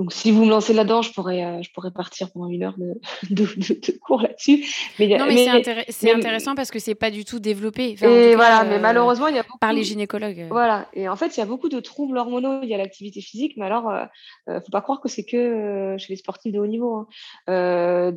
[0.00, 2.74] Donc, si vous me lancez là-dedans, je pourrais, euh, je pourrais partir pendant une heure
[2.78, 2.98] de,
[3.30, 4.64] de, cours là-dessus.
[4.98, 5.46] Mais, non, mais,
[5.90, 7.96] c'est intéressant parce que c'est pas du tout développé.
[8.00, 10.46] et voilà, mais euh, malheureusement, il y a beaucoup, par les gynécologues.
[10.48, 12.62] Voilà, et en fait, il y a beaucoup de troubles hormonaux.
[12.62, 15.96] Il y a l'activité physique, mais alors, ne euh, faut pas croire que c'est que
[15.98, 17.06] chez les sportifs de haut niveau.
[17.46, 18.12] Hein.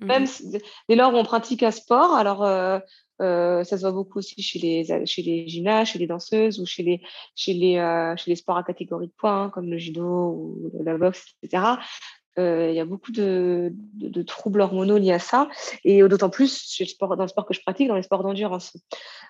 [0.00, 0.58] Même mmh.
[0.88, 2.80] dès lors où on pratique un sport, alors euh,
[3.22, 7.00] ça se voit beaucoup aussi chez les, chez gymnastes, chez les danseuses ou chez les,
[7.34, 10.72] chez les, euh, chez les sports à catégorie de poids, hein, comme le judo ou
[10.82, 11.76] la boxe, etc.
[12.38, 15.48] Euh, il y a beaucoup de, de, troubles hormonaux liés à ça,
[15.84, 18.76] et d'autant plus le sport, dans le sport que je pratique, dans les sports d'endurance.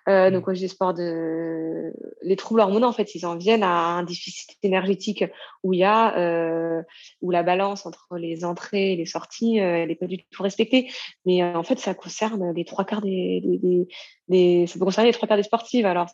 [0.09, 1.93] Euh, donc, quand je dis sport de...
[2.23, 5.25] Les troubles hormonaux, en fait, ils en viennent à un déficit énergétique
[5.65, 6.83] où il y a euh,
[7.21, 10.91] où la balance entre les entrées et les sorties, elle n'est pas du tout respectée.
[11.27, 13.89] Mais en fait, ça concerne les trois quarts des, des,
[14.29, 15.87] des, ça peut concerner les trois quarts des sportives.
[15.87, 16.09] Alors,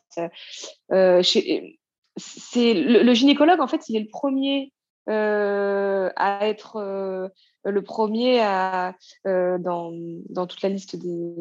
[1.22, 1.78] chez,
[2.16, 4.72] c'est le, le, gynécologue, en fait, il est le premier
[5.08, 7.28] à être
[7.66, 8.94] euh, le premier à,
[9.26, 9.92] euh, dans,
[10.28, 11.34] dans, toute la liste des,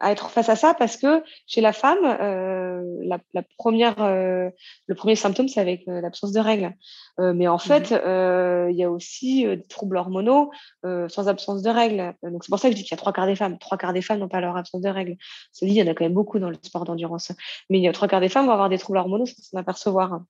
[0.00, 5.14] à être face à ça parce que chez la femme, la, la, première, le premier
[5.14, 6.74] symptôme, c'est avec l'absence de règles.
[7.18, 10.50] mais en fait, mmh il y a aussi des troubles hormonaux
[10.84, 12.14] sans absence de règles.
[12.22, 13.58] Donc c'est pour ça que je dis qu'il y a trois quarts des femmes.
[13.58, 15.16] Trois quarts des femmes n'ont pas leur absence de règles.
[15.52, 17.32] C'est dit, il y en a quand même beaucoup dans le sport d'endurance.
[17.68, 19.58] Mais il y a trois quarts des femmes vont avoir des troubles hormonaux sans s'en
[19.58, 20.22] apercevoir.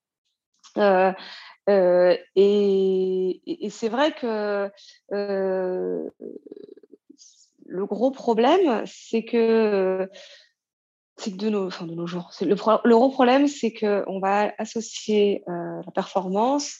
[0.76, 1.12] Euh,
[1.70, 4.70] euh, et, c'est vrai que
[5.12, 6.10] euh,
[7.66, 10.08] le gros problème, c'est que
[11.16, 11.70] c'est de nos,
[12.06, 16.78] jours, le, gros problème, c'est qu'on va associer euh, la performance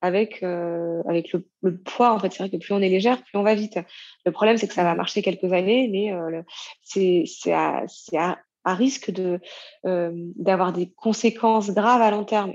[0.00, 2.12] avec, avec le, poids.
[2.12, 3.78] En fait, c'est vrai que plus on est légère, plus on va vite.
[4.24, 6.12] Le problème, c'est que ça va marcher quelques années, mais
[6.82, 7.84] c'est à,
[8.64, 9.12] risque
[9.84, 12.52] d'avoir des conséquences graves à long terme.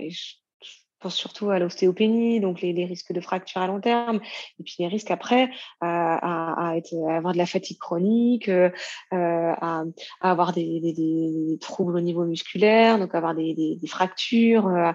[1.00, 4.20] Pense surtout à l'ostéopénie, donc les, risques de fractures à long terme,
[4.60, 5.50] et puis les risques après
[5.82, 8.70] à, être, avoir de la fatigue chronique, euh,
[9.12, 9.84] à,
[10.22, 14.92] avoir des, troubles au niveau musculaire, donc avoir des, fractures, euh,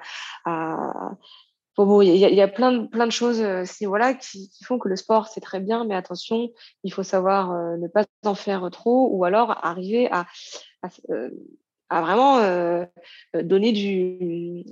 [2.03, 3.42] il y, a plein de, choses
[3.82, 6.50] voilà, qui, font que le sport, c'est très bien, mais attention,
[6.84, 10.26] il faut savoir ne pas en faire trop ou alors arriver à,
[10.82, 10.88] à
[12.01, 12.84] vraiment euh,
[13.34, 14.64] donner du,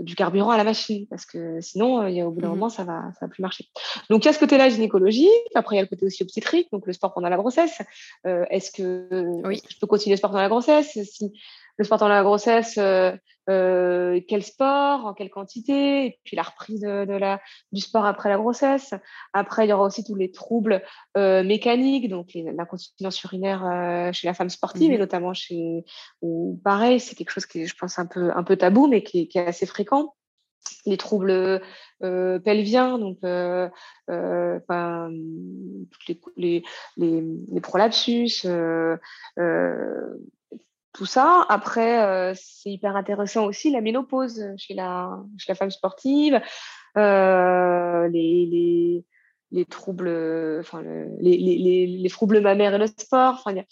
[0.00, 2.50] du carburant à la machine parce que sinon, il y a, au bout d'un mmh
[2.50, 3.66] moment, ça va, ça va plus marcher.
[4.08, 5.28] Donc, il y a ce côté-là gynécologie.
[5.54, 7.82] Après, il y a le côté aussi obstétrique, donc le sport pendant la grossesse.
[8.24, 10.98] est-ce que, je peux continuer le sport pendant la grossesse?
[11.02, 11.32] Si,
[11.80, 13.16] le sport pendant la grossesse, euh,
[13.48, 17.40] euh, quel sport, en quelle quantité, et puis la reprise de, la,
[17.72, 18.92] du sport après la grossesse.
[19.32, 20.82] Après, il y aura aussi tous les troubles
[21.16, 25.86] euh, mécaniques, donc l'incontinence urinaire chez la femme sportive, et mmh notamment chez,
[26.20, 29.02] ou pareil, c'est quelque chose qui est, je pense, un peu, un peu tabou, mais
[29.02, 30.14] qui, qui est assez fréquent
[30.84, 31.62] les troubles
[32.00, 33.70] pelviens, donc euh,
[36.06, 36.62] les, les,
[36.98, 38.46] les, les, prolapsus,
[40.92, 41.46] tout ça.
[41.48, 46.40] Après, euh, c'est hyper intéressant aussi la ménopause chez la, chez la femme sportive,
[46.96, 49.04] euh, les, les,
[49.52, 50.08] les, troubles,
[50.60, 50.82] enfin,
[51.20, 53.34] les, les, les, troubles mammaires et le sport.
[53.44, 53.62] Enfin,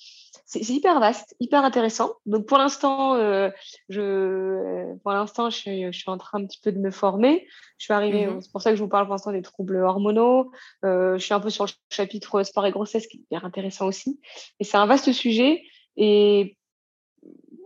[0.46, 2.12] c'est hyper vaste, hyper intéressant.
[2.24, 3.50] Donc pour l'instant, euh,
[3.88, 7.46] je, pour l'instant, je, je, suis en train un petit peu de me former.
[7.78, 9.76] Je suis arrivée, mmh c'est pour ça que je vous parle pour l'instant des troubles
[9.76, 10.52] hormonaux.
[10.84, 14.20] je suis un peu sur le chapitre sport et grossesse, qui est hyper intéressant aussi.
[14.60, 15.62] Et c'est un vaste sujet.
[16.00, 16.56] Et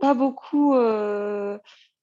[0.03, 0.75] pas beaucoup.
[0.75, 1.57] Euh,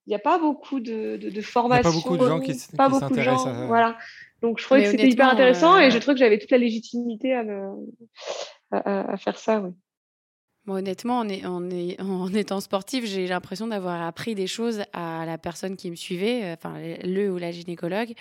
[0.08, 1.92] il n'y a pas beaucoup de, de, formations.
[1.92, 3.66] Il n'y a pas beaucoup de gens qui, s'intéressent à ça.
[3.68, 3.98] Voilà.
[4.42, 7.34] Donc, je trouvais que c'était hyper intéressant et je trouvais que j'avais toute la légitimité
[7.34, 7.70] à, me,
[8.72, 9.62] à, faire ça.
[9.62, 9.72] Oui.
[10.68, 15.38] honnêtement, en, est, est, en étant sportif, j'ai l'impression d'avoir appris des choses à la
[15.38, 16.74] personne qui me suivait, euh, enfin
[17.04, 18.14] le ou la gynécologue.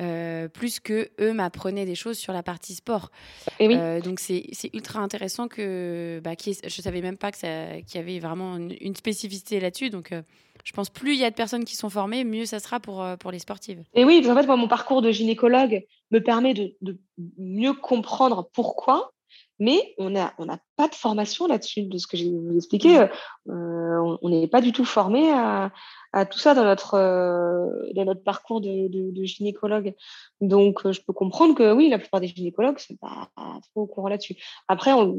[0.00, 3.10] Euh, plus que eux m'apprenaient des choses sur la partie sport.
[3.58, 3.76] Et oui.
[3.76, 7.48] Euh, donc c'est ultra intéressant que bah, qui je savais même pas qu'il
[7.94, 9.90] y avait vraiment une, spécificité là-dessus.
[9.90, 10.22] Donc euh,
[10.64, 13.04] je pense plus il y a de personnes qui sont formées, mieux ça sera pour
[13.20, 13.82] pour les sportives.
[13.92, 16.98] Et oui, en fait moi, mon parcours de gynécologue me permet de, de
[17.36, 19.12] mieux comprendre pourquoi
[19.58, 20.48] mais on on
[20.82, 23.06] pas de formation là-dessus, de ce que j'ai vous expliqué.
[23.46, 24.16] Mmh.
[24.22, 25.70] on n'est pas du tout formé à,
[26.12, 29.94] à tout ça dans notre, euh, dans notre parcours de, de, gynécologue.
[30.40, 33.82] Donc, euh, je peux comprendre que oui, la plupart des gynécologues ne sont pas trop
[33.82, 34.36] au courant là-dessus.
[34.68, 35.16] Après, on,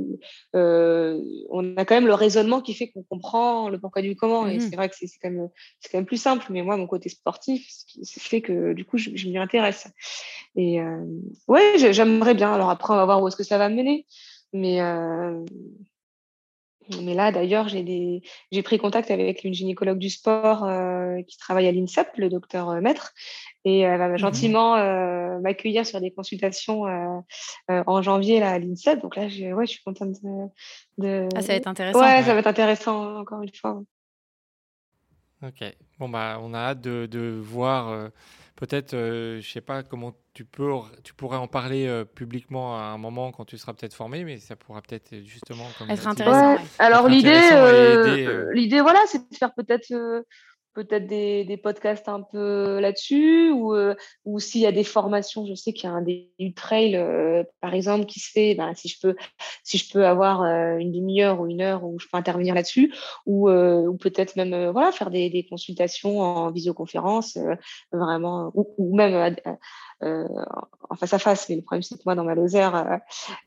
[0.56, 4.46] euh, on a quand même le raisonnement qui fait qu'on comprend le pourquoi du comment.
[4.48, 5.50] Et mmh c'est vrai que c'est quand, même,
[5.92, 6.46] quand même plus simple.
[6.50, 7.68] Mais moi, mon côté sportif,
[8.04, 9.88] c'est fait que du coup, je, je m'y intéresse.
[10.56, 11.04] Et euh,
[11.48, 12.54] ouais, j'aimerais bien.
[12.54, 14.06] Alors après, on va voir où est-ce que ça va me mener.
[14.54, 14.80] Mais
[17.02, 18.22] mais là, d'ailleurs, j'ai
[18.64, 23.14] pris contact avec une gynécologue du sport euh, qui travaille à l'INSEP, le docteur Maître,
[23.64, 26.84] et elle va mmh gentiment euh, m'accueillir sur des consultations
[27.70, 29.02] en janvier là, à l'INSEP.
[29.02, 30.18] Donc là, ouais, je suis contente
[30.98, 32.00] de, Ah, ça va être intéressant.
[32.00, 33.82] Ouais, ça va être intéressant, encore une fois.
[35.42, 35.64] Ok.
[36.00, 38.10] Bon, bah, on a hâte de, de voir
[38.56, 40.72] peut-être, je sais pas comment tu, peux,
[41.04, 44.38] tu pourrais en parler euh, publiquement à un moment quand tu seras peut-être formé, mais
[44.38, 46.58] ça pourra peut-être justement être intéressant.
[46.80, 48.54] Alors l'idée, euh, euh.
[48.54, 49.94] l'idée, voilà, c'est de faire peut-être
[50.74, 53.76] peut-être des, des, podcasts un peu là-dessus ou,
[54.26, 57.00] ou s'il y a des formations, je sais qu'il y a un des trail
[57.62, 59.16] par exemple qui se fait, ben, si je peux
[59.64, 62.94] si je peux avoir une demi-heure ou une heure où je peux intervenir là-dessus
[63.26, 67.38] ou, ou peut-être même voilà faire des, des, consultations en visioconférence
[67.92, 69.36] vraiment ou même
[70.04, 70.28] euh,
[70.90, 71.48] en face à face.
[71.50, 72.98] Mais le problème, c'est que moi, dans ma Lozère, euh,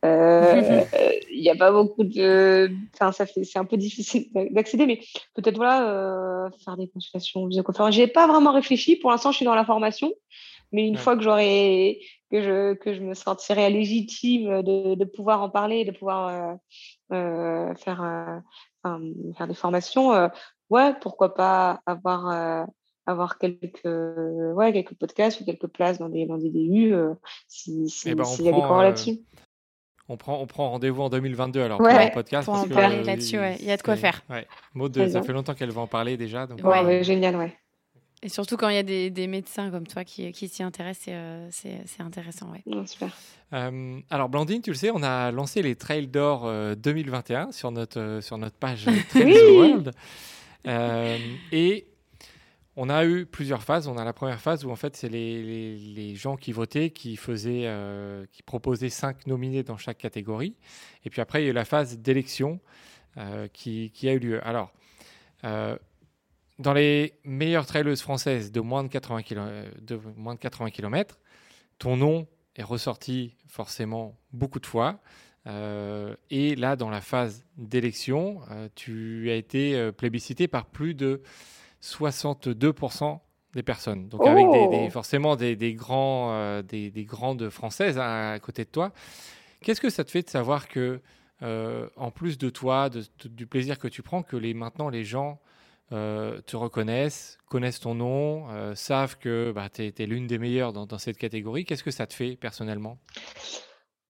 [0.05, 0.85] euh,
[1.31, 2.71] il n'y a pas beaucoup de.
[2.95, 5.01] Enfin, ça fait, c'est un peu difficile d'accéder, mais
[5.35, 7.95] peut-être voilà, faire des consultations visioconférences.
[7.95, 8.97] J'ai pas vraiment réfléchi.
[8.97, 10.13] Pour l'instant, je suis dans la formation,
[10.73, 12.01] mais une fois que j'aurai
[12.31, 16.57] que je que je me sentirai légitime de, de pouvoir en parler, de pouvoir
[17.11, 18.43] faire
[19.37, 20.31] faire des formations,
[20.71, 22.67] ouais, pourquoi pas avoir
[23.07, 27.15] avoir quelques, ouais, quelques podcasts ou quelques places dans des, dans des DU euh,
[27.49, 29.11] s'il si, eh ben, y a des cours là-dessus.
[29.11, 29.41] Euh,
[30.09, 32.45] on prend, on prend rendez-vous en 2022 alors pour un podcast.
[32.45, 34.23] Pour en parler là-dessus, il y a de quoi faire.
[34.31, 34.47] Ouais.
[34.75, 36.47] Maud, ça fait longtemps qu'elle va en parler déjà.
[36.47, 36.63] Donc...
[36.63, 37.57] Ouais, génial, ouais.
[38.23, 41.15] Et surtout quand il y a des, des médecins comme toi qui, qui s'y intéressent,
[41.51, 42.51] c'est euh, intéressant.
[42.51, 42.87] Ouais.
[42.87, 43.11] super.
[43.53, 48.39] alors, Blandine, tu le sais, on a lancé les Trails d'Or 2021 sur notre, sur
[48.39, 49.91] notre page Trails World.
[51.53, 51.87] et
[52.77, 53.89] on a eu plusieurs phases.
[53.89, 57.63] On a la première phase où en fait c'est les, gens qui votaient, qui faisaient,
[57.65, 60.55] euh, qui proposaient cinq nominés dans chaque catégorie.
[61.05, 62.61] Et puis après il y a eu la phase d'élection
[63.17, 64.47] euh, qui, a eu lieu.
[64.47, 64.73] Alors
[65.45, 65.77] euh,
[66.59, 71.19] dans les meilleures traileuses françaises de moins de 80 km, de moins de 80 km,
[71.79, 75.01] ton nom est ressorti forcément beaucoup de fois.
[75.47, 78.41] et là, dans la phase d'élection,
[78.75, 81.23] tu as été plébiscité par plus de
[81.81, 83.21] 62%
[83.55, 84.09] des personnes.
[84.09, 84.91] Donc avec des, Oh!
[84.91, 88.93] forcément des, des grands, euh, des, des grandes françaises hein, à côté de toi.
[89.63, 91.01] Qu'est-ce que ça te fait de savoir que,
[91.43, 94.89] euh, en plus de toi, de- de- du plaisir que tu prends, que les, maintenant
[94.89, 95.41] les gens
[95.93, 100.73] euh, te reconnaissent, connaissent ton nom, euh, savent que bah, tu es, l'une des meilleures
[100.73, 101.65] dans, dans cette catégorie?
[101.65, 102.99] Qu'est-ce que ça te fait personnellement?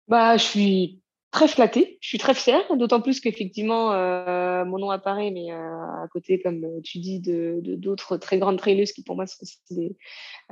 [0.09, 4.91] Bah, je suis très flattée, je suis très fière, d'autant plus qu'effectivement, euh, mon nom
[4.91, 9.17] apparaît, mais euh, à côté, comme tu dis, de d'autres très grandes traileuses qui pour
[9.17, 9.97] moi sont des,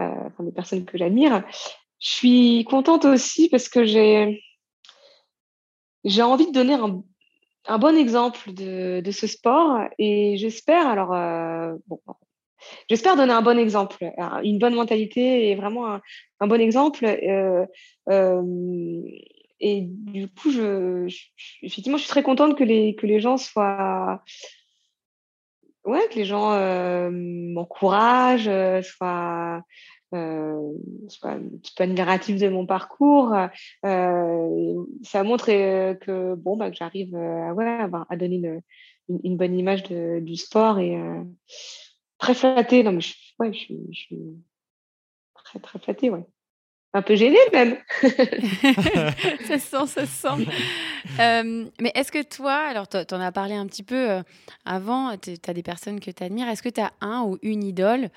[0.01, 1.45] euh, des personnes que j'admire.
[2.01, 4.43] Je suis contente aussi parce que j'ai
[6.23, 7.03] envie de donner un,
[7.67, 12.01] un bon exemple de, de ce sport et j'espère, alors, euh, bon,
[12.89, 16.01] J'espère donner un bon exemple, un- une bonne mentalité et vraiment un,
[16.41, 17.05] un bon exemple.
[17.05, 17.67] euh,
[18.09, 19.03] euh,
[19.61, 21.27] et du coup, je, je-
[21.63, 24.23] effectivement, je suis très contente que les, que les gens soient,
[25.85, 29.63] ouais, que les gens euh, m'encouragent, euh, soient,
[30.15, 30.73] euh,
[31.09, 33.35] soient un petit peu admiratifs de mon parcours.
[33.85, 39.21] Euh, ça montre euh, que bon, bah, que j'arrive euh, à, ouais, à donner une,
[39.25, 40.99] une, bonne image de- du sport et
[42.19, 42.83] très flattée.
[42.83, 44.19] Non, mais je, ouais, je, je suis
[45.35, 46.25] très, très flattée, ouais.
[46.97, 47.77] Un peu gênée même.
[48.01, 50.51] ça se sent, ça se sent.
[51.21, 54.23] Euh, mais est-ce que toi, alors tu en as parlé un petit peu euh,
[54.65, 57.65] avant, tu as des personnes que tu admires, est-ce que tu as un ou une
[57.65, 58.09] idole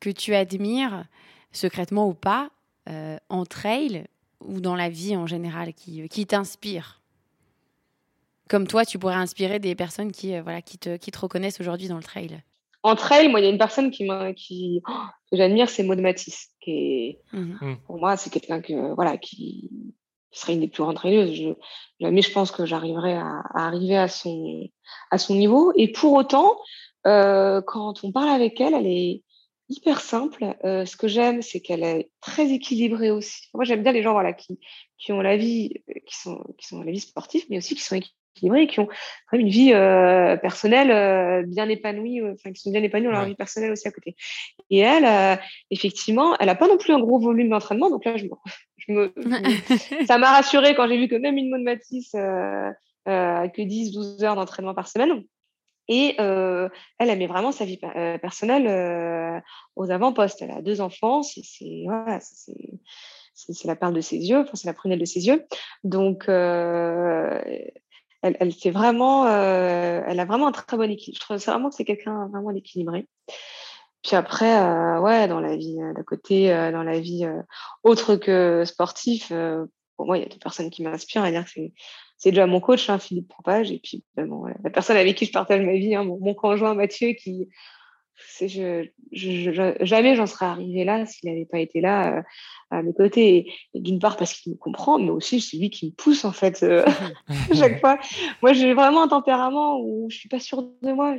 [0.00, 1.04] que tu admires,
[1.52, 2.48] secrètement ou pas,
[2.88, 4.06] euh, en trail
[4.40, 7.02] ou dans la vie en général, qui, qui t'inspire?
[8.48, 11.60] Comme toi, tu pourrais inspirer des personnes qui, euh, voilà, qui, te, qui te reconnaissent
[11.60, 12.42] aujourd'hui dans le trail.
[12.84, 14.92] En trail, moi, il y a une personne qui, qui, oh,
[15.30, 17.78] que j'admire, c'est Maud Matisse, qui est, Mhm.
[17.86, 19.70] pour moi, c'est quelqu'un que, voilà, qui,
[20.30, 21.32] qui serait une des plus grandes traileuses.
[21.32, 21.50] Je,
[22.00, 24.68] jamais je pense que j'arriverai à, à arriver à son,
[25.10, 25.72] à son niveau.
[25.76, 26.56] Et pour autant,
[27.06, 29.22] euh, quand on parle avec elle, elle est
[29.68, 30.56] hyper simple.
[30.64, 33.48] Euh, ce que j'aime, c'est qu'elle est très équilibrée aussi.
[33.54, 34.58] Moi, j'aime bien les gens, voilà, qui,
[34.98, 37.96] qui ont la vie, qui sont, qui sont la vie sportive, mais aussi qui sont
[37.96, 42.60] équilibrés, qui ont quand même une vie euh, personnelle euh, bien épanouie, euh, enfin, qui
[42.60, 43.28] sont bien épanouis dans leur Ouais.
[43.28, 44.16] vie personnelle aussi à côté.
[44.70, 45.36] Et elle, euh,
[45.70, 48.30] effectivement, elle a pas non plus un gros volume d'entraînement, donc là, je me,
[48.76, 49.28] je me, je
[50.00, 54.36] me- ça m'a rassurée quand j'ai vu que même une Maud Matisse que 10-12 heures
[54.36, 55.22] d'entraînement par semaine.
[55.86, 56.68] Et euh,
[56.98, 59.38] elle, elle met vraiment sa vie per- personnelle euh,
[59.76, 60.40] aux avant-postes.
[60.40, 61.42] Elle a deux enfants, c'est
[61.84, 62.18] voilà,
[63.64, 65.44] la perle de ses yeux, enfin, c'est la prunelle de ses yeux.
[65.82, 67.38] Donc, euh,
[68.24, 71.18] elle, fait vraiment, euh, elle a vraiment un très bon équilibre.
[71.20, 73.06] Je trouve vraiment que c'est quelqu'un vraiment d'équilibré.
[74.02, 77.26] Puis après, euh, ouais, dans la vie euh, d'à côté, dans la vie
[77.82, 79.32] autre que sportif,
[79.96, 81.30] pour moi, il y a deux personnes qui m'inspirent.
[81.30, 81.44] Dire
[82.16, 84.28] c'est, déjà mon coach, hein, Philippe Propage, et puis ben,
[84.62, 87.48] la personne avec qui je partage ma vie, hein, mon, conjoint Mathieu, qui,
[88.40, 92.22] je, je, je- jamais j'en serais arrivée là s'il n'avait pas été là euh,
[92.70, 93.36] à mes côtés.
[93.36, 96.24] Et, et d'une part parce qu'il me comprend, mais aussi c'est lui qui me pousse
[96.24, 96.84] en fait euh,
[97.50, 97.98] à chaque fois.
[98.42, 101.16] Moi, j'ai vraiment un tempérament où je suis pas sûre de moi.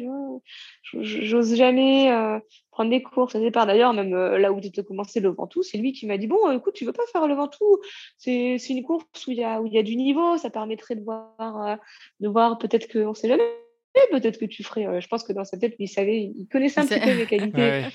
[0.93, 2.39] J'ose jamais euh,
[2.71, 3.65] prendre des courses au départ.
[3.65, 6.27] D'ailleurs, même euh, là où tu as commencé le Ventoux, c'est lui qui m'a dit
[6.27, 7.79] bon, écoute, tu veux pas faire le Ventoux?
[8.17, 10.37] C'est une course où il y a où il y a du niveau.
[10.37, 11.77] Ça permettrait de voir
[12.19, 13.64] de voir peut-être que on sait jamais.
[14.11, 14.85] Peut-être que tu ferais.
[14.87, 17.25] euh, je pense que dans sa tête, il savait, il connaissait un petit peu mes
[17.25, 17.85] qualités Ouais,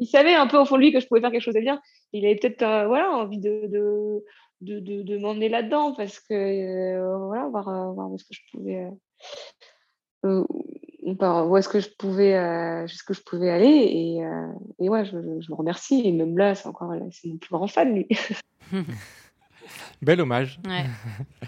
[0.00, 1.60] il savait un peu au fond de lui que je pouvais faire quelque chose de
[1.60, 1.80] bien.
[2.12, 4.24] Il avait peut-être euh, voilà, envie de, de,
[4.60, 8.40] de, de, de m'emmener là-dedans parce que euh, voilà, voir, voir où est-ce que je
[8.52, 8.84] pouvais.
[8.84, 8.90] euh,
[10.24, 10.44] euh,
[11.18, 14.46] voir où est-ce que je pouvais euh, jusqu'où je pouvais aller et, euh,
[14.78, 17.66] et ouais je, je le remercie et même là c'est encore c'est mon plus grand
[17.66, 18.06] fan lui
[20.02, 20.60] Bel hommage.
[20.66, 20.84] Ouais.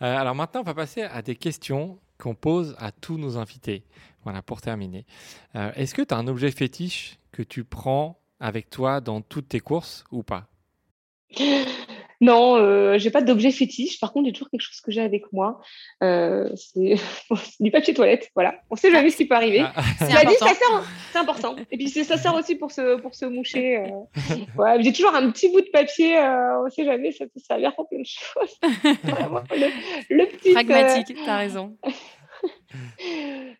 [0.00, 3.82] Euh, alors maintenant, on va passer à des questions qu'on pose à tous nos invités.
[4.22, 5.04] Voilà, pour terminer.
[5.56, 9.48] Euh, Est-ce que tu as un objet fétiche que tu prends avec toi dans toutes
[9.48, 10.46] tes courses ou pas?
[12.22, 15.30] non euh, j'ai pas d'objet fétiche par contre j'ai toujours quelque chose que j'ai avec
[15.32, 15.60] moi
[16.02, 19.82] euh, c'est c'est du papier toilette voilà on sait jamais ce qui peut arriver Ah,
[19.98, 20.46] C'est dit, important.
[20.46, 21.56] ça sert, c'est important.
[21.70, 23.78] Et puis c'est- ça sert aussi pour se, pour se moucher.
[23.78, 23.88] euh.
[24.56, 27.74] Ouais, j'ai toujours un petit bout de papier, euh, on sait jamais, ça peut servir
[27.74, 28.58] pour plein de choses.
[29.04, 29.68] Vraiment, le,
[30.16, 31.76] le petit, euh, Pragmatique, t'as raison.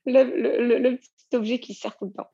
[0.07, 2.31] le, le- le- le petit objet qui sert tout le temps.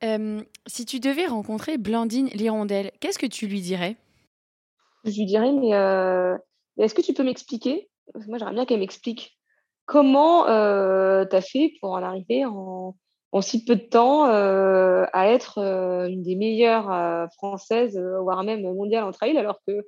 [0.00, 3.96] Si tu devais rencontrer Blandine Lirondelle, qu'est-ce que tu lui dirais?
[5.04, 5.70] Je lui dirais, mais,
[6.82, 7.88] est-ce que tu peux m'expliquer?
[8.26, 9.38] Moi, j'aimerais bien qu'elle m'explique
[9.86, 10.50] comment tu
[11.36, 12.94] as fait pour en arriver en,
[13.40, 15.58] si peu de temps à être
[16.08, 19.86] une des meilleures françaises, voire même mondiales en trail, alors que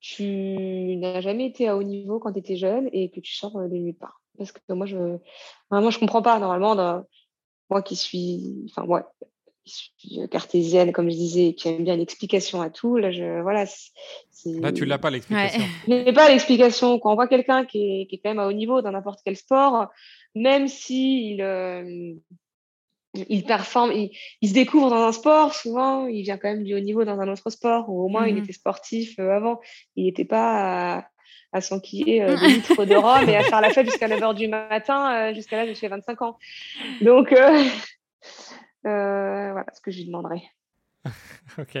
[0.00, 3.58] tu n'as jamais été à haut niveau quand tu étais jeune et que tu sors
[3.58, 4.20] de nulle part?
[4.36, 5.18] Parce que moi, je
[5.70, 6.38] vraiment, je comprends pas.
[6.38, 7.04] Normalement,
[7.70, 9.02] moi qui suis, enfin, ouais,
[9.72, 12.96] suis cartésienne, comme je disais, qui aime bien l'explication à tout.
[12.96, 13.64] Là, je, voilà,
[14.46, 15.60] Là, tu l'as pas l'explication.
[15.88, 16.98] Je n'ai pas l'explication.
[16.98, 19.20] Quand on voit quelqu'un qui est, qui est, quand même à haut niveau dans n'importe
[19.24, 19.88] quel sport,
[20.34, 22.20] même si il,
[23.28, 26.80] il performe, il, se découvre dans un sport, souvent, il vient quand même du haut
[26.80, 29.60] niveau dans un autre sport, ou au moins il mmh était sportif euh, avant.
[29.96, 31.08] Il n'était pas à,
[31.52, 34.48] à s'enquiller euh, des litres de rhum et à faire la fête jusqu'à 9h du
[34.48, 36.38] matin, euh, jusqu'à là, j'ai 25 ans.
[37.00, 37.32] Donc,
[38.84, 40.42] voilà ce que je lui demanderais.
[41.58, 41.78] ok.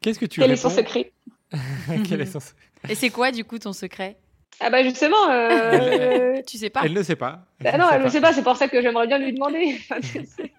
[0.00, 1.12] Qu'est-ce que tu Quel est son secret
[2.08, 2.56] Quel est son secret
[2.88, 4.18] Et c'est quoi, du coup, ton secret?
[4.58, 6.40] Ah bah justement, euh...
[6.46, 6.82] tu sais pas.
[6.84, 7.46] Elle ne sait pas.
[7.64, 8.32] Ah non, elle ne sait pas.
[8.32, 9.78] C'est pour ça que j'aimerais bien lui demander.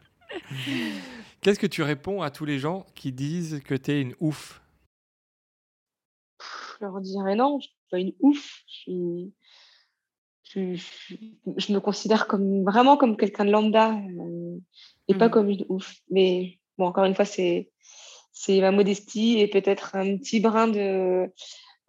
[1.41, 4.61] Qu'est-ce que tu réponds à tous les gens qui disent que tu es une ouf?
[6.39, 8.63] Je leur dirais non, je suis pas une ouf.
[8.67, 9.29] Je,
[10.53, 14.57] je, me considère comme vraiment comme quelqu'un de lambda euh,
[15.07, 15.31] et pas mmh.
[15.31, 15.95] comme une ouf.
[16.09, 17.69] Mais bon, encore une fois, c'est
[18.33, 21.29] c'est ma modestie et peut-être un petit brin de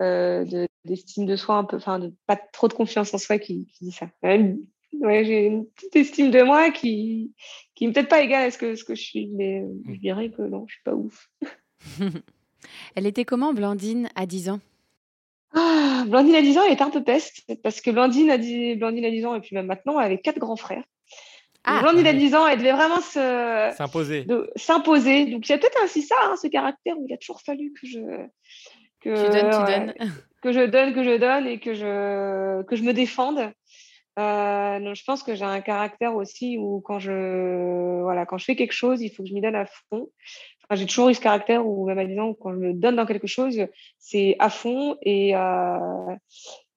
[0.01, 3.67] euh, d'estime de, soi un peu, enfin, de pas trop de confiance en soi qui,
[3.81, 4.09] dit ça.
[4.23, 7.35] Ouais, j'ai une petite estime de moi qui,
[7.75, 10.31] qui n'est peut-être pas égale à ce que, ce que je suis, mais je dirais
[10.31, 11.31] que non, je suis pas ouf.
[12.95, 14.61] Elle était comment, Blandine, à 10 ans?
[15.53, 18.75] Ah, Blandine à 10 ans, elle était un peu peste, parce que Blandine a, dit,
[18.77, 20.85] Blandine à 10 ans, et puis même maintenant, elle avait quatre grands frères.
[21.65, 24.27] Ah, Blandine à 10 ans, elle devait vraiment s'imposer.
[24.57, 25.27] S'imposer.
[25.27, 27.73] Donc il y a peut-être ainsi ça, hein, ce caractère où il a toujours fallu
[27.73, 28.01] que je,
[29.01, 29.95] que, tu donnes, tu donnes.
[30.43, 33.53] que je donne, que je donne et que je, que je me défende.
[34.19, 38.47] Euh, donc je pense que j'ai un caractère aussi où quand je, voilà, quand je
[38.47, 40.09] fais quelque chose, il faut que je m'y donne à fond.
[40.65, 42.97] Enfin, j'ai toujours eu ce caractère où même à 10 ans, quand je me donne
[42.97, 43.59] dans quelque chose,
[43.99, 44.97] c'est à fond.
[45.03, 46.17] Et, euh,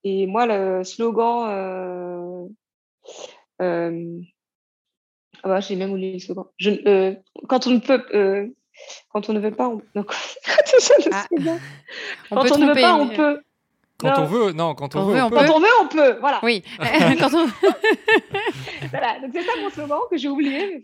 [0.03, 2.45] et moi, le slogan, euh,
[3.62, 4.20] euh,
[5.43, 6.45] ah bah, j'ai même oublié le slogan.
[6.57, 7.15] Je, euh,
[7.47, 8.47] quand on ne peut, euh,
[9.09, 9.81] quand on ne veut pas, on.
[11.11, 11.27] Ah.
[12.30, 13.41] Quand on ne veut pas, on peut.
[14.01, 15.35] Quand on veut, non, quand on, veut, on, peut.
[15.35, 16.39] Quand on veut, on peut, voilà.
[16.43, 16.63] Oui.
[17.19, 17.45] quand on...
[18.89, 20.81] voilà, donc c'est ça mon slogan que j'ai oublié,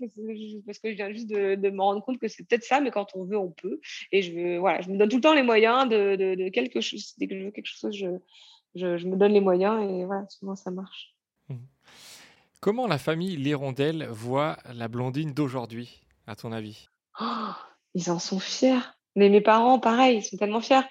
[0.65, 3.07] parce que je viens juste de, me rendre compte que c'est peut-être ça, mais quand
[3.15, 3.79] on veut, on peut.
[4.11, 6.81] Et je, veux, voilà, je me donne tout le temps les moyens de, de, quelque
[6.81, 7.15] chose.
[7.17, 8.07] Dès que je veux quelque chose, je,
[8.75, 11.16] je, je, me donne les moyens et voilà, souvent ça marche.
[12.59, 16.88] Comment la famille L'Hirondelle voit la blondine d'aujourd'hui, à ton avis?
[17.21, 17.51] Oh
[17.93, 18.79] ils en sont fiers.
[19.15, 20.81] Mais mes parents, pareil, ils sont tellement fiers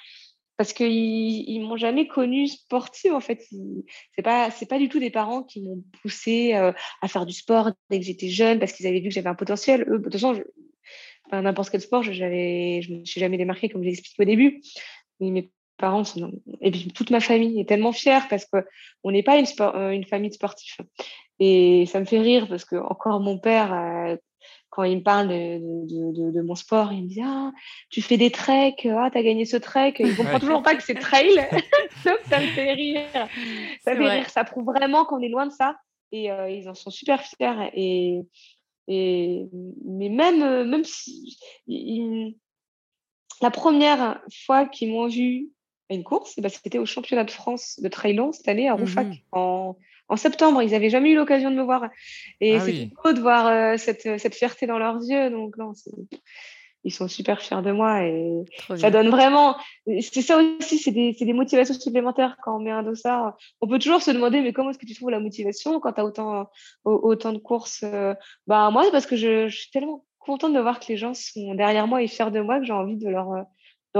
[0.56, 3.44] parce qu'ils ils, m'ont jamais connue sportive en fait.
[4.14, 6.72] C'est pas pas du tout des parents qui m'ont poussé euh,
[7.02, 9.34] à faire du sport dès que j'étais jeune parce qu'ils avaient vu que j'avais un
[9.34, 9.82] potentiel.
[9.88, 10.42] Eux, de toute façon,
[11.30, 14.62] n'importe quel sport, je je me suis jamais démarquée comme je l'expliqué au début.
[15.76, 18.64] Parents sont, et puis toute ma famille est tellement fière parce que
[19.04, 20.80] on n'est pas une, sport, euh, une famille de sportifs.
[21.38, 24.16] Et ça me fait rire parce que encore mon père, euh,
[24.70, 27.52] quand il me parle de, de, mon sport, il me dit Ah,
[27.90, 29.94] tu fais des treks, ah, tu as gagné ce trek.
[29.98, 31.34] Il ne comprend toujours pas que c'est trail.
[32.04, 33.00] Donc, ça me fait rire.
[33.84, 34.30] Ça fait rire.
[34.30, 35.76] Ça prouve vraiment qu'on est loin de ça.
[36.12, 37.70] Et euh, ils en sont super fiers.
[37.74, 38.20] Et,
[38.88, 39.46] et,
[39.84, 41.38] mais même, même si.
[43.40, 45.50] la première fois qu'ils m'ont vu
[45.90, 49.06] une course, bah, c'était au championnat de France de trail long cette année à Roufac,
[49.06, 49.76] mmh en,
[50.08, 50.62] en septembre.
[50.62, 51.88] Ils n'avaient jamais eu l'occasion de me voir.
[52.40, 55.30] Et ah c'est beau de voir euh, cette, cette, fierté dans leurs yeux.
[55.30, 55.72] Donc, non,
[56.84, 58.04] ils sont super fiers de moi.
[58.04, 58.44] Et
[58.76, 59.56] ça donne vraiment.
[59.86, 63.36] C'est ça aussi, c'est des, des, motivations supplémentaires quand on met un dossard.
[63.60, 66.00] On peut toujours se demander, mais comment est-ce que tu trouves la motivation quand tu
[66.00, 66.48] as autant,
[66.84, 68.14] autant de courses euh?
[68.46, 71.14] Bah, moi, c'est parce que je, je suis tellement contente de voir que les gens
[71.14, 73.46] sont derrière moi et fiers de moi que j'ai envie de leur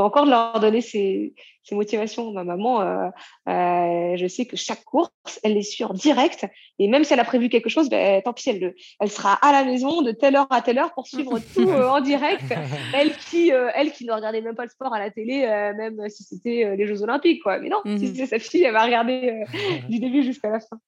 [0.01, 1.35] encore de leur donner ces,
[1.73, 2.33] motivations.
[2.33, 3.09] Ma maman, euh,
[3.49, 5.11] euh, je sais que chaque course,
[5.43, 6.47] elle les suit en direct.
[6.79, 9.53] Et même si elle a prévu quelque chose, ben, tant pis, elle, elle sera à
[9.53, 12.55] la maison de telle heure à telle heure pour suivre tout euh, en direct.
[12.95, 15.47] Elle qui, elle qui ne regardait même pas le sport à la télé,
[15.77, 17.43] même si c'était les Jeux Olympiques.
[17.43, 17.59] Quoi.
[17.59, 18.15] Mais non, si mhm.
[18.15, 19.45] c'est sa fille, elle va regarder
[19.89, 20.79] du début jusqu'à la fin.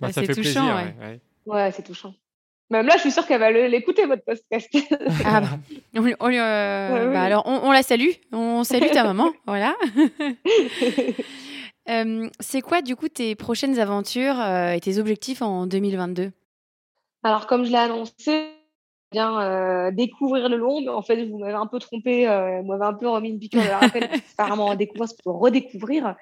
[0.00, 0.94] Bah, ça fait touchant, plaisir.
[1.00, 2.14] Ouais, ouais c'est touchant.
[2.70, 4.68] Même là, je suis sûre qu'elle va l'écouter, votre podcast.
[5.24, 5.48] ah bah,
[5.94, 8.10] on, euh, bah, alors, on, la salue.
[8.32, 9.32] On salue ta maman.
[9.46, 9.76] voilà.
[11.88, 16.32] Euh, c'est quoi, du coup, tes prochaines aventures euh, et tes objectifs en 2022
[17.22, 18.48] Alors, comme je l'ai annoncé,
[19.12, 20.86] bien euh, découvrir le long.
[20.88, 23.62] En fait, vous m'avez un peu trompé, euh, vous m'avez un peu remis une piqûre
[23.62, 24.08] de rappel.
[24.38, 26.16] apparemment, découvrir, c'est pour redécouvrir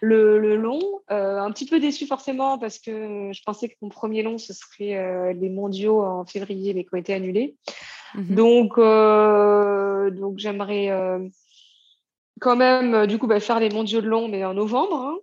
[0.00, 0.80] le, le long.
[1.10, 4.52] Euh, un petit peu déçu forcément parce que je pensais que mon premier long, ce
[4.52, 7.56] serait les mondiaux en février, mais qui ont été annulés.
[8.14, 8.34] Mhm.
[8.34, 11.20] Donc, donc j'aimerais
[12.40, 14.96] quand même, du coup, bah, faire les mondiaux de long, mais en novembre.
[14.96, 15.16] Hein.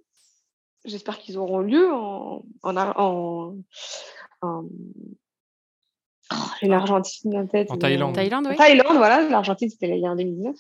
[0.86, 3.56] J'espère qu'ils auront lieu en, en,
[4.42, 4.66] en
[6.34, 7.70] Oh, j'ai l'Argentine en tête.
[7.72, 8.16] En Thaïlande.
[8.16, 8.56] Thaïlande, oui.
[8.56, 9.28] Thaïlande, voilà.
[9.30, 10.56] L'Argentine, c'était il y a en 2019.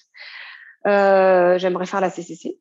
[0.85, 2.59] Euh, j'aimerais faire la CCC,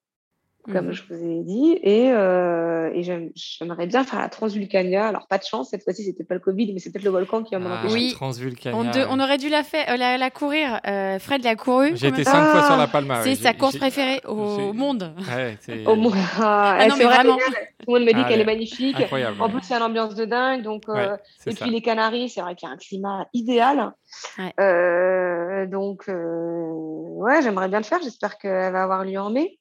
[0.64, 0.92] comme Mhm.
[0.92, 1.78] je vous ai dit.
[1.82, 5.08] Et, euh, et j'aime- j'aimerais bien faire la Transvulcania.
[5.08, 7.42] Alors, pas de chance, cette fois-ci, c'était pas le Covid, mais c'est peut-être le volcan
[7.42, 7.94] qui m'en Ah, empêcher.
[7.94, 8.12] Oui.
[8.14, 8.76] Transvulcania.
[8.78, 10.80] On, de- on aurait dû la, faire, euh, la, la courir.
[10.86, 11.92] Euh, Fred l'a couru.
[11.96, 13.22] J'ai été cinq temps fois sur la Ah, Palma.
[13.22, 15.14] C'est sa course préférée au monde.
[15.34, 17.38] Ouais, c'est Au moins, ah, Ah non, mais vraiment.
[17.38, 17.52] génial.
[17.80, 19.00] Tout le monde me dit Ah, qu'elle est magnifique.
[19.00, 19.42] incroyable.
[19.42, 20.62] En plus, il y a l'ambiance de dingue.
[20.62, 21.08] Donc, euh, Ouais,
[21.46, 21.64] et ça.
[21.64, 23.92] puis les Canaries, c'est vrai qu'il y a un climat idéal.
[24.38, 24.52] Ouais.
[24.60, 27.98] Euh, donc, euh, ouais, j'aimerais bien le faire.
[28.02, 29.58] J'espère qu'elle va avoir lieu en mai.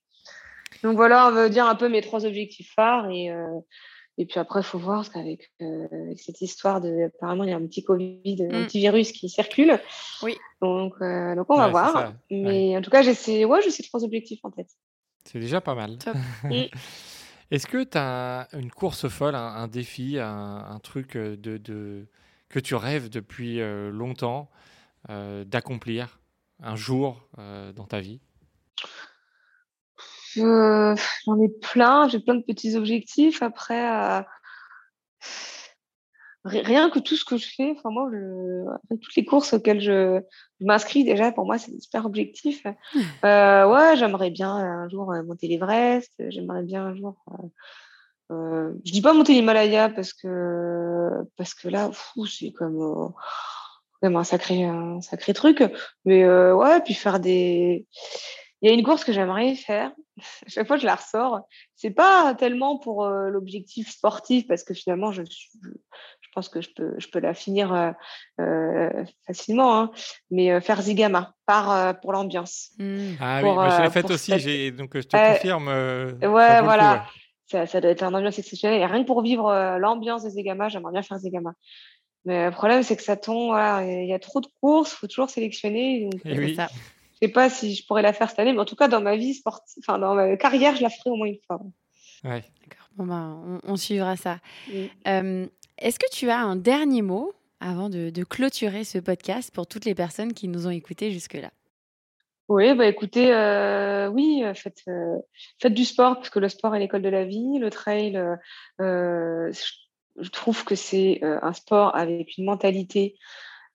[0.83, 3.09] Donc voilà, on veut dire un peu mes trois objectifs phares.
[3.09, 3.59] Et, euh,
[4.17, 7.05] et puis après, il faut voir, parce qu'avec euh, avec cette histoire de.
[7.05, 8.65] Apparemment, il y a un petit Covid, un Mm.
[8.65, 9.79] petit virus qui circule.
[10.23, 10.35] Oui.
[10.61, 11.91] Donc, euh, donc on va Ouais, voir.
[11.93, 14.69] ça, Mais en tout cas, j'ai ces, ouais, j'ai ces trois objectifs en tête.
[15.25, 15.97] C'est déjà pas mal.
[15.97, 16.15] Top.
[17.51, 21.57] Est-ce que tu as une course folle, un, un défi, un, un truc euh, de,
[21.57, 22.07] de-
[22.49, 23.59] que tu rêves depuis
[23.91, 24.49] longtemps
[25.09, 26.19] euh, d'accomplir
[26.61, 28.19] un jour euh, dans ta vie?
[30.35, 30.95] Je-
[31.25, 33.41] J'en ai plein, j'ai plein de petits objectifs.
[33.41, 34.21] Après, euh,
[36.45, 39.81] ri- rien que tout ce que je fais, enfin moi, je- toutes les courses auxquelles
[39.81, 40.21] je,
[40.59, 42.65] je m'inscris déjà, pour moi, c'est des super objectifs.
[43.25, 46.13] Euh, ouais, j'aimerais bien un jour euh, monter l'Everest.
[46.29, 47.15] J'aimerais bien un jour.
[48.31, 51.91] euh, je dis pas monter l'Himalaya parce que parce que là,
[52.27, 53.13] c'est comme
[54.15, 55.63] un sacré un sacré truc.
[56.05, 57.85] Mais ouais, puis faire des.
[58.61, 59.91] Il y a une course que j'aimerais faire.
[60.47, 61.41] Chaque fois, je la ressors.
[61.75, 66.61] C'est pas tellement pour euh, l'objectif sportif parce que finalement, je, suis- je pense que
[66.61, 67.91] je peux, je peux la finir euh,
[68.39, 69.79] euh, facilement.
[69.79, 69.91] hein.
[70.29, 72.71] Mais euh, faire Zigama, par euh, pour l'ambiance.
[72.77, 73.13] Mm.
[73.19, 75.67] Ah Pour, oui, bah, je euh, l'ai faite aussi, cette- donc je te Euh, confirme.
[75.67, 76.27] euh, ouais,
[76.59, 76.93] coup, voilà.
[76.93, 77.01] ouais.
[77.47, 78.79] Ça, ça doit être un ambiance exceptionnelle.
[78.79, 81.53] Et rien que pour vivre euh, l'ambiance de Zegama, j'aimerais bien faire Zegama.
[82.25, 84.95] Mais le problème, c'est que ça tombe, voilà, il y a trop de courses, il
[84.97, 86.07] faut toujours sélectionner.
[86.09, 86.55] Donc, Eh oui.
[86.55, 86.69] ça.
[87.21, 89.01] Je sais pas si je pourrais la faire cette année, mais en tout cas, dans
[89.01, 91.61] ma vie sportive, enfin, dans ma carrière, je la ferai au moins une fois.
[92.23, 92.43] Ouais.
[92.95, 94.39] Bon, ben, on, on suivra ça.
[94.67, 94.73] Mm.
[95.07, 99.67] Euh, Est-ce que tu as un dernier mot avant de, de clôturer ce podcast pour
[99.67, 101.51] toutes les personnes qui nous ont écoutés jusque-là?
[102.51, 105.15] Oui, bah écoutez, euh, oui, euh, faites, euh,
[105.57, 107.59] faites du sport, parce que le sport est l'école de la vie.
[107.59, 108.21] Le trail,
[108.77, 113.15] je, trouve que c'est euh, un sport avec une mentalité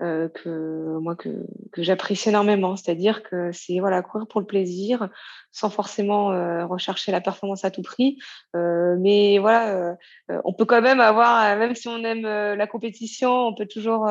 [0.02, 2.76] euh, que moi que, que j'apprécie énormément.
[2.76, 5.08] C'est-à-dire que c'est voilà courir pour le plaisir,
[5.52, 8.18] sans forcément euh, rechercher la performance à tout prix.
[8.54, 9.96] Euh, mais voilà,
[10.44, 14.10] on peut quand même avoir, même si on aime la compétition, on peut toujours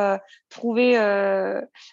[0.50, 0.96] trouver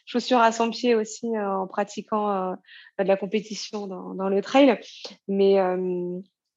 [0.06, 2.52] chaussures à son pied aussi en pratiquant
[2.98, 4.78] de la compétition dans, dans le trail.
[5.28, 5.58] Mais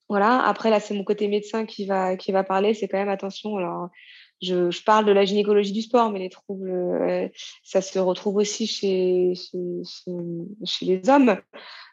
[0.07, 2.73] voilà, après là, c'est mon côté médecin qui va, qui va parler.
[2.73, 3.57] C'est quand même attention.
[3.57, 3.89] Alors,
[4.45, 7.27] je, parle de la gynécologie du sport, mais les troubles, euh,
[7.63, 9.33] ça se retrouve aussi chez,
[10.81, 11.37] les hommes.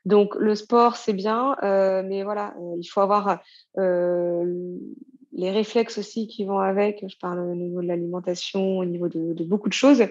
[0.04, 3.40] Donc, le sport, c'est bien, euh, mais voilà, euh, il faut avoir
[5.34, 7.04] les réflexes aussi qui vont avec.
[7.08, 10.04] Je parle au niveau de l'alimentation, au niveau de, beaucoup de choses.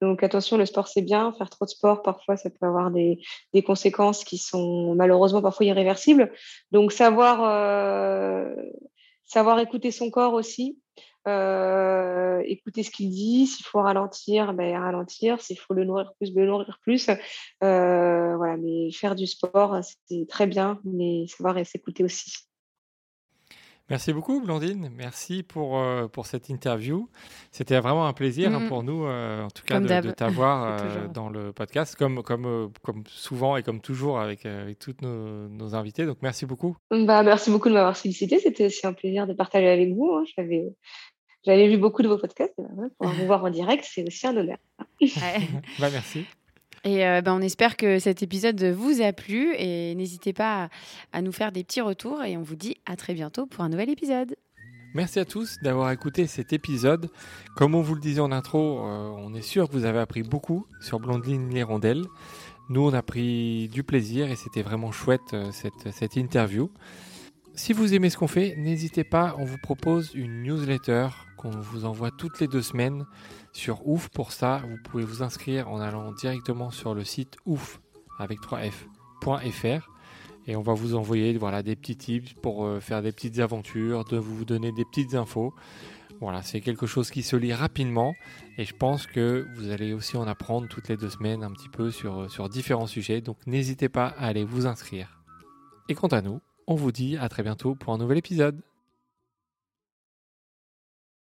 [0.00, 1.32] Donc, attention, le sport, c'est bien.
[1.32, 3.18] Faire trop de sport, parfois, ça peut avoir des,
[3.66, 6.32] conséquences qui sont malheureusement parfois irréversibles.
[6.70, 7.38] Donc, savoir,
[9.24, 10.78] savoir écouter son corps aussi.
[11.28, 16.34] Euh, écouter ce qu'il dit, s'il faut ralentir, ben, ralentir, s'il faut le nourrir plus,
[16.34, 17.08] le nourrir plus.
[17.62, 19.78] Euh, voilà, mais faire du sport,
[20.08, 22.32] c'est très bien, mais savoir s'écouter aussi.
[23.88, 24.88] Merci beaucoup, Blandine.
[24.96, 27.08] Merci pour, euh, pour cette interview.
[27.50, 28.68] C'était vraiment un plaisir hein, Mhm.
[28.68, 32.46] pour nous, euh, en tout cas, Comme de, t'avoir euh, dans le podcast, comme, comme,
[32.46, 36.06] euh, comme souvent et comme toujours avec, avec toutes nos, nos invités.
[36.06, 36.76] Donc, merci beaucoup.
[36.92, 38.38] Bah, merci beaucoup de m'avoir sollicité.
[38.38, 40.08] C'était aussi un plaisir de partager avec vous.
[40.14, 40.22] hein.
[40.36, 40.68] J'avais,
[41.44, 42.54] j'avais vu beaucoup de vos podcasts.
[42.58, 44.58] et ben, voilà, pouvoir vous voir en direct, c'est aussi un honneur.
[45.00, 45.08] Ouais.
[45.78, 46.24] Bah, merci.
[46.84, 50.68] Et euh, ben, on espère que cet épisode vous a plu et n'hésitez pas à,
[51.18, 53.68] à nous faire des petits retours et on vous dit à très bientôt pour un
[53.68, 54.34] nouvel épisode.
[54.92, 57.10] Merci à tous d'avoir écouté cet épisode.
[57.54, 60.24] Comme on vous le disait en intro, euh, on est sûr que vous avez appris
[60.24, 62.06] beaucoup sur Blondine l'Hirondelle.
[62.70, 66.70] Nous, on a pris du plaisir et c'était vraiment chouette euh, cette, cette interview.
[67.54, 71.08] Si vous aimez ce qu'on fait, n'hésitez pas, on vous propose une newsletter
[71.40, 73.06] qu'on vous envoie toutes les deux semaines
[73.52, 74.10] sur Ouf.
[74.10, 77.80] Pour ça, vous pouvez vous inscrire en allant directement sur le site ouf
[78.18, 79.90] avec 3f.fr
[80.46, 84.04] et on va vous envoyer voilà, des petits tips pour euh, faire des petites aventures,
[84.04, 85.54] de vous donner des petites infos.
[86.20, 88.14] Voilà, c'est quelque chose qui se lit rapidement
[88.58, 91.70] et je pense que vous allez aussi en apprendre toutes les deux semaines un petit
[91.70, 93.22] peu sur, sur différents sujets.
[93.22, 95.22] Donc n'hésitez pas à aller vous inscrire.
[95.88, 98.60] Et quant à nous, on vous dit à très bientôt pour un nouvel épisode.